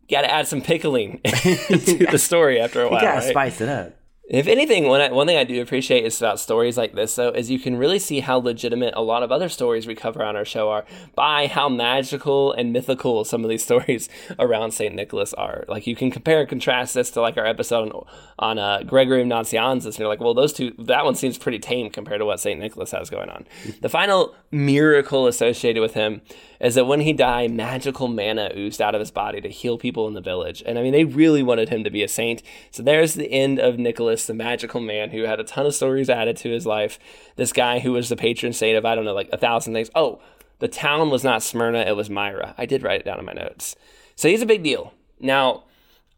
got 0.09 0.21
to 0.21 0.31
add 0.31 0.47
some 0.47 0.61
pickling 0.61 1.19
to 1.25 2.07
the 2.11 2.17
story 2.17 2.59
after 2.59 2.81
a 2.81 2.89
while. 2.89 3.01
You 3.01 3.07
gotta 3.07 3.19
right? 3.19 3.29
spice 3.29 3.61
it 3.61 3.69
up. 3.69 3.96
If 4.29 4.47
anything, 4.47 4.89
one, 4.89 5.13
one 5.13 5.25
thing 5.25 5.37
I 5.37 5.45
do 5.45 5.61
appreciate 5.61 6.03
is 6.03 6.19
about 6.19 6.37
stories 6.37 6.77
like 6.77 6.93
this, 6.93 7.15
though, 7.15 7.29
is 7.29 7.49
you 7.49 7.59
can 7.59 7.77
really 7.77 7.97
see 7.97 8.19
how 8.19 8.39
legitimate 8.39 8.93
a 8.93 9.01
lot 9.01 9.23
of 9.23 9.31
other 9.31 9.47
stories 9.47 9.87
we 9.87 9.95
cover 9.95 10.21
on 10.21 10.35
our 10.35 10.43
show 10.43 10.69
are 10.69 10.83
by 11.15 11.47
how 11.47 11.69
magical 11.69 12.51
and 12.51 12.73
mythical 12.73 13.23
some 13.23 13.45
of 13.45 13.49
these 13.49 13.63
stories 13.67 14.09
around 14.37 14.71
St. 14.71 14.93
Nicholas 14.93 15.33
are. 15.35 15.63
Like, 15.69 15.87
you 15.87 15.95
can 15.95 16.11
compare 16.11 16.41
and 16.41 16.49
contrast 16.49 16.93
this 16.93 17.09
to, 17.11 17.21
like, 17.21 17.37
our 17.37 17.45
episode 17.45 17.89
on, 17.89 18.03
on 18.37 18.59
uh, 18.59 18.83
Gregory 18.83 19.21
of 19.21 19.27
Nazianzus, 19.27 19.85
and 19.85 19.99
you're 19.99 20.09
like, 20.09 20.19
well, 20.19 20.33
those 20.33 20.51
two, 20.51 20.73
that 20.77 21.05
one 21.05 21.15
seems 21.15 21.37
pretty 21.37 21.59
tame 21.59 21.89
compared 21.89 22.19
to 22.19 22.25
what 22.25 22.41
St. 22.41 22.59
Nicholas 22.59 22.91
has 22.91 23.09
going 23.09 23.29
on. 23.29 23.45
The 23.79 23.87
final 23.87 24.35
miracle 24.51 25.27
associated 25.27 25.79
with 25.79 25.93
him 25.93 26.21
is 26.59 26.75
that 26.75 26.85
when 26.85 27.01
he 27.01 27.13
died, 27.13 27.51
magical 27.51 28.07
manna 28.07 28.51
oozed 28.55 28.81
out 28.81 28.95
of 28.95 28.99
his 28.99 29.11
body 29.11 29.41
to 29.41 29.49
heal 29.49 29.77
people 29.77 30.07
in 30.07 30.13
the 30.13 30.21
village. 30.21 30.63
And 30.65 30.77
I 30.79 30.81
mean, 30.81 30.91
they 30.91 31.03
really 31.03 31.43
wanted 31.43 31.69
him 31.69 31.83
to 31.83 31.89
be 31.89 32.03
a 32.03 32.07
saint. 32.07 32.41
So 32.71 32.81
there's 32.83 33.13
the 33.13 33.31
end 33.31 33.59
of 33.59 33.77
Nicholas, 33.77 34.16
the 34.25 34.33
magical 34.33 34.81
man 34.81 35.11
who 35.11 35.23
had 35.23 35.39
a 35.39 35.43
ton 35.43 35.65
of 35.65 35.75
stories 35.75 36.09
added 36.09 36.37
to 36.37 36.49
his 36.49 36.65
life. 36.65 36.97
This 37.35 37.53
guy 37.53 37.79
who 37.79 37.91
was 37.91 38.09
the 38.09 38.15
patron 38.15 38.53
saint 38.53 38.77
of, 38.77 38.85
I 38.85 38.95
don't 38.95 39.05
know, 39.05 39.13
like 39.13 39.29
a 39.31 39.37
thousand 39.37 39.73
things. 39.73 39.91
Oh, 39.93 40.19
the 40.59 40.67
town 40.67 41.09
was 41.09 41.23
not 41.23 41.43
Smyrna, 41.43 41.79
it 41.81 41.95
was 41.95 42.09
Myra. 42.09 42.55
I 42.57 42.65
did 42.65 42.81
write 42.83 43.01
it 43.01 43.05
down 43.05 43.19
in 43.19 43.25
my 43.25 43.33
notes. 43.33 43.75
So 44.15 44.27
he's 44.27 44.41
a 44.41 44.45
big 44.47 44.63
deal. 44.63 44.93
Now, 45.19 45.65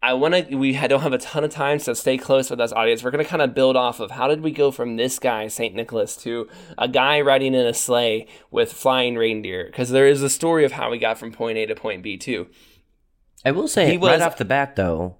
I 0.01 0.13
want 0.13 0.33
to, 0.33 0.55
we 0.55 0.71
don't 0.71 1.01
have 1.01 1.11
a 1.11 1.17
ton 1.17 1.43
of 1.43 1.51
time, 1.51 1.77
so 1.77 1.93
stay 1.93 2.17
close 2.17 2.49
with 2.49 2.61
us, 2.61 2.71
audience. 2.71 3.03
We're 3.03 3.11
going 3.11 3.23
to 3.23 3.29
kind 3.29 3.41
of 3.41 3.53
build 3.53 3.75
off 3.75 3.99
of 3.99 4.11
how 4.11 4.29
did 4.29 4.39
we 4.39 4.51
go 4.51 4.71
from 4.71 4.95
this 4.95 5.19
guy, 5.19 5.47
St. 5.49 5.75
Nicholas, 5.75 6.15
to 6.17 6.47
a 6.77 6.87
guy 6.87 7.19
riding 7.19 7.53
in 7.53 7.65
a 7.65 7.73
sleigh 7.73 8.27
with 8.49 8.71
flying 8.71 9.15
reindeer? 9.15 9.65
Because 9.65 9.89
there 9.89 10.07
is 10.07 10.23
a 10.23 10.29
story 10.29 10.63
of 10.63 10.71
how 10.71 10.89
we 10.89 10.99
got 10.99 11.17
from 11.17 11.33
point 11.33 11.57
A 11.57 11.65
to 11.65 11.75
point 11.75 12.01
B, 12.01 12.15
too. 12.15 12.47
I 13.43 13.51
will 13.51 13.67
say, 13.67 13.91
He 13.91 13.97
was- 13.97 14.11
right 14.11 14.21
off 14.21 14.37
the 14.37 14.45
bat, 14.45 14.77
though, 14.77 15.17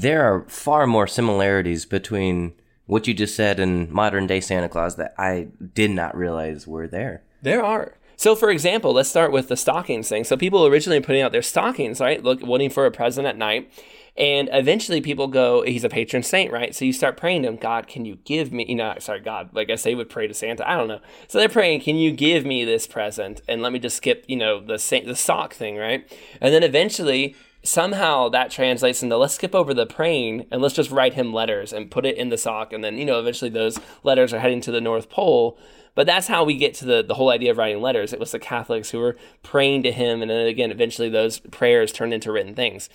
there 0.00 0.22
are 0.22 0.44
far 0.48 0.86
more 0.86 1.06
similarities 1.06 1.86
between 1.86 2.52
what 2.84 3.06
you 3.06 3.14
just 3.14 3.34
said 3.34 3.58
and 3.58 3.90
modern 3.90 4.26
day 4.26 4.40
Santa 4.40 4.68
Claus 4.68 4.96
that 4.96 5.14
I 5.16 5.48
did 5.74 5.90
not 5.90 6.16
realize 6.16 6.66
were 6.66 6.86
there. 6.86 7.22
There 7.42 7.64
are. 7.64 7.94
So, 8.16 8.36
for 8.36 8.50
example, 8.50 8.92
let's 8.92 9.08
start 9.08 9.32
with 9.32 9.48
the 9.48 9.56
stockings 9.56 10.08
thing. 10.08 10.24
So, 10.24 10.36
people 10.36 10.66
originally 10.66 11.00
putting 11.00 11.22
out 11.22 11.32
their 11.32 11.42
stockings, 11.42 12.00
right? 12.00 12.22
Look, 12.22 12.40
waiting 12.42 12.70
for 12.70 12.86
a 12.86 12.90
present 12.90 13.26
at 13.26 13.36
night. 13.36 13.70
And 14.18 14.48
eventually 14.50 15.02
people 15.02 15.28
go, 15.28 15.62
he's 15.62 15.84
a 15.84 15.90
patron 15.90 16.22
saint, 16.22 16.50
right? 16.50 16.74
So 16.74 16.86
you 16.86 16.94
start 16.94 17.18
praying 17.18 17.42
to 17.42 17.48
him, 17.48 17.56
God, 17.56 17.86
can 17.86 18.06
you 18.06 18.16
give 18.24 18.50
me, 18.50 18.64
you 18.66 18.74
know, 18.74 18.94
sorry, 18.98 19.20
God, 19.20 19.50
like 19.52 19.68
I 19.68 19.76
they 19.76 19.94
would 19.94 20.08
pray 20.08 20.26
to 20.26 20.32
Santa. 20.32 20.66
I 20.66 20.74
don't 20.74 20.88
know. 20.88 21.00
So 21.28 21.38
they're 21.38 21.50
praying, 21.50 21.82
can 21.82 21.96
you 21.96 22.12
give 22.12 22.46
me 22.46 22.64
this 22.64 22.86
present? 22.86 23.42
And 23.46 23.60
let 23.60 23.72
me 23.72 23.78
just 23.78 23.98
skip, 23.98 24.24
you 24.26 24.36
know, 24.36 24.58
the 24.58 25.02
the 25.04 25.14
sock 25.14 25.52
thing, 25.52 25.76
right? 25.76 26.10
And 26.40 26.54
then 26.54 26.62
eventually 26.62 27.36
somehow 27.62 28.28
that 28.28 28.50
translates 28.50 29.02
into 29.02 29.16
let's 29.16 29.34
skip 29.34 29.54
over 29.54 29.74
the 29.74 29.86
praying 29.86 30.46
and 30.50 30.62
let's 30.62 30.74
just 30.74 30.90
write 30.90 31.14
him 31.14 31.32
letters 31.32 31.72
and 31.72 31.90
put 31.90 32.06
it 32.06 32.16
in 32.16 32.28
the 32.28 32.38
sock. 32.38 32.72
And 32.72 32.82
then, 32.84 32.98
you 32.98 33.04
know, 33.04 33.18
eventually 33.18 33.50
those 33.50 33.80
letters 34.02 34.32
are 34.32 34.40
heading 34.40 34.60
to 34.62 34.70
the 34.70 34.80
North 34.80 35.10
Pole. 35.10 35.58
But 35.94 36.06
that's 36.06 36.28
how 36.28 36.44
we 36.44 36.56
get 36.56 36.74
to 36.74 36.84
the, 36.84 37.02
the 37.02 37.14
whole 37.14 37.30
idea 37.30 37.50
of 37.50 37.56
writing 37.56 37.80
letters. 37.80 38.12
It 38.12 38.20
was 38.20 38.30
the 38.30 38.38
Catholics 38.38 38.90
who 38.90 38.98
were 38.98 39.16
praying 39.42 39.82
to 39.84 39.92
him. 39.92 40.20
And 40.20 40.30
then 40.30 40.46
again, 40.46 40.70
eventually 40.70 41.08
those 41.08 41.38
prayers 41.38 41.90
turned 41.90 42.12
into 42.12 42.30
written 42.30 42.54
things. 42.54 42.90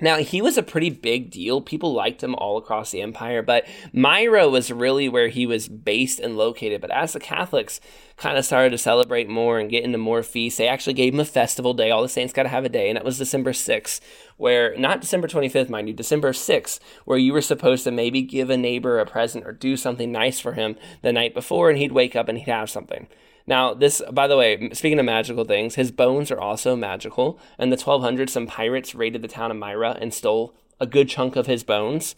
Now, 0.00 0.18
he 0.18 0.40
was 0.40 0.56
a 0.56 0.62
pretty 0.62 0.90
big 0.90 1.30
deal. 1.30 1.60
People 1.60 1.92
liked 1.92 2.22
him 2.22 2.34
all 2.36 2.56
across 2.56 2.90
the 2.90 3.02
empire, 3.02 3.42
but 3.42 3.66
Myra 3.92 4.48
was 4.48 4.70
really 4.70 5.08
where 5.08 5.28
he 5.28 5.44
was 5.44 5.68
based 5.68 6.20
and 6.20 6.36
located. 6.36 6.80
But 6.80 6.92
as 6.92 7.12
the 7.12 7.20
Catholics 7.20 7.80
kind 8.16 8.38
of 8.38 8.44
started 8.44 8.70
to 8.70 8.78
celebrate 8.78 9.28
more 9.28 9.58
and 9.58 9.70
get 9.70 9.84
into 9.84 9.98
more 9.98 10.22
feasts, 10.22 10.58
they 10.58 10.68
actually 10.68 10.94
gave 10.94 11.14
him 11.14 11.20
a 11.20 11.24
festival 11.24 11.74
day. 11.74 11.90
All 11.90 12.02
the 12.02 12.08
saints 12.08 12.32
got 12.32 12.44
to 12.44 12.48
have 12.48 12.64
a 12.64 12.68
day, 12.68 12.88
and 12.88 12.96
it 12.96 13.04
was 13.04 13.18
December 13.18 13.52
6th, 13.52 14.00
where, 14.36 14.76
not 14.76 15.00
December 15.00 15.26
25th, 15.26 15.68
mind 15.68 15.88
you, 15.88 15.94
December 15.94 16.32
6th, 16.32 16.78
where 17.04 17.18
you 17.18 17.32
were 17.32 17.42
supposed 17.42 17.84
to 17.84 17.90
maybe 17.90 18.22
give 18.22 18.50
a 18.50 18.56
neighbor 18.56 18.98
a 19.00 19.06
present 19.06 19.46
or 19.46 19.52
do 19.52 19.76
something 19.76 20.12
nice 20.12 20.38
for 20.38 20.52
him 20.52 20.76
the 21.02 21.12
night 21.12 21.34
before, 21.34 21.70
and 21.70 21.78
he'd 21.78 21.92
wake 21.92 22.14
up 22.14 22.28
and 22.28 22.38
he'd 22.38 22.50
have 22.50 22.70
something. 22.70 23.08
Now, 23.48 23.72
this, 23.72 24.02
by 24.12 24.26
the 24.26 24.36
way, 24.36 24.68
speaking 24.74 24.98
of 24.98 25.06
magical 25.06 25.44
things, 25.44 25.76
his 25.76 25.90
bones 25.90 26.30
are 26.30 26.38
also 26.38 26.76
magical. 26.76 27.40
In 27.58 27.70
the 27.70 27.78
1200s, 27.78 28.28
some 28.28 28.46
pirates 28.46 28.94
raided 28.94 29.22
the 29.22 29.28
town 29.28 29.50
of 29.50 29.56
Myra 29.56 29.96
and 29.98 30.12
stole 30.12 30.54
a 30.78 30.86
good 30.86 31.08
chunk 31.08 31.34
of 31.34 31.46
his 31.46 31.64
bones. 31.64 32.14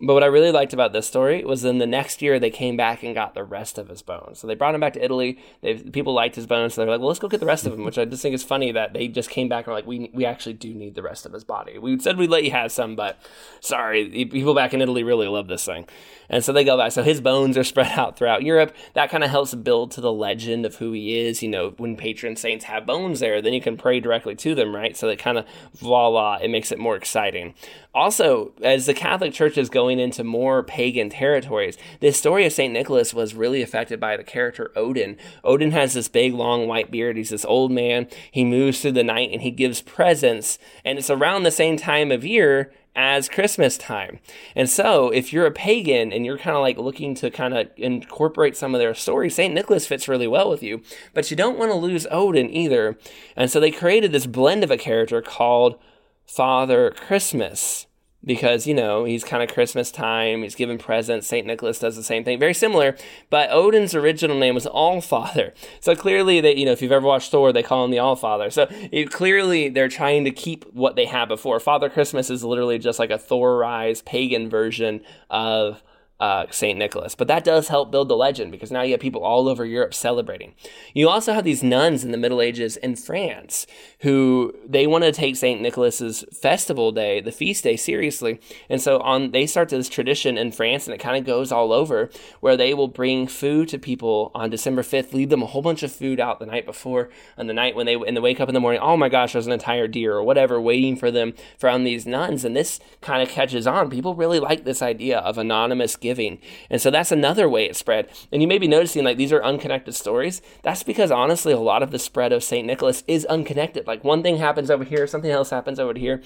But 0.00 0.14
what 0.14 0.24
I 0.24 0.26
really 0.26 0.50
liked 0.50 0.72
about 0.72 0.92
this 0.92 1.06
story 1.06 1.44
was 1.44 1.62
then 1.62 1.78
the 1.78 1.86
next 1.86 2.20
year 2.20 2.40
they 2.40 2.50
came 2.50 2.76
back 2.76 3.04
and 3.04 3.14
got 3.14 3.34
the 3.34 3.44
rest 3.44 3.78
of 3.78 3.88
his 3.88 4.02
bones. 4.02 4.40
So 4.40 4.46
they 4.46 4.56
brought 4.56 4.74
him 4.74 4.80
back 4.80 4.94
to 4.94 5.04
Italy. 5.04 5.38
They 5.60 5.74
people 5.74 6.12
liked 6.12 6.34
his 6.34 6.48
bones, 6.48 6.74
so 6.74 6.80
they're 6.80 6.90
like, 6.90 6.98
"Well, 6.98 7.08
let's 7.08 7.20
go 7.20 7.28
get 7.28 7.38
the 7.38 7.46
rest 7.46 7.64
of 7.64 7.74
him." 7.74 7.84
Which 7.84 7.96
I 7.96 8.04
just 8.04 8.20
think 8.20 8.34
is 8.34 8.42
funny 8.42 8.72
that 8.72 8.92
they 8.92 9.06
just 9.06 9.30
came 9.30 9.48
back 9.48 9.66
and 9.66 9.72
were 9.72 9.78
like, 9.78 9.86
"We 9.86 10.10
we 10.12 10.24
actually 10.24 10.54
do 10.54 10.74
need 10.74 10.96
the 10.96 11.02
rest 11.02 11.26
of 11.26 11.32
his 11.32 11.44
body. 11.44 11.78
We 11.78 11.96
said 12.00 12.16
we'd 12.16 12.28
let 12.28 12.42
you 12.42 12.50
have 12.50 12.72
some, 12.72 12.96
but 12.96 13.18
sorry, 13.60 14.08
people 14.08 14.52
back 14.52 14.74
in 14.74 14.82
Italy 14.82 15.04
really 15.04 15.28
love 15.28 15.46
this 15.46 15.64
thing." 15.64 15.86
And 16.28 16.44
so 16.44 16.52
they 16.52 16.64
go 16.64 16.76
back. 16.76 16.92
So 16.92 17.02
his 17.02 17.20
bones 17.20 17.56
are 17.56 17.64
spread 17.74 17.98
out 17.98 18.16
throughout 18.16 18.42
Europe. 18.42 18.74
That 18.94 19.10
kind 19.10 19.24
of 19.24 19.30
helps 19.30 19.54
build 19.54 19.90
to 19.92 20.00
the 20.00 20.12
legend 20.12 20.66
of 20.66 20.76
who 20.76 20.92
he 20.92 21.18
is. 21.18 21.42
You 21.42 21.48
know, 21.48 21.74
when 21.76 21.96
patron 21.96 22.36
saints 22.36 22.64
have 22.64 22.86
bones 22.86 23.20
there, 23.20 23.40
then 23.42 23.52
you 23.52 23.60
can 23.60 23.76
pray 23.76 24.00
directly 24.00 24.34
to 24.36 24.54
them, 24.54 24.74
right? 24.74 24.96
So 24.96 25.06
that 25.08 25.18
kind 25.18 25.38
of 25.38 25.46
voila, 25.74 26.38
it 26.42 26.48
makes 26.48 26.72
it 26.72 26.78
more 26.78 26.96
exciting. 26.96 27.54
Also, 27.94 28.52
as 28.62 28.86
the 28.86 28.94
Catholic 28.94 29.32
Church 29.32 29.56
is 29.56 29.68
going 29.68 30.00
into 30.00 30.24
more 30.24 30.62
pagan 30.62 31.10
territories, 31.10 31.78
this 32.00 32.18
story 32.18 32.44
of 32.44 32.52
St. 32.52 32.72
Nicholas 32.72 33.14
was 33.14 33.34
really 33.34 33.62
affected 33.62 34.00
by 34.00 34.16
the 34.16 34.24
character 34.24 34.72
Odin. 34.74 35.16
Odin 35.44 35.70
has 35.70 35.94
this 35.94 36.08
big, 36.08 36.34
long 36.34 36.66
white 36.66 36.90
beard. 36.90 37.16
He's 37.16 37.30
this 37.30 37.44
old 37.44 37.70
man. 37.70 38.08
He 38.30 38.44
moves 38.44 38.80
through 38.80 38.92
the 38.92 39.04
night 39.04 39.30
and 39.32 39.42
he 39.42 39.50
gives 39.50 39.80
presents. 39.80 40.58
And 40.84 40.98
it's 40.98 41.10
around 41.10 41.44
the 41.44 41.50
same 41.50 41.76
time 41.76 42.10
of 42.10 42.24
year 42.24 42.72
as 42.96 43.28
Christmas 43.28 43.76
time. 43.76 44.18
And 44.54 44.68
so, 44.68 45.10
if 45.10 45.32
you're 45.32 45.46
a 45.46 45.50
pagan 45.50 46.12
and 46.12 46.24
you're 46.24 46.38
kind 46.38 46.56
of 46.56 46.62
like 46.62 46.78
looking 46.78 47.14
to 47.16 47.30
kind 47.30 47.54
of 47.54 47.68
incorporate 47.76 48.56
some 48.56 48.74
of 48.74 48.80
their 48.80 48.94
stories, 48.94 49.34
St. 49.34 49.52
Nicholas 49.52 49.86
fits 49.86 50.08
really 50.08 50.28
well 50.28 50.48
with 50.48 50.62
you, 50.62 50.82
but 51.12 51.30
you 51.30 51.36
don't 51.36 51.58
want 51.58 51.70
to 51.70 51.76
lose 51.76 52.06
Odin 52.10 52.50
either. 52.50 52.96
And 53.36 53.50
so, 53.50 53.60
they 53.60 53.70
created 53.70 54.12
this 54.12 54.26
blend 54.26 54.64
of 54.64 54.70
a 54.70 54.76
character 54.76 55.20
called 55.22 55.78
Father 56.26 56.90
Christmas 56.90 57.86
because 58.24 58.66
you 58.66 58.74
know 58.74 59.04
he's 59.04 59.24
kind 59.24 59.42
of 59.42 59.54
christmas 59.54 59.90
time 59.90 60.42
he's 60.42 60.54
giving 60.54 60.78
presents 60.78 61.26
saint 61.26 61.46
nicholas 61.46 61.78
does 61.78 61.96
the 61.96 62.02
same 62.02 62.24
thing 62.24 62.38
very 62.38 62.54
similar 62.54 62.96
but 63.30 63.50
odin's 63.50 63.94
original 63.94 64.38
name 64.38 64.54
was 64.54 64.66
allfather 64.66 65.52
so 65.80 65.94
clearly 65.94 66.40
that 66.40 66.56
you 66.56 66.64
know 66.64 66.72
if 66.72 66.82
you've 66.82 66.92
ever 66.92 67.06
watched 67.06 67.30
thor 67.30 67.52
they 67.52 67.62
call 67.62 67.84
him 67.84 67.90
the 67.90 67.96
allfather 67.98 68.52
so 68.52 68.66
it, 68.70 69.10
clearly 69.10 69.68
they're 69.68 69.88
trying 69.88 70.24
to 70.24 70.30
keep 70.30 70.64
what 70.72 70.96
they 70.96 71.06
had 71.06 71.26
before. 71.26 71.60
Father 71.60 71.88
christmas 71.88 72.30
is 72.30 72.44
literally 72.44 72.78
just 72.78 72.98
like 72.98 73.10
a 73.10 73.18
thorized 73.18 74.04
pagan 74.04 74.48
version 74.48 75.00
of 75.30 75.82
uh, 76.20 76.46
St. 76.50 76.78
Nicholas. 76.78 77.14
But 77.14 77.28
that 77.28 77.44
does 77.44 77.68
help 77.68 77.90
build 77.90 78.08
the 78.08 78.16
legend 78.16 78.52
because 78.52 78.70
now 78.70 78.82
you 78.82 78.92
have 78.92 79.00
people 79.00 79.22
all 79.22 79.48
over 79.48 79.64
Europe 79.64 79.94
celebrating. 79.94 80.54
You 80.94 81.08
also 81.08 81.32
have 81.32 81.44
these 81.44 81.62
nuns 81.62 82.04
in 82.04 82.12
the 82.12 82.18
Middle 82.18 82.40
Ages 82.40 82.76
in 82.76 82.96
France 82.96 83.66
who 84.00 84.54
they 84.66 84.86
want 84.86 85.04
to 85.04 85.12
take 85.12 85.36
St. 85.36 85.60
Nicholas's 85.60 86.24
festival 86.32 86.92
day, 86.92 87.20
the 87.20 87.32
feast 87.32 87.64
day, 87.64 87.76
seriously. 87.76 88.40
And 88.68 88.80
so 88.80 89.00
on 89.00 89.32
they 89.32 89.46
start 89.46 89.70
this 89.70 89.88
tradition 89.88 90.38
in 90.38 90.52
France 90.52 90.86
and 90.86 90.94
it 90.94 90.98
kind 90.98 91.16
of 91.16 91.24
goes 91.24 91.50
all 91.50 91.72
over 91.72 92.10
where 92.40 92.56
they 92.56 92.74
will 92.74 92.88
bring 92.88 93.26
food 93.26 93.68
to 93.70 93.78
people 93.78 94.30
on 94.34 94.50
December 94.50 94.82
5th, 94.82 95.12
leave 95.12 95.30
them 95.30 95.42
a 95.42 95.46
whole 95.46 95.62
bunch 95.62 95.82
of 95.82 95.92
food 95.92 96.20
out 96.20 96.38
the 96.38 96.46
night 96.46 96.64
before 96.64 97.10
and 97.36 97.48
the 97.48 97.54
night 97.54 97.74
when 97.74 97.86
they 97.86 97.94
and 97.94 98.16
they 98.16 98.20
wake 98.20 98.40
up 98.40 98.48
in 98.48 98.54
the 98.54 98.60
morning, 98.60 98.80
oh 98.80 98.96
my 98.96 99.08
gosh, 99.08 99.32
there's 99.32 99.46
an 99.46 99.52
entire 99.52 99.88
deer 99.88 100.14
or 100.14 100.22
whatever 100.22 100.60
waiting 100.60 100.96
for 100.96 101.10
them 101.10 101.34
from 101.58 101.82
these 101.82 102.06
nuns. 102.06 102.44
And 102.44 102.54
this 102.54 102.78
kind 103.00 103.22
of 103.22 103.28
catches 103.28 103.66
on. 103.66 103.90
People 103.90 104.14
really 104.14 104.38
like 104.38 104.64
this 104.64 104.80
idea 104.80 105.18
of 105.18 105.38
anonymous 105.38 105.96
giving. 106.04 106.38
And 106.70 106.80
so 106.80 106.90
that's 106.90 107.10
another 107.10 107.48
way 107.48 107.64
it 107.64 107.74
spread. 107.74 108.08
And 108.30 108.40
you 108.40 108.46
may 108.46 108.58
be 108.58 108.68
noticing 108.68 109.02
like 109.02 109.16
these 109.16 109.32
are 109.32 109.42
unconnected 109.42 109.96
stories. 109.96 110.40
That's 110.62 110.84
because 110.84 111.10
honestly, 111.10 111.52
a 111.52 111.58
lot 111.58 111.82
of 111.82 111.90
the 111.90 111.98
spread 111.98 112.32
of 112.32 112.44
St. 112.44 112.64
Nicholas 112.64 113.02
is 113.08 113.24
unconnected. 113.24 113.88
Like 113.88 114.04
one 114.04 114.22
thing 114.22 114.36
happens 114.36 114.70
over 114.70 114.84
here, 114.84 115.08
something 115.08 115.32
else 115.32 115.50
happens 115.50 115.80
over 115.80 115.98
here. 115.98 116.22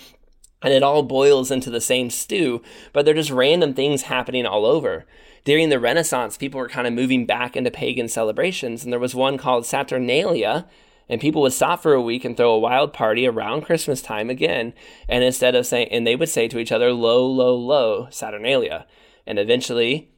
And 0.61 0.75
it 0.75 0.83
all 0.83 1.05
boils 1.05 1.51
into 1.51 1.71
the 1.71 1.81
same 1.81 2.11
stew, 2.11 2.61
but 2.93 3.05
they're 3.05 3.15
just 3.15 3.31
random 3.31 3.73
things 3.73 4.03
happening 4.03 4.45
all 4.45 4.67
over. 4.67 5.07
During 5.45 5.69
the 5.69 5.79
Renaissance, 5.79 6.37
people 6.37 6.59
were 6.59 6.69
kind 6.69 6.87
of 6.87 6.93
moving 6.93 7.25
back 7.25 7.57
into 7.57 7.71
pagan 7.71 8.09
celebrations, 8.09 8.83
and 8.83 8.93
there 8.93 9.01
was 9.01 9.15
one 9.15 9.39
called 9.39 9.65
Saturnalia, 9.65 10.67
and 11.09 11.21
people 11.21 11.41
would 11.43 11.53
stop 11.53 11.81
for 11.81 11.95
a 11.95 12.03
week 12.03 12.25
and 12.25 12.37
throw 12.37 12.53
a 12.53 12.59
wild 12.59 12.93
party 12.93 13.27
around 13.27 13.63
Christmas 13.63 14.03
time 14.03 14.29
again. 14.29 14.75
And 15.09 15.25
instead 15.25 15.55
of 15.55 15.65
saying, 15.65 15.89
and 15.91 16.07
they 16.07 16.17
would 16.17 16.29
say 16.29 16.49
to 16.49 16.59
each 16.59 16.73
other, 16.73 16.93
low, 16.93 17.25
low, 17.25 17.55
low, 17.55 18.09
Saturnalia," 18.11 18.85
and 19.29 19.39
eventually 19.39 20.11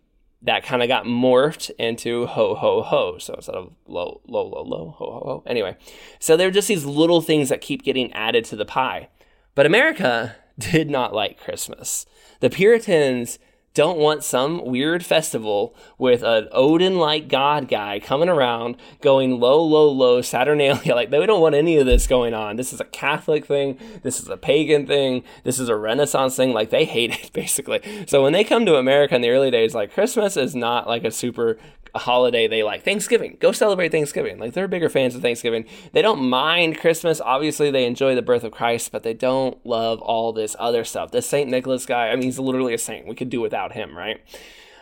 that 0.42 0.64
kind 0.64 0.82
of 0.82 0.88
got 0.88 1.04
morphed 1.04 1.70
into 1.78 2.24
ho 2.26 2.54
ho 2.54 2.80
ho. 2.80 3.18
So 3.18 3.34
instead 3.34 3.56
of 3.56 3.74
low 3.86 4.22
low 4.26 4.46
low 4.46 4.62
low 4.62 4.94
ho 4.96 5.04
ho 5.04 5.20
ho. 5.24 5.42
Anyway, 5.46 5.76
so 6.18 6.36
there 6.36 6.48
are 6.48 6.52
just 6.52 6.68
these 6.68 6.86
little 6.86 7.20
things 7.20 7.50
that 7.50 7.60
keep 7.60 7.82
getting 7.82 8.10
added 8.14 8.46
to 8.46 8.56
the 8.56 8.64
pie. 8.64 9.08
But 9.54 9.66
America 9.66 10.36
did 10.58 10.88
not 10.88 11.12
like 11.12 11.38
Christmas. 11.38 12.06
The 12.38 12.48
Puritans 12.48 13.38
don't 13.74 13.98
want 13.98 14.24
some 14.24 14.64
weird 14.64 15.04
festival 15.04 15.76
with 15.96 16.22
an 16.22 16.48
Odin 16.50 16.98
like 16.98 17.28
god 17.28 17.68
guy 17.68 18.00
coming 18.00 18.28
around 18.28 18.76
going 19.00 19.38
low, 19.38 19.62
low, 19.62 19.88
low, 19.90 20.22
Saturnalia. 20.22 20.94
Like, 21.00 21.10
they 21.10 21.24
don't 21.24 21.40
want 21.40 21.54
any 21.54 21.78
of 21.78 21.86
this 21.86 22.06
going 22.06 22.34
on. 22.34 22.56
This 22.56 22.72
is 22.72 22.80
a 22.80 22.84
Catholic 22.84 23.46
thing. 23.46 23.78
This 24.02 24.20
is 24.20 24.28
a 24.28 24.36
pagan 24.36 24.86
thing. 24.86 25.22
This 25.44 25.58
is 25.58 25.68
a 25.68 25.76
Renaissance 25.76 26.36
thing. 26.36 26.52
Like, 26.52 26.70
they 26.70 26.84
hate 26.96 27.12
it, 27.12 27.32
basically. 27.32 27.80
So 28.06 28.22
when 28.22 28.32
they 28.32 28.44
come 28.44 28.66
to 28.66 28.76
America 28.76 29.14
in 29.14 29.22
the 29.22 29.30
early 29.30 29.50
days, 29.50 29.74
like, 29.74 29.94
Christmas 29.94 30.36
is 30.36 30.54
not 30.54 30.86
like 30.86 31.04
a 31.04 31.10
super 31.10 31.58
holiday 31.94 32.46
they 32.46 32.62
like. 32.62 32.84
Thanksgiving, 32.84 33.36
go 33.40 33.52
celebrate 33.52 33.90
Thanksgiving. 33.90 34.38
Like 34.38 34.52
they're 34.52 34.68
bigger 34.68 34.88
fans 34.88 35.14
of 35.14 35.22
Thanksgiving. 35.22 35.64
They 35.92 36.02
don't 36.02 36.22
mind 36.28 36.78
Christmas. 36.78 37.20
Obviously, 37.20 37.70
they 37.70 37.84
enjoy 37.84 38.14
the 38.14 38.22
birth 38.22 38.44
of 38.44 38.52
Christ, 38.52 38.92
but 38.92 39.02
they 39.02 39.14
don't 39.14 39.64
love 39.66 40.00
all 40.00 40.32
this 40.32 40.56
other 40.58 40.84
stuff. 40.84 41.10
The 41.10 41.22
St. 41.22 41.50
Nicholas 41.50 41.86
guy, 41.86 42.08
I 42.08 42.14
mean, 42.14 42.24
he's 42.24 42.38
literally 42.38 42.74
a 42.74 42.78
saint. 42.78 43.06
We 43.06 43.14
could 43.14 43.30
do 43.30 43.40
without 43.40 43.59
him, 43.68 43.96
right? 43.96 44.20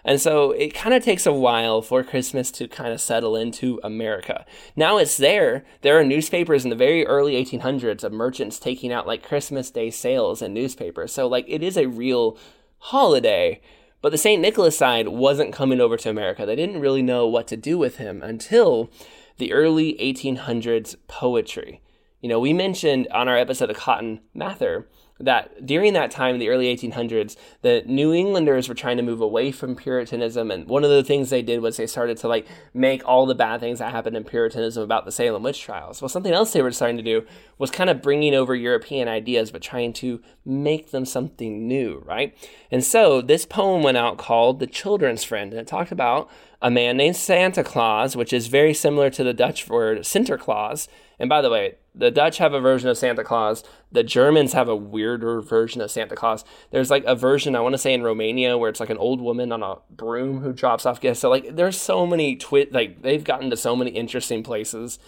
And 0.04 0.20
so 0.20 0.52
it 0.52 0.74
kind 0.74 0.94
of 0.94 1.04
takes 1.04 1.26
a 1.26 1.32
while 1.32 1.82
for 1.82 2.02
Christmas 2.02 2.50
to 2.52 2.66
kind 2.66 2.92
of 2.92 3.00
settle 3.00 3.36
into 3.36 3.80
America. 3.84 4.46
Now 4.74 4.96
it's 4.96 5.16
there. 5.16 5.64
There 5.82 5.98
are 5.98 6.04
newspapers 6.04 6.64
in 6.64 6.70
the 6.70 6.76
very 6.76 7.06
early 7.06 7.34
1800s 7.34 8.04
of 8.04 8.12
merchants 8.12 8.58
taking 8.58 8.92
out 8.92 9.06
like 9.06 9.22
Christmas 9.22 9.70
Day 9.70 9.90
sales 9.90 10.40
in 10.40 10.54
newspapers. 10.54 11.12
So, 11.12 11.26
like, 11.26 11.44
it 11.48 11.62
is 11.62 11.76
a 11.76 11.88
real 11.88 12.38
holiday. 12.78 13.60
But 14.00 14.12
the 14.12 14.18
St. 14.18 14.40
Nicholas 14.40 14.78
side 14.78 15.08
wasn't 15.08 15.52
coming 15.52 15.80
over 15.80 15.96
to 15.96 16.10
America. 16.10 16.46
They 16.46 16.56
didn't 16.56 16.80
really 16.80 17.02
know 17.02 17.26
what 17.26 17.48
to 17.48 17.56
do 17.56 17.76
with 17.76 17.96
him 17.96 18.22
until 18.22 18.90
the 19.38 19.52
early 19.52 19.94
1800s 20.00 20.96
poetry. 21.08 21.82
You 22.20 22.28
know, 22.28 22.40
we 22.40 22.52
mentioned 22.52 23.08
on 23.12 23.28
our 23.28 23.36
episode 23.36 23.70
of 23.70 23.76
Cotton 23.76 24.20
Mather 24.34 24.88
that 25.20 25.66
during 25.66 25.92
that 25.92 26.10
time 26.10 26.34
in 26.34 26.40
the 26.40 26.48
early 26.48 26.74
1800s 26.74 27.36
the 27.62 27.82
new 27.86 28.12
englanders 28.12 28.68
were 28.68 28.74
trying 28.74 28.96
to 28.96 29.02
move 29.02 29.20
away 29.20 29.50
from 29.50 29.74
puritanism 29.74 30.50
and 30.50 30.66
one 30.68 30.84
of 30.84 30.90
the 30.90 31.02
things 31.02 31.30
they 31.30 31.42
did 31.42 31.60
was 31.60 31.76
they 31.76 31.86
started 31.86 32.16
to 32.16 32.28
like 32.28 32.46
make 32.72 33.06
all 33.06 33.26
the 33.26 33.34
bad 33.34 33.60
things 33.60 33.78
that 33.78 33.90
happened 33.90 34.16
in 34.16 34.24
puritanism 34.24 34.82
about 34.82 35.04
the 35.04 35.12
salem 35.12 35.42
witch 35.42 35.60
trials. 35.60 36.00
Well 36.00 36.08
something 36.08 36.32
else 36.32 36.52
they 36.52 36.62
were 36.62 36.72
starting 36.72 36.96
to 36.96 37.02
do 37.02 37.26
was 37.58 37.70
kind 37.70 37.90
of 37.90 38.02
bringing 38.02 38.34
over 38.34 38.54
european 38.54 39.08
ideas 39.08 39.50
but 39.50 39.62
trying 39.62 39.92
to 39.94 40.20
make 40.44 40.90
them 40.90 41.04
something 41.04 41.66
new 41.66 42.02
right? 42.06 42.36
And 42.70 42.84
so 42.84 43.20
this 43.20 43.44
poem 43.44 43.82
went 43.82 43.96
out 43.96 44.18
called 44.18 44.60
the 44.60 44.66
children's 44.66 45.24
friend 45.24 45.52
and 45.52 45.60
it 45.60 45.66
talked 45.66 45.92
about 45.92 46.30
a 46.60 46.70
man 46.70 46.96
named 46.96 47.16
santa 47.16 47.64
claus 47.64 48.16
which 48.16 48.32
is 48.32 48.46
very 48.46 48.74
similar 48.74 49.10
to 49.10 49.24
the 49.24 49.34
dutch 49.34 49.68
word 49.68 49.98
sinterklaas. 49.98 50.88
And 51.18 51.28
by 51.28 51.42
the 51.42 51.50
way, 51.50 51.76
the 51.98 52.10
Dutch 52.10 52.38
have 52.38 52.54
a 52.54 52.60
version 52.60 52.88
of 52.88 52.96
Santa 52.96 53.24
Claus. 53.24 53.64
The 53.90 54.04
Germans 54.04 54.52
have 54.52 54.68
a 54.68 54.76
weirder 54.76 55.40
version 55.40 55.80
of 55.80 55.90
Santa 55.90 56.14
Claus. 56.14 56.44
There's 56.70 56.90
like 56.90 57.04
a 57.04 57.16
version 57.16 57.56
I 57.56 57.60
want 57.60 57.74
to 57.74 57.78
say 57.78 57.92
in 57.92 58.02
Romania 58.02 58.56
where 58.56 58.70
it's 58.70 58.80
like 58.80 58.90
an 58.90 58.96
old 58.98 59.20
woman 59.20 59.50
on 59.50 59.62
a 59.62 59.76
broom 59.90 60.40
who 60.40 60.52
drops 60.52 60.86
off 60.86 61.00
gifts. 61.00 61.20
So 61.20 61.28
like 61.28 61.56
there's 61.56 61.78
so 61.78 62.06
many 62.06 62.36
twit 62.36 62.72
like 62.72 63.02
they've 63.02 63.24
gotten 63.24 63.50
to 63.50 63.56
so 63.56 63.74
many 63.74 63.90
interesting 63.90 64.42
places 64.42 64.98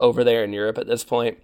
over 0.00 0.24
there 0.24 0.42
in 0.42 0.52
Europe 0.52 0.78
at 0.78 0.86
this 0.86 1.04
point. 1.04 1.38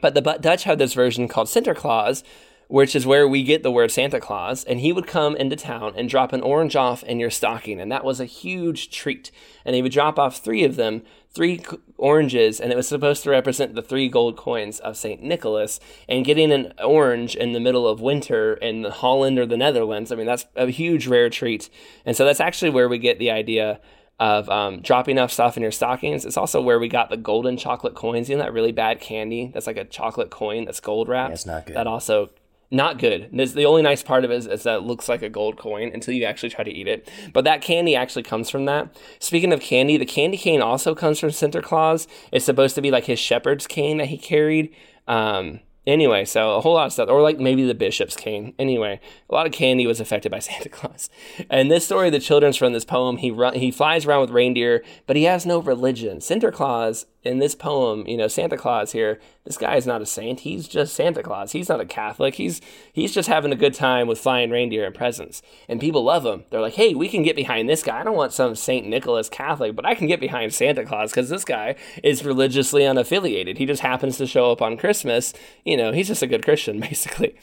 But 0.00 0.14
the 0.14 0.20
Dutch 0.20 0.64
have 0.64 0.78
this 0.78 0.94
version 0.94 1.28
called 1.28 1.48
Sinterklaas, 1.48 2.22
which 2.70 2.94
is 2.94 3.04
where 3.04 3.26
we 3.26 3.42
get 3.42 3.64
the 3.64 3.70
word 3.70 3.90
Santa 3.90 4.20
Claus, 4.20 4.62
and 4.62 4.78
he 4.78 4.92
would 4.92 5.08
come 5.08 5.34
into 5.34 5.56
town 5.56 5.92
and 5.96 6.08
drop 6.08 6.32
an 6.32 6.40
orange 6.40 6.76
off 6.76 7.02
in 7.02 7.18
your 7.18 7.28
stocking, 7.28 7.80
and 7.80 7.90
that 7.90 8.04
was 8.04 8.20
a 8.20 8.24
huge 8.24 8.90
treat. 8.90 9.32
And 9.64 9.74
he 9.74 9.82
would 9.82 9.90
drop 9.90 10.20
off 10.20 10.38
three 10.38 10.62
of 10.62 10.76
them, 10.76 11.02
three 11.34 11.64
oranges, 11.96 12.60
and 12.60 12.72
it 12.72 12.76
was 12.76 12.86
supposed 12.86 13.24
to 13.24 13.30
represent 13.30 13.74
the 13.74 13.82
three 13.82 14.08
gold 14.08 14.36
coins 14.36 14.78
of 14.78 14.96
St. 14.96 15.20
Nicholas. 15.20 15.80
And 16.08 16.24
getting 16.24 16.52
an 16.52 16.72
orange 16.82 17.34
in 17.34 17.54
the 17.54 17.60
middle 17.60 17.88
of 17.88 18.00
winter 18.00 18.54
in 18.54 18.84
Holland 18.84 19.40
or 19.40 19.46
the 19.46 19.56
Netherlands, 19.56 20.12
I 20.12 20.14
mean, 20.14 20.26
that's 20.26 20.46
a 20.54 20.66
huge 20.70 21.08
rare 21.08 21.28
treat. 21.28 21.70
And 22.06 22.16
so 22.16 22.24
that's 22.24 22.40
actually 22.40 22.70
where 22.70 22.88
we 22.88 22.98
get 22.98 23.18
the 23.18 23.32
idea 23.32 23.80
of 24.20 24.48
um, 24.48 24.80
dropping 24.80 25.18
off 25.18 25.32
stuff 25.32 25.56
in 25.56 25.62
your 25.64 25.72
stockings. 25.72 26.24
It's 26.24 26.36
also 26.36 26.62
where 26.62 26.78
we 26.78 26.86
got 26.86 27.10
the 27.10 27.16
golden 27.16 27.56
chocolate 27.56 27.94
coins. 27.94 28.28
You 28.28 28.36
know 28.36 28.44
that 28.44 28.52
really 28.52 28.70
bad 28.70 29.00
candy 29.00 29.50
that's 29.52 29.66
like 29.66 29.78
a 29.78 29.84
chocolate 29.84 30.30
coin 30.30 30.66
that's 30.66 30.78
gold 30.78 31.08
wrapped? 31.08 31.46
Yeah, 31.46 31.52
not 31.54 31.66
good. 31.66 31.74
That 31.74 31.88
also 31.88 32.30
not 32.70 32.98
good. 32.98 33.28
This, 33.32 33.52
the 33.52 33.66
only 33.66 33.82
nice 33.82 34.02
part 34.02 34.24
of 34.24 34.30
it 34.30 34.36
is, 34.36 34.46
is, 34.46 34.62
that 34.62 34.78
it 34.78 34.82
looks 34.82 35.08
like 35.08 35.22
a 35.22 35.28
gold 35.28 35.56
coin 35.56 35.90
until 35.92 36.14
you 36.14 36.24
actually 36.24 36.50
try 36.50 36.62
to 36.62 36.70
eat 36.70 36.86
it. 36.86 37.10
But 37.32 37.44
that 37.44 37.62
candy 37.62 37.96
actually 37.96 38.22
comes 38.22 38.48
from 38.48 38.64
that. 38.66 38.96
Speaking 39.18 39.52
of 39.52 39.60
candy, 39.60 39.96
the 39.96 40.06
candy 40.06 40.36
cane 40.36 40.62
also 40.62 40.94
comes 40.94 41.18
from 41.18 41.32
Santa 41.32 41.62
Claus. 41.62 42.06
It's 42.30 42.44
supposed 42.44 42.76
to 42.76 42.82
be 42.82 42.90
like 42.90 43.04
his 43.04 43.18
shepherd's 43.18 43.66
cane 43.66 43.98
that 43.98 44.06
he 44.06 44.18
carried. 44.18 44.74
Um, 45.08 45.60
Anyway, 45.86 46.26
so 46.26 46.56
a 46.56 46.60
whole 46.60 46.74
lot 46.74 46.86
of 46.86 46.92
stuff, 46.92 47.08
or 47.08 47.22
like 47.22 47.40
maybe 47.40 47.64
the 47.64 47.74
bishop's 47.74 48.14
cane. 48.14 48.52
Anyway, 48.58 49.00
a 49.28 49.34
lot 49.34 49.46
of 49.46 49.52
candy 49.52 49.86
was 49.86 49.98
affected 49.98 50.30
by 50.30 50.38
Santa 50.40 50.68
Claus. 50.68 51.08
And 51.48 51.70
this 51.70 51.86
story, 51.86 52.10
the 52.10 52.20
children's 52.20 52.56
from 52.56 52.74
this 52.74 52.84
poem, 52.84 53.16
he 53.16 53.30
run, 53.30 53.54
he 53.54 53.70
flies 53.70 54.04
around 54.04 54.20
with 54.20 54.30
reindeer, 54.30 54.84
but 55.06 55.16
he 55.16 55.24
has 55.24 55.46
no 55.46 55.58
religion. 55.58 56.20
Santa 56.20 56.52
Claus 56.52 57.06
in 57.22 57.38
this 57.38 57.54
poem, 57.54 58.06
you 58.06 58.16
know, 58.16 58.28
Santa 58.28 58.56
Claus 58.56 58.92
here, 58.92 59.20
this 59.44 59.58
guy 59.58 59.76
is 59.76 59.86
not 59.86 60.00
a 60.00 60.06
saint. 60.06 60.40
He's 60.40 60.66
just 60.66 60.94
Santa 60.94 61.22
Claus. 61.22 61.52
He's 61.52 61.68
not 61.68 61.80
a 61.80 61.84
Catholic. 61.84 62.36
He's 62.36 62.60
he's 62.92 63.12
just 63.12 63.28
having 63.28 63.52
a 63.52 63.56
good 63.56 63.74
time 63.74 64.06
with 64.06 64.18
flying 64.18 64.50
reindeer 64.50 64.86
and 64.86 64.94
presents. 64.94 65.42
And 65.68 65.80
people 65.80 66.02
love 66.02 66.24
him. 66.24 66.44
They're 66.50 66.60
like, 66.60 66.74
hey, 66.74 66.94
we 66.94 67.08
can 67.08 67.22
get 67.22 67.36
behind 67.36 67.68
this 67.68 67.82
guy. 67.82 68.00
I 68.00 68.04
don't 68.04 68.16
want 68.16 68.32
some 68.32 68.54
Saint 68.54 68.86
Nicholas 68.86 69.28
Catholic, 69.28 69.76
but 69.76 69.84
I 69.84 69.94
can 69.94 70.06
get 70.06 70.20
behind 70.20 70.54
Santa 70.54 70.84
Claus 70.84 71.10
because 71.10 71.28
this 71.28 71.44
guy 71.44 71.76
is 72.02 72.24
religiously 72.24 72.82
unaffiliated. 72.82 73.58
He 73.58 73.66
just 73.66 73.82
happens 73.82 74.16
to 74.16 74.26
show 74.26 74.50
up 74.50 74.62
on 74.62 74.78
Christmas. 74.78 75.34
You 75.64 75.76
know, 75.76 75.92
he's 75.92 76.08
just 76.08 76.22
a 76.22 76.26
good 76.26 76.44
Christian, 76.44 76.80
basically. 76.90 77.36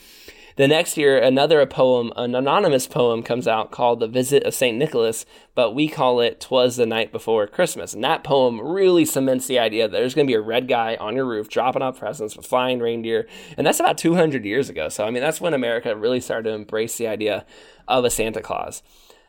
The 0.57 0.67
next 0.67 0.97
year, 0.97 1.19
another 1.19 1.63
poem, 1.67 2.11
an 2.15 2.33
anonymous 2.33 2.87
poem, 2.87 3.21
comes 3.21 3.47
out 3.47 3.69
called 3.69 3.99
The 3.99 4.07
Visit 4.07 4.41
of 4.41 4.55
St. 4.55 4.75
Nicholas, 4.75 5.23
but 5.53 5.75
we 5.75 5.87
call 5.87 6.19
it 6.19 6.39
Twas 6.41 6.77
the 6.77 6.87
Night 6.87 7.11
Before 7.11 7.45
Christmas. 7.45 7.93
And 7.93 8.03
that 8.03 8.23
poem 8.23 8.59
really 8.59 9.05
cements 9.05 9.45
the 9.45 9.59
idea 9.59 9.87
that 9.87 9.95
there's 9.95 10.15
going 10.15 10.25
to 10.25 10.31
be 10.31 10.35
a 10.35 10.41
red 10.41 10.67
guy 10.67 10.95
on 10.95 11.15
your 11.15 11.25
roof 11.25 11.47
dropping 11.47 11.83
off 11.83 11.99
presents 11.99 12.35
with 12.35 12.47
flying 12.47 12.79
reindeer. 12.79 13.27
And 13.55 13.67
that's 13.67 13.79
about 13.79 13.99
200 13.99 14.45
years 14.45 14.67
ago. 14.67 14.89
So, 14.89 15.05
I 15.05 15.11
mean, 15.11 15.21
that's 15.21 15.39
when 15.39 15.53
America 15.53 15.95
really 15.95 16.19
started 16.19 16.49
to 16.49 16.55
embrace 16.55 16.97
the 16.97 17.07
idea 17.07 17.45
of 17.87 18.03
a 18.03 18.09
Santa 18.09 18.41
Claus. 18.41 18.81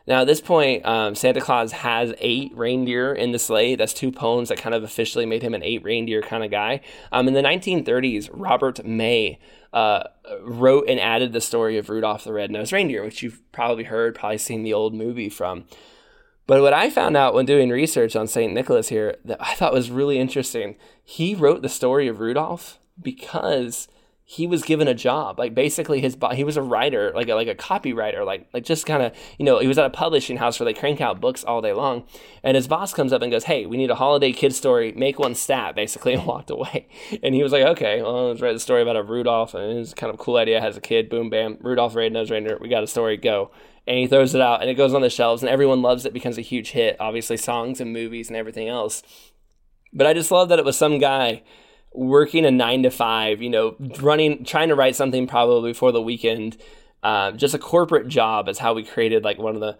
Now, 0.07 0.21
at 0.21 0.27
this 0.27 0.41
point, 0.41 0.85
um, 0.85 1.13
Santa 1.13 1.39
Claus 1.39 1.71
has 1.71 2.13
eight 2.17 2.51
reindeer 2.55 3.13
in 3.13 3.31
the 3.31 3.39
sleigh. 3.39 3.75
That's 3.75 3.93
two 3.93 4.11
poems 4.11 4.49
that 4.49 4.57
kind 4.57 4.73
of 4.73 4.83
officially 4.83 5.25
made 5.25 5.43
him 5.43 5.53
an 5.53 5.63
eight 5.63 5.83
reindeer 5.83 6.21
kind 6.21 6.43
of 6.43 6.49
guy. 6.49 6.81
Um, 7.11 7.27
in 7.27 7.35
the 7.35 7.41
1930s, 7.41 8.29
Robert 8.33 8.83
May 8.83 9.39
uh, 9.71 10.03
wrote 10.41 10.89
and 10.89 10.99
added 10.99 11.31
the 11.31 11.41
story 11.41 11.77
of 11.77 11.89
Rudolph 11.89 12.23
the 12.23 12.33
Red-Nosed 12.33 12.73
Reindeer, 12.73 13.03
which 13.03 13.21
you've 13.21 13.41
probably 13.51 13.83
heard, 13.83 14.15
probably 14.15 14.39
seen 14.39 14.63
the 14.63 14.73
old 14.73 14.95
movie 14.95 15.29
from. 15.29 15.65
But 16.47 16.63
what 16.63 16.73
I 16.73 16.89
found 16.89 17.15
out 17.15 17.35
when 17.35 17.45
doing 17.45 17.69
research 17.69 18.15
on 18.15 18.25
St. 18.25 18.51
Nicholas 18.51 18.89
here 18.89 19.17
that 19.25 19.37
I 19.39 19.53
thought 19.53 19.73
was 19.73 19.91
really 19.91 20.17
interesting, 20.17 20.77
he 21.03 21.35
wrote 21.35 21.61
the 21.61 21.69
story 21.69 22.07
of 22.07 22.19
Rudolph 22.19 22.79
because 22.99 23.87
he 24.31 24.45
was 24.45 24.61
given 24.61 24.87
a 24.87 24.93
job. 24.93 25.39
Like 25.39 25.55
basically 25.55 26.01
his 26.01 26.15
he 26.35 26.43
was 26.43 26.55
a 26.55 26.61
writer, 26.61 27.11
like 27.15 27.27
a, 27.29 27.33
like 27.33 27.47
a 27.47 27.55
copywriter, 27.55 28.23
like 28.23 28.47
like 28.53 28.63
just 28.63 28.85
kind 28.85 29.01
of 29.01 29.11
you 29.39 29.43
know 29.43 29.57
he 29.57 29.67
was 29.67 29.79
at 29.79 29.87
a 29.87 29.89
publishing 29.89 30.37
house 30.37 30.59
where 30.59 30.65
they 30.65 30.79
crank 30.79 31.01
out 31.01 31.19
books 31.19 31.43
all 31.43 31.63
day 31.63 31.73
long. 31.73 32.03
And 32.43 32.55
his 32.55 32.67
boss 32.67 32.93
comes 32.93 33.11
up 33.11 33.23
and 33.23 33.31
goes, 33.31 33.45
"Hey, 33.45 33.65
we 33.65 33.75
need 33.75 33.89
a 33.89 33.95
holiday 33.95 34.31
kid 34.31 34.53
story. 34.53 34.91
Make 34.91 35.17
one 35.17 35.33
stat." 35.33 35.75
Basically, 35.75 36.13
and 36.13 36.27
walked 36.27 36.51
away. 36.51 36.87
And 37.23 37.33
he 37.33 37.41
was 37.41 37.51
like, 37.51 37.63
"Okay, 37.63 38.03
well, 38.03 38.27
let's 38.27 38.39
write 38.39 38.55
a 38.55 38.59
story 38.59 38.83
about 38.83 38.97
a 38.97 39.01
Rudolph, 39.01 39.55
and 39.55 39.79
it's 39.79 39.95
kind 39.95 40.13
of 40.13 40.19
cool 40.19 40.37
idea 40.37 40.61
has 40.61 40.77
a 40.77 40.81
kid. 40.81 41.09
Boom, 41.09 41.31
bam, 41.31 41.57
Rudolph 41.59 41.95
Red-Nosed 41.95 42.29
Reindeer. 42.29 42.59
We 42.61 42.69
got 42.69 42.83
a 42.83 42.87
story. 42.87 43.17
Go." 43.17 43.49
And 43.87 43.97
he 43.97 44.05
throws 44.05 44.35
it 44.35 44.41
out, 44.41 44.61
and 44.61 44.69
it 44.69 44.75
goes 44.75 44.93
on 44.93 45.01
the 45.01 45.09
shelves, 45.09 45.41
and 45.41 45.49
everyone 45.49 45.81
loves 45.81 46.05
it. 46.05 46.13
Becomes 46.13 46.37
a 46.37 46.41
huge 46.41 46.69
hit. 46.69 46.97
Obviously, 46.99 47.35
songs 47.35 47.81
and 47.81 47.91
movies 47.91 48.27
and 48.27 48.37
everything 48.37 48.67
else. 48.67 49.01
But 49.91 50.05
I 50.05 50.13
just 50.13 50.29
love 50.29 50.49
that 50.49 50.59
it 50.59 50.65
was 50.65 50.77
some 50.77 50.99
guy 50.99 51.41
working 51.93 52.45
a 52.45 52.51
nine 52.51 52.83
to 52.83 52.91
five, 52.91 53.41
you 53.41 53.49
know, 53.49 53.75
running, 53.99 54.43
trying 54.43 54.69
to 54.69 54.75
write 54.75 54.95
something 54.95 55.27
probably 55.27 55.71
before 55.71 55.91
the 55.91 56.01
weekend. 56.01 56.57
Uh, 57.01 57.31
just 57.31 57.53
a 57.53 57.59
corporate 57.59 58.07
job 58.07 58.49
is 58.49 58.59
how 58.59 58.73
we 58.73 58.83
created 58.83 59.23
like 59.23 59.37
one 59.37 59.55
of 59.55 59.61
the 59.61 59.77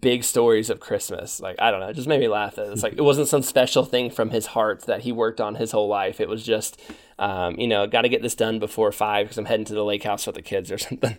big 0.00 0.22
stories 0.22 0.70
of 0.70 0.80
Christmas. 0.80 1.40
Like, 1.40 1.56
I 1.58 1.70
don't 1.70 1.80
know, 1.80 1.88
it 1.88 1.94
just 1.94 2.08
made 2.08 2.20
me 2.20 2.28
laugh. 2.28 2.58
It's 2.58 2.82
like, 2.82 2.94
it 2.94 3.02
wasn't 3.02 3.28
some 3.28 3.42
special 3.42 3.84
thing 3.84 4.10
from 4.10 4.30
his 4.30 4.46
heart 4.46 4.82
that 4.82 5.00
he 5.00 5.12
worked 5.12 5.40
on 5.40 5.56
his 5.56 5.72
whole 5.72 5.88
life. 5.88 6.20
It 6.20 6.28
was 6.28 6.44
just, 6.44 6.80
um, 7.18 7.58
you 7.58 7.66
know, 7.66 7.86
got 7.86 8.02
to 8.02 8.08
get 8.08 8.22
this 8.22 8.34
done 8.34 8.58
before 8.58 8.92
five 8.92 9.26
because 9.26 9.38
I'm 9.38 9.46
heading 9.46 9.66
to 9.66 9.74
the 9.74 9.84
lake 9.84 10.04
house 10.04 10.26
with 10.26 10.36
the 10.36 10.42
kids 10.42 10.70
or 10.70 10.78
something. 10.78 11.18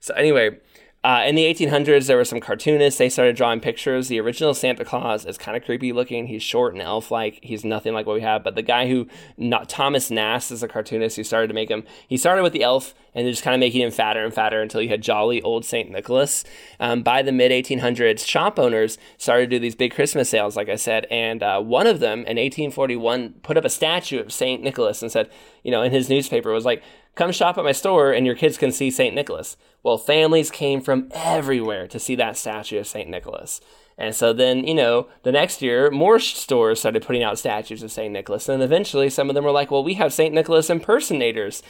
So, 0.00 0.14
anyway, 0.14 0.58
uh, 1.02 1.22
in 1.26 1.34
the 1.34 1.44
1800s, 1.44 2.08
there 2.08 2.18
were 2.18 2.26
some 2.26 2.40
cartoonists. 2.40 2.98
They 2.98 3.08
started 3.08 3.34
drawing 3.34 3.60
pictures. 3.60 4.08
The 4.08 4.20
original 4.20 4.52
Santa 4.52 4.84
Claus 4.84 5.24
is 5.24 5.38
kind 5.38 5.56
of 5.56 5.64
creepy 5.64 5.94
looking. 5.94 6.26
He's 6.26 6.42
short 6.42 6.74
and 6.74 6.82
elf-like. 6.82 7.38
He's 7.42 7.64
nothing 7.64 7.94
like 7.94 8.04
what 8.04 8.16
we 8.16 8.20
have. 8.20 8.44
But 8.44 8.54
the 8.54 8.60
guy 8.60 8.86
who, 8.86 9.08
not 9.38 9.70
Thomas 9.70 10.10
Nast, 10.10 10.50
is 10.50 10.62
a 10.62 10.68
cartoonist 10.68 11.16
who 11.16 11.24
started 11.24 11.48
to 11.48 11.54
make 11.54 11.70
him. 11.70 11.84
He 12.06 12.18
started 12.18 12.42
with 12.42 12.52
the 12.52 12.62
elf 12.62 12.92
and 13.14 13.26
just 13.26 13.42
kind 13.42 13.54
of 13.54 13.60
making 13.60 13.80
him 13.80 13.90
fatter 13.90 14.22
and 14.22 14.34
fatter 14.34 14.60
until 14.60 14.82
you 14.82 14.90
had 14.90 15.00
jolly 15.02 15.40
old 15.40 15.64
Saint 15.64 15.90
Nicholas. 15.90 16.44
Um, 16.78 17.02
by 17.02 17.22
the 17.22 17.32
mid 17.32 17.50
1800s, 17.50 18.26
shop 18.26 18.58
owners 18.58 18.98
started 19.16 19.48
to 19.48 19.56
do 19.56 19.58
these 19.60 19.74
big 19.74 19.94
Christmas 19.94 20.28
sales, 20.28 20.54
like 20.54 20.68
I 20.68 20.76
said. 20.76 21.06
And 21.10 21.42
uh, 21.42 21.62
one 21.62 21.86
of 21.86 22.00
them 22.00 22.20
in 22.20 22.36
1841 22.36 23.36
put 23.42 23.56
up 23.56 23.64
a 23.64 23.70
statue 23.70 24.20
of 24.20 24.34
Saint 24.34 24.62
Nicholas 24.62 25.00
and 25.00 25.10
said, 25.10 25.30
you 25.64 25.70
know, 25.70 25.80
in 25.80 25.92
his 25.92 26.10
newspaper 26.10 26.52
was 26.52 26.66
like, 26.66 26.82
come 27.14 27.32
shop 27.32 27.58
at 27.58 27.64
my 27.64 27.72
store 27.72 28.12
and 28.12 28.26
your 28.26 28.34
kids 28.34 28.58
can 28.58 28.72
see 28.72 28.90
St. 28.90 29.14
Nicholas. 29.14 29.56
Well, 29.82 29.98
families 29.98 30.50
came 30.50 30.80
from 30.80 31.08
everywhere 31.12 31.86
to 31.88 31.98
see 31.98 32.14
that 32.16 32.36
statue 32.36 32.78
of 32.78 32.86
St. 32.86 33.08
Nicholas. 33.08 33.60
And 34.00 34.14
so 34.14 34.32
then, 34.32 34.64
you 34.64 34.74
know, 34.74 35.08
the 35.24 35.32
next 35.32 35.60
year, 35.60 35.90
more 35.90 36.18
stores 36.18 36.80
started 36.80 37.04
putting 37.04 37.22
out 37.22 37.38
statues 37.38 37.82
of 37.82 37.92
St. 37.92 38.10
Nicholas. 38.10 38.48
And 38.48 38.62
eventually, 38.62 39.10
some 39.10 39.28
of 39.28 39.34
them 39.34 39.44
were 39.44 39.50
like, 39.50 39.70
well, 39.70 39.84
we 39.84 39.94
have 39.94 40.14
St. 40.14 40.34
Nicholas 40.34 40.70
impersonators. 40.70 41.62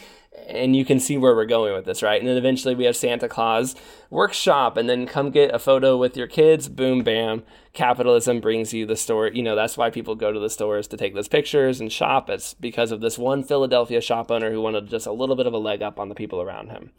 And 0.47 0.76
you 0.76 0.85
can 0.85 1.01
see 1.01 1.18
where 1.18 1.35
we're 1.35 1.45
going 1.45 1.74
with 1.74 1.85
this, 1.85 2.03
right? 2.03 2.20
And 2.20 2.28
then 2.28 2.37
eventually, 2.37 2.74
we 2.74 2.85
have 2.85 2.97
Santa 2.97 3.28
Claus 3.28 3.74
workshop. 4.11 4.76
And 4.76 4.89
then 4.89 5.07
come 5.07 5.31
get 5.31 5.55
a 5.55 5.59
photo 5.59 5.97
with 5.97 6.16
your 6.16 6.28
kids. 6.28 6.68
Boom, 6.68 7.03
bam. 7.03 7.43
Capitalism 7.72 8.41
brings 8.41 8.72
you 8.72 8.87
the 8.87 8.97
store. 8.97 9.28
You 9.28 9.43
know, 9.43 9.57
that's 9.57 9.76
why 9.76 9.91
people 9.91 10.14
go 10.14 10.33
to 10.33 10.39
the 10.39 10.51
stores 10.51 10.87
to 10.89 10.97
take 10.97 11.14
those 11.14 11.28
pictures 11.28 11.81
and 11.81 11.91
shop. 11.93 12.31
It's 12.31 12.55
because 12.55 12.93
of 12.93 13.01
this 13.01 13.18
one 13.18 13.43
Philadelphia 13.43 14.01
shop 14.01 14.31
owner 14.31 14.53
who 14.53 14.61
wanted 14.61 14.89
just 14.89 15.07
a 15.07 15.12
little 15.12 15.37
bit 15.37 15.47
of 15.47 15.53
a 15.53 15.59
leg 15.59 15.83
up 15.83 15.99
on 15.99 16.09
the 16.09 16.14
people 16.14 16.41
around 16.41 16.70
him. 16.70 16.93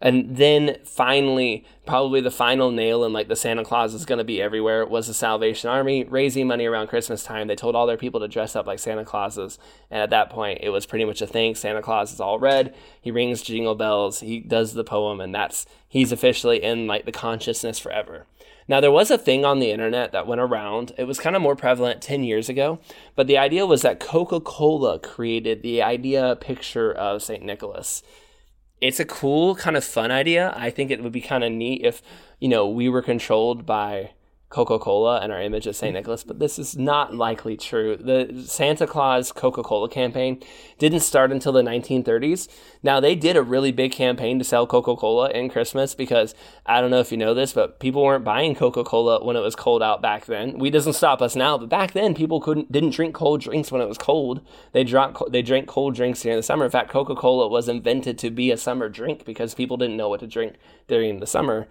And 0.00 0.36
then 0.36 0.76
finally, 0.84 1.64
probably 1.86 2.20
the 2.20 2.30
final 2.30 2.70
nail 2.70 3.04
in 3.04 3.12
like 3.12 3.28
the 3.28 3.36
Santa 3.36 3.64
Claus 3.64 3.94
is 3.94 4.04
going 4.04 4.18
to 4.18 4.24
be 4.24 4.42
everywhere 4.42 4.84
was 4.84 5.06
the 5.06 5.14
Salvation 5.14 5.70
Army 5.70 6.04
raising 6.04 6.46
money 6.46 6.66
around 6.66 6.88
Christmas 6.88 7.24
time. 7.24 7.46
They 7.46 7.56
told 7.56 7.74
all 7.74 7.86
their 7.86 7.96
people 7.96 8.20
to 8.20 8.28
dress 8.28 8.54
up 8.54 8.66
like 8.66 8.78
Santa 8.78 9.04
Clauses. 9.04 9.58
And 9.90 10.02
at 10.02 10.10
that 10.10 10.30
point, 10.30 10.60
it 10.62 10.70
was 10.70 10.86
pretty 10.86 11.04
much 11.04 11.22
a 11.22 11.26
thing. 11.26 11.54
Santa 11.54 11.82
Claus 11.82 12.12
is 12.12 12.20
all 12.20 12.38
red. 12.38 12.74
He 13.00 13.10
rings 13.10 13.42
jingle 13.42 13.74
bells. 13.74 14.20
He 14.20 14.40
does 14.40 14.74
the 14.74 14.84
poem, 14.84 15.20
and 15.20 15.34
that's 15.34 15.66
he's 15.88 16.12
officially 16.12 16.62
in 16.62 16.86
like 16.86 17.06
the 17.06 17.12
consciousness 17.12 17.78
forever. 17.78 18.26
Now, 18.68 18.80
there 18.80 18.90
was 18.90 19.12
a 19.12 19.18
thing 19.18 19.44
on 19.44 19.60
the 19.60 19.70
internet 19.70 20.10
that 20.10 20.26
went 20.26 20.40
around. 20.40 20.92
It 20.98 21.04
was 21.04 21.20
kind 21.20 21.36
of 21.36 21.42
more 21.42 21.54
prevalent 21.54 22.02
10 22.02 22.24
years 22.24 22.48
ago, 22.48 22.80
but 23.14 23.28
the 23.28 23.38
idea 23.38 23.64
was 23.64 23.82
that 23.82 24.00
Coca 24.00 24.40
Cola 24.40 24.98
created 24.98 25.62
the 25.62 25.82
idea 25.82 26.34
picture 26.34 26.92
of 26.92 27.22
St. 27.22 27.44
Nicholas 27.44 28.02
it's 28.80 29.00
a 29.00 29.04
cool 29.04 29.54
kind 29.56 29.76
of 29.76 29.84
fun 29.84 30.10
idea. 30.10 30.52
I 30.56 30.70
think 30.70 30.90
it 30.90 31.02
would 31.02 31.12
be 31.12 31.20
kind 31.20 31.44
of 31.44 31.52
neat 31.52 31.84
if, 31.84 32.02
you 32.38 32.48
know, 32.48 32.68
we 32.68 32.88
were 32.88 33.02
controlled 33.02 33.64
by 33.64 34.12
Coca 34.48 34.78
Cola 34.78 35.18
and 35.20 35.32
our 35.32 35.42
image 35.42 35.66
of 35.66 35.74
St. 35.74 35.92
Mm. 35.92 35.98
Nicholas, 35.98 36.22
but 36.22 36.38
this 36.38 36.56
is 36.58 36.76
not 36.76 37.14
likely 37.14 37.56
true. 37.56 37.96
The 37.96 38.44
Santa 38.46 38.86
Claus 38.86 39.32
Coca 39.32 39.62
Cola 39.62 39.88
campaign 39.88 40.40
didn't 40.78 41.00
start 41.00 41.32
until 41.32 41.52
the 41.52 41.62
1930s. 41.62 42.48
Now, 42.80 43.00
they 43.00 43.16
did 43.16 43.36
a 43.36 43.42
really 43.42 43.72
big 43.72 43.90
campaign 43.90 44.38
to 44.38 44.44
sell 44.44 44.64
Coca 44.66 44.94
Cola 44.94 45.30
in 45.30 45.48
Christmas 45.48 45.96
because 45.96 46.32
I 46.64 46.80
don't 46.80 46.92
know 46.92 47.00
if 47.00 47.10
you 47.10 47.18
know 47.18 47.34
this, 47.34 47.52
but 47.52 47.80
people 47.80 48.04
weren't 48.04 48.24
buying 48.24 48.54
Coca 48.54 48.84
Cola 48.84 49.24
when 49.24 49.34
it 49.34 49.40
was 49.40 49.56
cold 49.56 49.82
out 49.82 50.00
back 50.00 50.26
then. 50.26 50.58
We 50.58 50.70
doesn't 50.70 50.92
stop 50.92 51.20
us 51.20 51.34
now, 51.34 51.58
but 51.58 51.68
back 51.68 51.92
then 51.92 52.14
people 52.14 52.40
couldn't 52.40 52.70
didn't 52.70 52.90
drink 52.90 53.14
cold 53.16 53.40
drinks 53.40 53.72
when 53.72 53.82
it 53.82 53.88
was 53.88 53.98
cold. 53.98 54.40
They 54.72 54.84
drank 54.84 55.16
they 55.28 55.42
drank 55.42 55.66
cold 55.66 55.96
drinks 55.96 56.22
during 56.22 56.36
the 56.36 56.42
summer. 56.44 56.64
In 56.64 56.70
fact, 56.70 56.90
Coca 56.90 57.16
Cola 57.16 57.48
was 57.48 57.68
invented 57.68 58.16
to 58.18 58.30
be 58.30 58.52
a 58.52 58.56
summer 58.56 58.88
drink 58.88 59.24
because 59.24 59.54
people 59.54 59.76
didn't 59.76 59.96
know 59.96 60.08
what 60.08 60.20
to 60.20 60.28
drink 60.28 60.54
during 60.86 61.18
the 61.18 61.26
summer. 61.26 61.66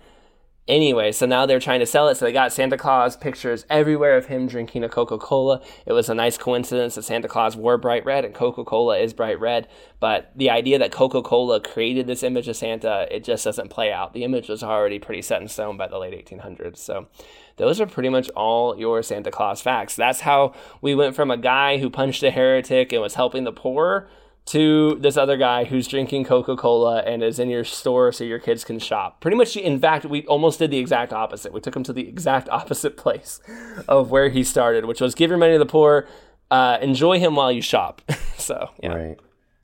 Anyway, 0.67 1.11
so 1.11 1.27
now 1.27 1.45
they're 1.45 1.59
trying 1.59 1.79
to 1.79 1.85
sell 1.85 2.07
it. 2.07 2.15
So 2.15 2.25
they 2.25 2.31
got 2.31 2.51
Santa 2.51 2.75
Claus 2.75 3.15
pictures 3.15 3.67
everywhere 3.69 4.17
of 4.17 4.25
him 4.25 4.47
drinking 4.47 4.83
a 4.83 4.89
Coca 4.89 5.19
Cola. 5.19 5.61
It 5.85 5.93
was 5.93 6.09
a 6.09 6.15
nice 6.15 6.39
coincidence 6.39 6.95
that 6.95 7.03
Santa 7.03 7.27
Claus 7.27 7.55
wore 7.55 7.77
bright 7.77 8.03
red 8.03 8.25
and 8.25 8.33
Coca 8.33 8.63
Cola 8.63 8.97
is 8.97 9.13
bright 9.13 9.39
red. 9.39 9.67
But 9.99 10.31
the 10.35 10.49
idea 10.49 10.79
that 10.79 10.91
Coca 10.91 11.21
Cola 11.21 11.59
created 11.59 12.07
this 12.07 12.23
image 12.23 12.47
of 12.47 12.55
Santa, 12.55 13.07
it 13.11 13.23
just 13.23 13.43
doesn't 13.43 13.69
play 13.69 13.91
out. 13.91 14.13
The 14.13 14.23
image 14.23 14.49
was 14.49 14.63
already 14.63 14.97
pretty 14.97 15.21
set 15.21 15.39
in 15.39 15.47
stone 15.49 15.77
by 15.77 15.87
the 15.87 15.99
late 15.99 16.25
1800s. 16.25 16.77
So 16.77 17.09
those 17.57 17.79
are 17.79 17.85
pretty 17.85 18.09
much 18.09 18.29
all 18.29 18.75
your 18.75 19.03
Santa 19.03 19.29
Claus 19.29 19.61
facts. 19.61 19.95
That's 19.95 20.21
how 20.21 20.53
we 20.81 20.95
went 20.95 21.15
from 21.15 21.29
a 21.29 21.37
guy 21.37 21.77
who 21.77 21.91
punched 21.91 22.23
a 22.23 22.31
heretic 22.31 22.91
and 22.91 23.03
was 23.03 23.13
helping 23.13 23.43
the 23.43 23.51
poor 23.51 24.07
to 24.45 24.95
this 24.99 25.17
other 25.17 25.37
guy 25.37 25.63
who's 25.63 25.87
drinking 25.87 26.23
Coca 26.23 26.55
Cola 26.55 26.99
and 26.99 27.23
is 27.23 27.39
in 27.39 27.49
your 27.49 27.63
store 27.63 28.11
so 28.11 28.23
your 28.23 28.37
kids 28.37 28.63
can 28.63 28.77
shop. 28.77 29.19
Pretty 29.19 29.35
much, 29.37 29.57
in 29.57 29.79
fact, 29.79 30.05
we 30.05 30.25
almost 30.27 30.59
did 30.59 30.69
the 30.69 30.77
exact 30.77 31.11
opposite. 31.11 31.51
We 31.51 31.61
took 31.61 31.75
him 31.75 31.83
to 31.83 31.93
the 31.93 32.07
exact 32.07 32.47
opposite 32.49 32.95
place 32.97 33.39
of 33.87 34.11
where 34.11 34.29
he 34.29 34.43
started, 34.43 34.85
which 34.85 35.01
was 35.01 35.15
give 35.15 35.29
your 35.29 35.39
money 35.39 35.53
to 35.53 35.59
the 35.59 35.65
poor, 35.65 36.07
uh, 36.51 36.77
enjoy 36.81 37.19
him 37.19 37.35
while 37.35 37.51
you 37.51 37.61
shop. 37.61 38.01
so, 38.37 38.69
yeah. 38.81 38.93
Right. 38.93 39.19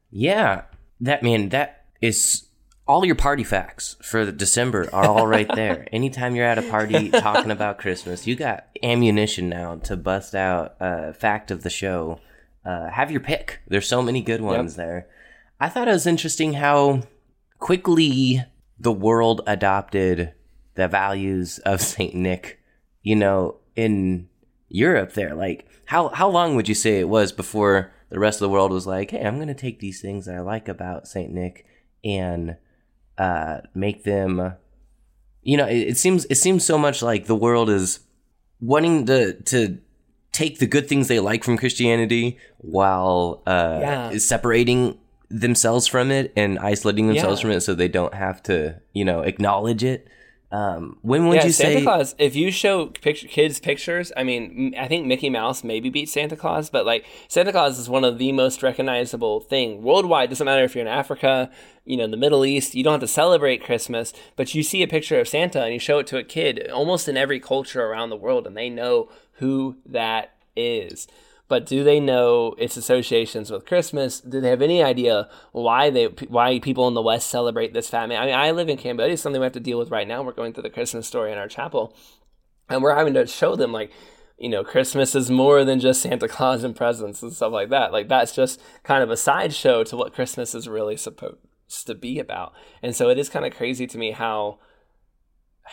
Yeah. 0.09 0.63
That, 0.99 1.21
man, 1.21 1.49
that 1.49 1.85
is 2.01 2.47
all 2.87 3.05
your 3.05 3.15
party 3.15 3.43
facts 3.43 3.97
for 4.01 4.31
December 4.31 4.89
are 4.91 5.05
all 5.05 5.27
right 5.27 5.49
there. 5.55 5.87
Anytime 5.91 6.35
you're 6.35 6.45
at 6.45 6.57
a 6.57 6.63
party 6.63 7.11
talking 7.11 7.51
about 7.51 7.77
Christmas, 7.77 8.25
you 8.25 8.35
got 8.35 8.65
ammunition 8.81 9.47
now 9.47 9.75
to 9.83 9.95
bust 9.95 10.33
out 10.33 10.75
a 10.79 11.13
fact 11.13 11.51
of 11.51 11.61
the 11.61 11.69
show 11.69 12.19
uh, 12.65 12.89
have 12.89 13.11
your 13.11 13.19
pick. 13.21 13.59
There's 13.67 13.87
so 13.87 14.01
many 14.01 14.21
good 14.21 14.41
ones 14.41 14.73
yep. 14.73 14.77
there. 14.77 15.07
I 15.59 15.69
thought 15.69 15.87
it 15.87 15.91
was 15.91 16.07
interesting 16.07 16.53
how 16.53 17.01
quickly 17.59 18.43
the 18.79 18.91
world 18.91 19.41
adopted 19.47 20.33
the 20.75 20.87
values 20.87 21.59
of 21.59 21.81
Saint 21.81 22.15
Nick. 22.15 22.59
You 23.03 23.15
know, 23.15 23.57
in 23.75 24.29
Europe, 24.69 25.13
there, 25.13 25.33
like 25.33 25.67
how 25.85 26.09
how 26.09 26.29
long 26.29 26.55
would 26.55 26.69
you 26.69 26.75
say 26.75 26.99
it 26.99 27.09
was 27.09 27.31
before 27.31 27.91
the 28.09 28.19
rest 28.19 28.37
of 28.37 28.45
the 28.45 28.53
world 28.53 28.71
was 28.71 28.85
like, 28.85 29.11
"Hey, 29.11 29.25
I'm 29.25 29.37
going 29.37 29.47
to 29.47 29.53
take 29.53 29.79
these 29.79 30.01
things 30.01 30.25
that 30.25 30.35
I 30.35 30.39
like 30.41 30.67
about 30.67 31.07
Saint 31.07 31.31
Nick 31.31 31.65
and 32.03 32.57
uh, 33.17 33.61
make 33.73 34.03
them." 34.03 34.53
You 35.41 35.57
know, 35.57 35.65
it, 35.65 35.79
it 35.89 35.97
seems 35.97 36.25
it 36.25 36.35
seems 36.35 36.63
so 36.63 36.77
much 36.77 37.01
like 37.01 37.25
the 37.25 37.35
world 37.35 37.69
is 37.69 38.01
wanting 38.59 39.07
to 39.07 39.33
to 39.33 39.79
take 40.31 40.59
the 40.59 40.67
good 40.67 40.87
things 40.87 41.07
they 41.07 41.19
like 41.19 41.43
from 41.43 41.57
Christianity 41.57 42.37
while 42.57 43.41
uh, 43.45 43.79
yeah. 43.81 44.17
separating 44.17 44.97
themselves 45.29 45.87
from 45.87 46.11
it 46.11 46.31
and 46.35 46.59
isolating 46.59 47.07
themselves 47.07 47.39
yeah. 47.39 47.43
from 47.43 47.51
it 47.51 47.61
so 47.61 47.73
they 47.73 47.87
don't 47.87 48.13
have 48.13 48.41
to, 48.43 48.79
you 48.93 49.05
know, 49.05 49.21
acknowledge 49.21 49.83
it. 49.83 50.07
Um, 50.51 50.97
when 51.01 51.27
would 51.27 51.35
yeah, 51.35 51.45
you 51.45 51.51
Santa 51.51 51.69
say 51.69 51.73
Santa 51.75 51.85
Claus? 51.85 52.15
If 52.17 52.35
you 52.35 52.51
show 52.51 52.87
picture, 52.87 53.27
kids 53.27 53.59
pictures, 53.59 54.11
I 54.17 54.23
mean, 54.23 54.75
I 54.77 54.87
think 54.87 55.05
Mickey 55.05 55.29
Mouse 55.29 55.63
maybe 55.63 55.89
beats 55.89 56.11
Santa 56.11 56.35
Claus, 56.35 56.69
but 56.69 56.85
like 56.85 57.05
Santa 57.29 57.53
Claus 57.53 57.79
is 57.79 57.87
one 57.87 58.03
of 58.03 58.17
the 58.17 58.33
most 58.33 58.61
recognizable 58.61 59.39
thing 59.39 59.81
worldwide. 59.81 60.29
Doesn't 60.29 60.45
matter 60.45 60.65
if 60.65 60.75
you're 60.75 60.85
in 60.85 60.91
Africa, 60.91 61.49
you 61.85 61.95
know, 61.95 62.03
in 62.03 62.11
the 62.11 62.17
Middle 62.17 62.43
East. 62.43 62.75
You 62.75 62.83
don't 62.83 62.93
have 62.93 63.01
to 63.01 63.07
celebrate 63.07 63.63
Christmas, 63.63 64.11
but 64.35 64.53
you 64.53 64.61
see 64.61 64.83
a 64.83 64.87
picture 64.87 65.19
of 65.21 65.27
Santa 65.29 65.63
and 65.63 65.73
you 65.73 65.79
show 65.79 65.99
it 65.99 66.07
to 66.07 66.17
a 66.17 66.23
kid, 66.23 66.69
almost 66.69 67.07
in 67.07 67.15
every 67.15 67.39
culture 67.39 67.85
around 67.85 68.09
the 68.09 68.17
world, 68.17 68.45
and 68.45 68.57
they 68.57 68.69
know 68.69 69.09
who 69.35 69.77
that 69.85 70.33
is. 70.57 71.07
But 71.51 71.65
do 71.65 71.83
they 71.83 71.99
know 71.99 72.55
its 72.57 72.77
associations 72.77 73.51
with 73.51 73.65
Christmas? 73.65 74.21
Do 74.21 74.39
they 74.39 74.47
have 74.51 74.61
any 74.61 74.81
idea 74.81 75.27
why 75.51 75.89
they 75.89 76.05
why 76.05 76.59
people 76.59 76.87
in 76.87 76.93
the 76.93 77.01
West 77.01 77.29
celebrate 77.29 77.73
this 77.73 77.89
fat 77.89 78.07
man? 78.07 78.21
I 78.21 78.25
mean, 78.25 78.35
I 78.35 78.51
live 78.51 78.69
in 78.69 78.77
Cambodia, 78.77 79.17
something 79.17 79.41
we 79.41 79.43
have 79.43 79.51
to 79.51 79.59
deal 79.59 79.77
with 79.77 79.91
right 79.91 80.07
now. 80.07 80.23
We're 80.23 80.31
going 80.31 80.53
through 80.53 80.63
the 80.63 80.69
Christmas 80.69 81.07
story 81.07 81.29
in 81.29 81.37
our 81.37 81.49
chapel, 81.49 81.93
and 82.69 82.81
we're 82.81 82.95
having 82.95 83.15
to 83.15 83.27
show 83.27 83.57
them 83.57 83.73
like 83.73 83.91
you 84.37 84.47
know, 84.47 84.63
Christmas 84.63 85.13
is 85.13 85.29
more 85.29 85.65
than 85.65 85.81
just 85.81 86.01
Santa 86.01 86.29
Claus 86.29 86.63
and 86.63 86.73
presents 86.73 87.21
and 87.21 87.33
stuff 87.33 87.51
like 87.51 87.67
that. 87.67 87.91
Like 87.91 88.07
that's 88.07 88.33
just 88.33 88.61
kind 88.83 89.03
of 89.03 89.11
a 89.11 89.17
sideshow 89.17 89.83
to 89.83 89.97
what 89.97 90.13
Christmas 90.13 90.55
is 90.55 90.69
really 90.69 90.95
supposed 90.95 91.85
to 91.85 91.95
be 91.95 92.17
about. 92.17 92.53
And 92.81 92.95
so 92.95 93.09
it 93.09 93.19
is 93.19 93.27
kind 93.27 93.45
of 93.45 93.53
crazy 93.53 93.87
to 93.87 93.97
me 93.97 94.11
how 94.11 94.59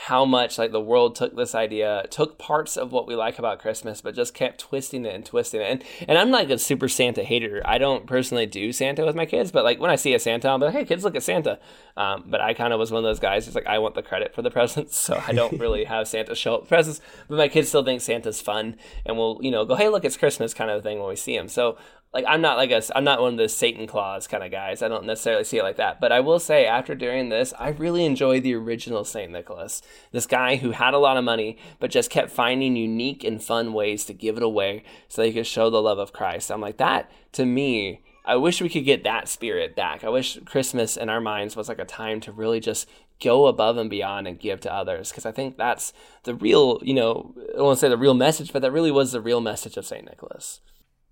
how 0.06 0.24
much 0.24 0.58
like 0.58 0.70
the 0.70 0.80
world 0.80 1.16
took 1.16 1.34
this 1.34 1.56
idea, 1.56 2.06
took 2.08 2.38
parts 2.38 2.76
of 2.76 2.92
what 2.92 3.08
we 3.08 3.16
like 3.16 3.36
about 3.36 3.58
Christmas, 3.58 4.00
but 4.00 4.14
just 4.14 4.32
kept 4.32 4.60
twisting 4.60 5.04
it 5.04 5.12
and 5.12 5.26
twisting 5.26 5.60
it. 5.60 5.64
And 5.64 5.84
and 6.08 6.16
I'm 6.16 6.30
like 6.30 6.50
a 6.50 6.58
super 6.58 6.88
Santa 6.88 7.24
hater. 7.24 7.60
I 7.64 7.78
don't 7.78 8.06
personally 8.06 8.46
do 8.46 8.72
Santa 8.72 9.04
with 9.04 9.16
my 9.16 9.26
kids, 9.26 9.50
but 9.50 9.64
like 9.64 9.80
when 9.80 9.90
I 9.90 9.96
see 9.96 10.14
a 10.14 10.20
Santa, 10.20 10.50
I'm 10.50 10.60
like, 10.60 10.72
hey 10.72 10.84
kids, 10.84 11.02
look 11.02 11.16
at 11.16 11.24
Santa. 11.24 11.58
Um, 11.96 12.24
but 12.28 12.40
I 12.40 12.54
kind 12.54 12.72
of 12.72 12.78
was 12.78 12.92
one 12.92 13.00
of 13.00 13.08
those 13.08 13.18
guys 13.18 13.46
who's 13.46 13.56
like, 13.56 13.66
I 13.66 13.80
want 13.80 13.96
the 13.96 14.02
credit 14.02 14.36
for 14.36 14.40
the 14.40 14.50
presents, 14.58 14.96
so 14.96 15.20
I 15.26 15.32
don't 15.32 15.58
really 15.58 15.84
have 15.92 16.06
Santa 16.06 16.36
show 16.36 16.54
up 16.54 16.68
presents. 16.68 17.00
But 17.26 17.36
my 17.36 17.48
kids 17.48 17.68
still 17.68 17.84
think 17.84 18.00
Santa's 18.00 18.40
fun, 18.40 18.76
and 19.04 19.16
we'll 19.16 19.40
you 19.42 19.50
know 19.50 19.64
go, 19.64 19.74
hey 19.74 19.88
look, 19.88 20.04
it's 20.04 20.16
Christmas 20.16 20.54
kind 20.54 20.70
of 20.70 20.84
thing 20.84 21.00
when 21.00 21.08
we 21.08 21.16
see 21.16 21.34
him. 21.34 21.48
So 21.48 21.76
like 22.14 22.24
I'm 22.26 22.40
not 22.40 22.56
like 22.56 22.70
a 22.70 22.82
I'm 22.96 23.04
not 23.04 23.20
one 23.20 23.34
of 23.34 23.38
the 23.38 23.48
Satan 23.48 23.86
Claus 23.86 24.26
kind 24.26 24.42
of 24.42 24.50
guys. 24.50 24.82
I 24.82 24.88
don't 24.88 25.04
necessarily 25.04 25.44
see 25.44 25.58
it 25.58 25.62
like 25.62 25.76
that. 25.76 26.00
But 26.00 26.12
I 26.12 26.20
will 26.20 26.38
say 26.38 26.66
after 26.66 26.94
doing 26.94 27.28
this, 27.28 27.52
I 27.58 27.68
really 27.68 28.04
enjoy 28.04 28.40
the 28.40 28.54
original 28.54 29.04
Saint 29.04 29.30
Nicholas. 29.30 29.82
This 30.12 30.26
guy 30.26 30.56
who 30.56 30.70
had 30.70 30.94
a 30.94 30.98
lot 30.98 31.16
of 31.16 31.24
money 31.24 31.58
but 31.78 31.90
just 31.90 32.10
kept 32.10 32.30
finding 32.30 32.76
unique 32.76 33.24
and 33.24 33.42
fun 33.42 33.72
ways 33.72 34.04
to 34.06 34.14
give 34.14 34.36
it 34.36 34.42
away 34.42 34.84
so 35.08 35.22
he 35.22 35.32
could 35.32 35.46
show 35.46 35.68
the 35.68 35.82
love 35.82 35.98
of 35.98 36.12
Christ. 36.12 36.50
I'm 36.50 36.60
like 36.60 36.78
that 36.78 37.10
to 37.32 37.44
me. 37.44 38.02
I 38.24 38.36
wish 38.36 38.60
we 38.60 38.68
could 38.68 38.84
get 38.84 39.04
that 39.04 39.28
spirit 39.28 39.74
back. 39.74 40.04
I 40.04 40.10
wish 40.10 40.38
Christmas 40.44 40.96
in 40.98 41.08
our 41.08 41.20
minds 41.20 41.56
was 41.56 41.68
like 41.68 41.78
a 41.78 41.86
time 41.86 42.20
to 42.20 42.32
really 42.32 42.60
just 42.60 42.88
go 43.20 43.46
above 43.46 43.76
and 43.76 43.88
beyond 43.90 44.28
and 44.28 44.38
give 44.38 44.60
to 44.60 44.72
others 44.72 45.10
because 45.10 45.26
I 45.26 45.32
think 45.32 45.56
that's 45.56 45.92
the 46.24 46.34
real, 46.34 46.78
you 46.82 46.94
know, 46.94 47.34
I 47.54 47.58
to 47.58 47.76
say 47.76 47.88
the 47.88 47.96
real 47.96 48.14
message, 48.14 48.52
but 48.52 48.62
that 48.62 48.70
really 48.70 48.90
was 48.90 49.12
the 49.12 49.20
real 49.20 49.40
message 49.40 49.76
of 49.76 49.86
St. 49.86 50.04
Nicholas. 50.04 50.60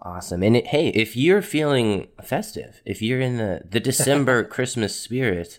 Awesome. 0.01 0.43
And 0.43 0.57
it, 0.57 0.69
hey, 0.69 0.89
if 0.89 1.17
you're 1.17 1.43
feeling 1.43 2.09
festive, 2.23 2.83
if 2.85 3.01
you're 3.01 3.21
in 3.21 3.39
the, 3.39 3.63
the 3.69 3.81
December 3.81 4.45
Christmas 4.57 4.99
spirit, 4.99 5.59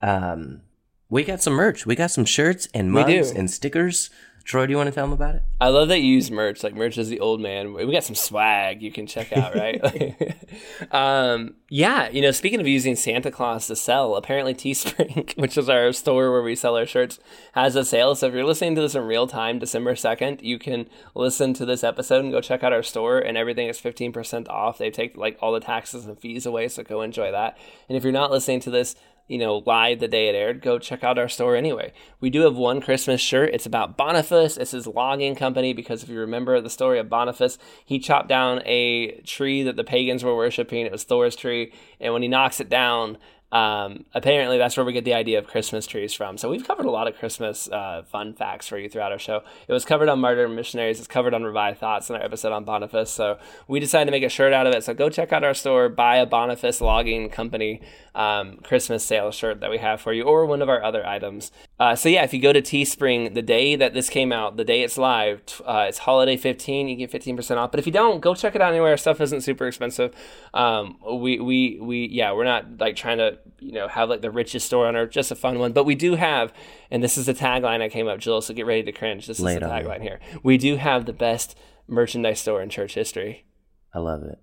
um, 0.00 0.62
we 1.08 1.22
got 1.22 1.42
some 1.42 1.52
merch. 1.52 1.86
We 1.86 1.94
got 1.94 2.10
some 2.10 2.24
shirts 2.24 2.68
and 2.74 2.90
mugs 2.90 3.30
and 3.30 3.50
stickers 3.50 4.10
Troy, 4.44 4.66
do 4.66 4.72
you 4.72 4.76
want 4.76 4.88
to 4.88 4.94
tell 4.94 5.06
them 5.06 5.14
about 5.14 5.36
it? 5.36 5.42
I 5.58 5.68
love 5.68 5.88
that 5.88 6.00
you 6.00 6.08
use 6.08 6.30
merch. 6.30 6.62
Like 6.62 6.74
merch 6.74 6.98
is 6.98 7.08
the 7.08 7.20
old 7.20 7.40
man. 7.40 7.72
We 7.72 7.90
got 7.90 8.04
some 8.04 8.14
swag 8.14 8.82
you 8.82 8.92
can 8.92 9.06
check 9.06 9.32
out, 9.32 9.54
right? 9.54 9.80
um, 10.92 11.54
yeah, 11.70 12.10
you 12.10 12.20
know, 12.20 12.30
speaking 12.30 12.60
of 12.60 12.66
using 12.66 12.94
Santa 12.94 13.30
Claus 13.30 13.66
to 13.68 13.76
sell, 13.76 14.16
apparently 14.16 14.52
Teespring, 14.52 15.34
which 15.38 15.56
is 15.56 15.70
our 15.70 15.92
store 15.92 16.30
where 16.30 16.42
we 16.42 16.54
sell 16.54 16.76
our 16.76 16.84
shirts, 16.84 17.18
has 17.52 17.74
a 17.74 17.86
sale. 17.86 18.14
So 18.14 18.26
if 18.26 18.34
you're 18.34 18.44
listening 18.44 18.74
to 18.74 18.82
this 18.82 18.94
in 18.94 19.04
real 19.04 19.26
time, 19.26 19.58
December 19.58 19.94
2nd, 19.94 20.42
you 20.42 20.58
can 20.58 20.90
listen 21.14 21.54
to 21.54 21.64
this 21.64 21.82
episode 21.82 22.22
and 22.22 22.32
go 22.32 22.42
check 22.42 22.62
out 22.62 22.72
our 22.74 22.82
store 22.82 23.18
and 23.18 23.38
everything 23.38 23.68
is 23.68 23.80
15% 23.80 24.48
off. 24.48 24.76
They 24.76 24.90
take 24.90 25.16
like 25.16 25.38
all 25.40 25.52
the 25.52 25.60
taxes 25.60 26.04
and 26.04 26.18
fees 26.18 26.44
away, 26.44 26.68
so 26.68 26.82
go 26.82 27.00
enjoy 27.00 27.32
that. 27.32 27.56
And 27.88 27.96
if 27.96 28.04
you're 28.04 28.12
not 28.12 28.30
listening 28.30 28.60
to 28.60 28.70
this 28.70 28.94
you 29.26 29.38
know, 29.38 29.62
live 29.64 30.00
the 30.00 30.08
day 30.08 30.28
it 30.28 30.34
aired, 30.34 30.60
go 30.60 30.78
check 30.78 31.02
out 31.02 31.18
our 31.18 31.28
store 31.28 31.56
anyway. 31.56 31.92
We 32.20 32.28
do 32.28 32.42
have 32.42 32.56
one 32.56 32.80
Christmas 32.80 33.20
shirt. 33.20 33.54
It's 33.54 33.64
about 33.64 33.96
Boniface. 33.96 34.56
It's 34.58 34.72
his 34.72 34.86
logging 34.86 35.34
company 35.34 35.72
because 35.72 36.02
if 36.02 36.10
you 36.10 36.18
remember 36.18 36.60
the 36.60 36.68
story 36.68 36.98
of 36.98 37.08
Boniface, 37.08 37.56
he 37.84 37.98
chopped 37.98 38.28
down 38.28 38.60
a 38.66 39.20
tree 39.22 39.62
that 39.62 39.76
the 39.76 39.84
pagans 39.84 40.22
were 40.22 40.36
worshiping. 40.36 40.84
It 40.84 40.92
was 40.92 41.04
Thor's 41.04 41.36
tree. 41.36 41.72
And 42.00 42.12
when 42.12 42.22
he 42.22 42.28
knocks 42.28 42.60
it 42.60 42.68
down, 42.68 43.16
um, 43.54 44.04
apparently, 44.12 44.58
that's 44.58 44.76
where 44.76 44.84
we 44.84 44.92
get 44.92 45.04
the 45.04 45.14
idea 45.14 45.38
of 45.38 45.46
Christmas 45.46 45.86
trees 45.86 46.12
from. 46.12 46.36
So 46.36 46.50
we've 46.50 46.66
covered 46.66 46.86
a 46.86 46.90
lot 46.90 47.06
of 47.06 47.16
Christmas 47.16 47.68
uh, 47.70 48.02
fun 48.02 48.34
facts 48.34 48.66
for 48.66 48.76
you 48.76 48.88
throughout 48.88 49.12
our 49.12 49.18
show. 49.18 49.42
It 49.68 49.72
was 49.72 49.84
covered 49.84 50.08
on 50.08 50.18
Martyr 50.18 50.48
Missionaries. 50.48 50.98
It's 50.98 51.06
covered 51.06 51.34
on 51.34 51.44
Revived 51.44 51.78
Thoughts 51.78 52.10
in 52.10 52.16
our 52.16 52.22
episode 52.22 52.50
on 52.50 52.64
Boniface. 52.64 53.12
So 53.12 53.38
we 53.68 53.78
decided 53.78 54.06
to 54.06 54.10
make 54.10 54.24
a 54.24 54.28
shirt 54.28 54.52
out 54.52 54.66
of 54.66 54.74
it. 54.74 54.82
So 54.82 54.92
go 54.92 55.08
check 55.08 55.32
out 55.32 55.44
our 55.44 55.54
store, 55.54 55.88
buy 55.88 56.16
a 56.16 56.26
Boniface 56.26 56.80
Logging 56.80 57.30
Company 57.30 57.80
um, 58.16 58.56
Christmas 58.56 59.04
sale 59.04 59.30
shirt 59.30 59.60
that 59.60 59.70
we 59.70 59.78
have 59.78 60.00
for 60.00 60.12
you, 60.12 60.24
or 60.24 60.46
one 60.46 60.60
of 60.60 60.68
our 60.68 60.82
other 60.82 61.06
items. 61.06 61.52
Uh, 61.78 61.96
so 61.96 62.08
yeah, 62.08 62.22
if 62.22 62.32
you 62.32 62.40
go 62.40 62.52
to 62.52 62.62
Teespring 62.62 63.34
the 63.34 63.42
day 63.42 63.74
that 63.74 63.94
this 63.94 64.08
came 64.08 64.32
out, 64.32 64.56
the 64.56 64.64
day 64.64 64.82
it's 64.82 64.96
live, 64.96 65.60
uh, 65.66 65.86
it's 65.88 65.98
holiday 65.98 66.36
15. 66.36 66.88
You 66.88 66.94
get 66.94 67.10
15% 67.10 67.56
off. 67.56 67.72
But 67.72 67.80
if 67.80 67.86
you 67.86 67.92
don't, 67.92 68.20
go 68.20 68.34
check 68.34 68.54
it 68.54 68.62
out 68.62 68.70
anywhere. 68.70 68.90
Our 68.90 68.96
stuff 68.96 69.20
isn't 69.20 69.40
super 69.40 69.66
expensive. 69.66 70.14
Um, 70.52 70.98
we 71.12 71.40
we 71.40 71.78
we 71.80 72.06
yeah, 72.06 72.32
we're 72.32 72.44
not 72.44 72.78
like 72.78 72.94
trying 72.94 73.18
to 73.18 73.38
you 73.58 73.72
know 73.72 73.88
have 73.88 74.08
like 74.08 74.22
the 74.22 74.30
richest 74.30 74.66
store 74.66 74.86
on 74.86 74.94
earth, 74.94 75.10
just 75.10 75.32
a 75.32 75.34
fun 75.34 75.58
one. 75.58 75.72
But 75.72 75.84
we 75.84 75.96
do 75.96 76.14
have, 76.14 76.52
and 76.92 77.02
this 77.02 77.18
is 77.18 77.26
the 77.26 77.34
tagline 77.34 77.82
I 77.82 77.88
came 77.88 78.06
up, 78.06 78.20
Jill. 78.20 78.40
So 78.40 78.54
get 78.54 78.66
ready 78.66 78.84
to 78.84 78.92
cringe. 78.92 79.26
This 79.26 79.40
is 79.40 79.44
the 79.44 79.60
tagline 79.60 80.02
here. 80.02 80.20
We 80.44 80.58
do 80.58 80.76
have 80.76 81.06
the 81.06 81.12
best 81.12 81.58
merchandise 81.88 82.38
store 82.40 82.62
in 82.62 82.70
church 82.70 82.94
history. 82.94 83.46
I 83.92 83.98
love 83.98 84.22
it. 84.22 84.38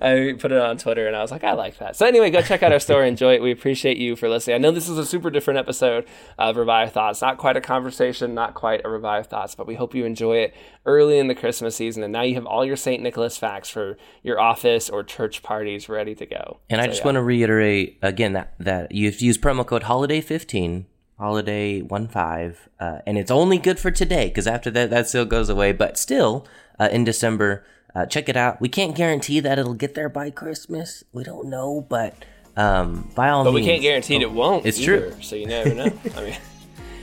I 0.00 0.34
put 0.38 0.52
it 0.52 0.58
on 0.58 0.78
Twitter 0.78 1.06
and 1.06 1.16
I 1.16 1.22
was 1.22 1.30
like, 1.30 1.44
I 1.44 1.52
like 1.52 1.78
that. 1.78 1.96
So 1.96 2.06
anyway, 2.06 2.30
go 2.30 2.40
check 2.42 2.62
out 2.62 2.72
our 2.72 2.78
store, 2.78 3.04
enjoy 3.04 3.34
it. 3.34 3.42
We 3.42 3.50
appreciate 3.50 3.96
you 3.96 4.16
for 4.16 4.28
listening. 4.28 4.56
I 4.56 4.58
know 4.58 4.70
this 4.70 4.88
is 4.88 4.98
a 4.98 5.06
super 5.06 5.30
different 5.30 5.58
episode 5.58 6.06
of 6.38 6.56
Revive 6.56 6.92
Thoughts. 6.92 7.22
Not 7.22 7.38
quite 7.38 7.56
a 7.56 7.60
conversation, 7.60 8.34
not 8.34 8.54
quite 8.54 8.82
a 8.84 8.88
Revive 8.88 9.26
Thoughts, 9.26 9.54
but 9.54 9.66
we 9.66 9.74
hope 9.74 9.94
you 9.94 10.04
enjoy 10.04 10.38
it 10.38 10.54
early 10.84 11.18
in 11.18 11.28
the 11.28 11.34
Christmas 11.34 11.76
season. 11.76 12.02
And 12.02 12.12
now 12.12 12.22
you 12.22 12.34
have 12.34 12.46
all 12.46 12.64
your 12.64 12.76
St. 12.76 13.02
Nicholas 13.02 13.36
facts 13.36 13.70
for 13.70 13.96
your 14.22 14.40
office 14.40 14.90
or 14.90 15.02
church 15.02 15.42
parties 15.42 15.88
ready 15.88 16.14
to 16.14 16.26
go. 16.26 16.58
And 16.68 16.78
so, 16.78 16.84
I 16.84 16.86
just 16.86 17.00
yeah. 17.00 17.04
want 17.06 17.14
to 17.16 17.22
reiterate 17.22 17.98
again 18.02 18.32
that, 18.32 18.54
that 18.58 18.92
you 18.92 19.06
have 19.06 19.18
to 19.18 19.24
use 19.24 19.38
promo 19.38 19.66
code 19.66 19.82
HOLIDAY15 19.82 20.86
holiday 21.18 21.80
one 21.80 22.06
five 22.06 22.68
uh, 22.78 22.98
and 23.06 23.16
it's 23.16 23.30
only 23.30 23.56
good 23.56 23.78
for 23.78 23.90
today 23.90 24.28
because 24.28 24.46
after 24.46 24.70
that 24.70 24.90
that 24.90 25.08
still 25.08 25.24
goes 25.24 25.48
away 25.48 25.72
but 25.72 25.96
still 25.96 26.46
uh, 26.78 26.90
in 26.92 27.04
december 27.04 27.64
uh, 27.96 28.04
check 28.06 28.28
it 28.28 28.36
out. 28.36 28.60
We 28.60 28.68
can't 28.68 28.94
guarantee 28.94 29.40
that 29.40 29.58
it'll 29.58 29.74
get 29.74 29.94
there 29.94 30.10
by 30.10 30.30
Christmas. 30.30 31.02
We 31.12 31.24
don't 31.24 31.48
know, 31.48 31.80
but 31.88 32.14
um, 32.56 33.10
by 33.14 33.30
all 33.30 33.42
but 33.42 33.52
means. 33.52 33.64
But 33.64 33.68
we 33.68 33.72
can't 33.72 33.82
guarantee 33.82 34.16
it 34.16 34.30
won't. 34.30 34.66
It's 34.66 34.78
either, 34.78 35.12
true. 35.12 35.22
So 35.22 35.34
you 35.36 35.46
never 35.46 35.74
know. 35.74 35.92
I 36.16 36.22
mean. 36.22 36.36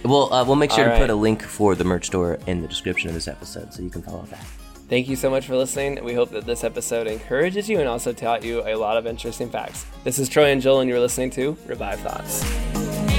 Well, 0.06 0.34
uh, 0.34 0.44
we'll 0.44 0.58
make 0.58 0.72
sure 0.72 0.80
all 0.84 0.90
to 0.90 0.92
right. 0.92 1.00
put 1.00 1.10
a 1.10 1.16
link 1.16 1.42
for 1.42 1.76
the 1.76 1.86
merch 1.86 2.08
store 2.08 2.38
in 2.46 2.62
the 2.62 2.68
description 2.68 3.08
of 3.08 3.14
this 3.14 3.30
episode 3.30 3.74
so 3.74 3.82
you 3.82 3.90
can 3.90 4.02
follow 4.02 4.24
that. 4.24 4.46
Thank 4.90 5.08
you 5.08 5.16
so 5.16 5.30
much 5.30 5.48
for 5.48 5.56
listening. 5.56 6.04
We 6.04 6.14
hope 6.14 6.30
that 6.32 6.46
this 6.46 6.66
episode 6.66 7.08
encourages 7.08 7.70
you 7.70 7.80
and 7.80 7.88
also 7.88 8.12
taught 8.12 8.44
you 8.44 8.68
a 8.68 8.76
lot 8.76 8.98
of 8.98 9.08
interesting 9.08 9.50
facts. 9.50 9.86
This 10.04 10.20
is 10.20 10.28
Troy 10.28 10.52
and 10.52 10.62
Joel, 10.62 10.82
and 10.82 10.90
you're 10.90 11.00
listening 11.00 11.30
to 11.32 11.58
Revive 11.68 12.02
Thoughts. 12.02 13.13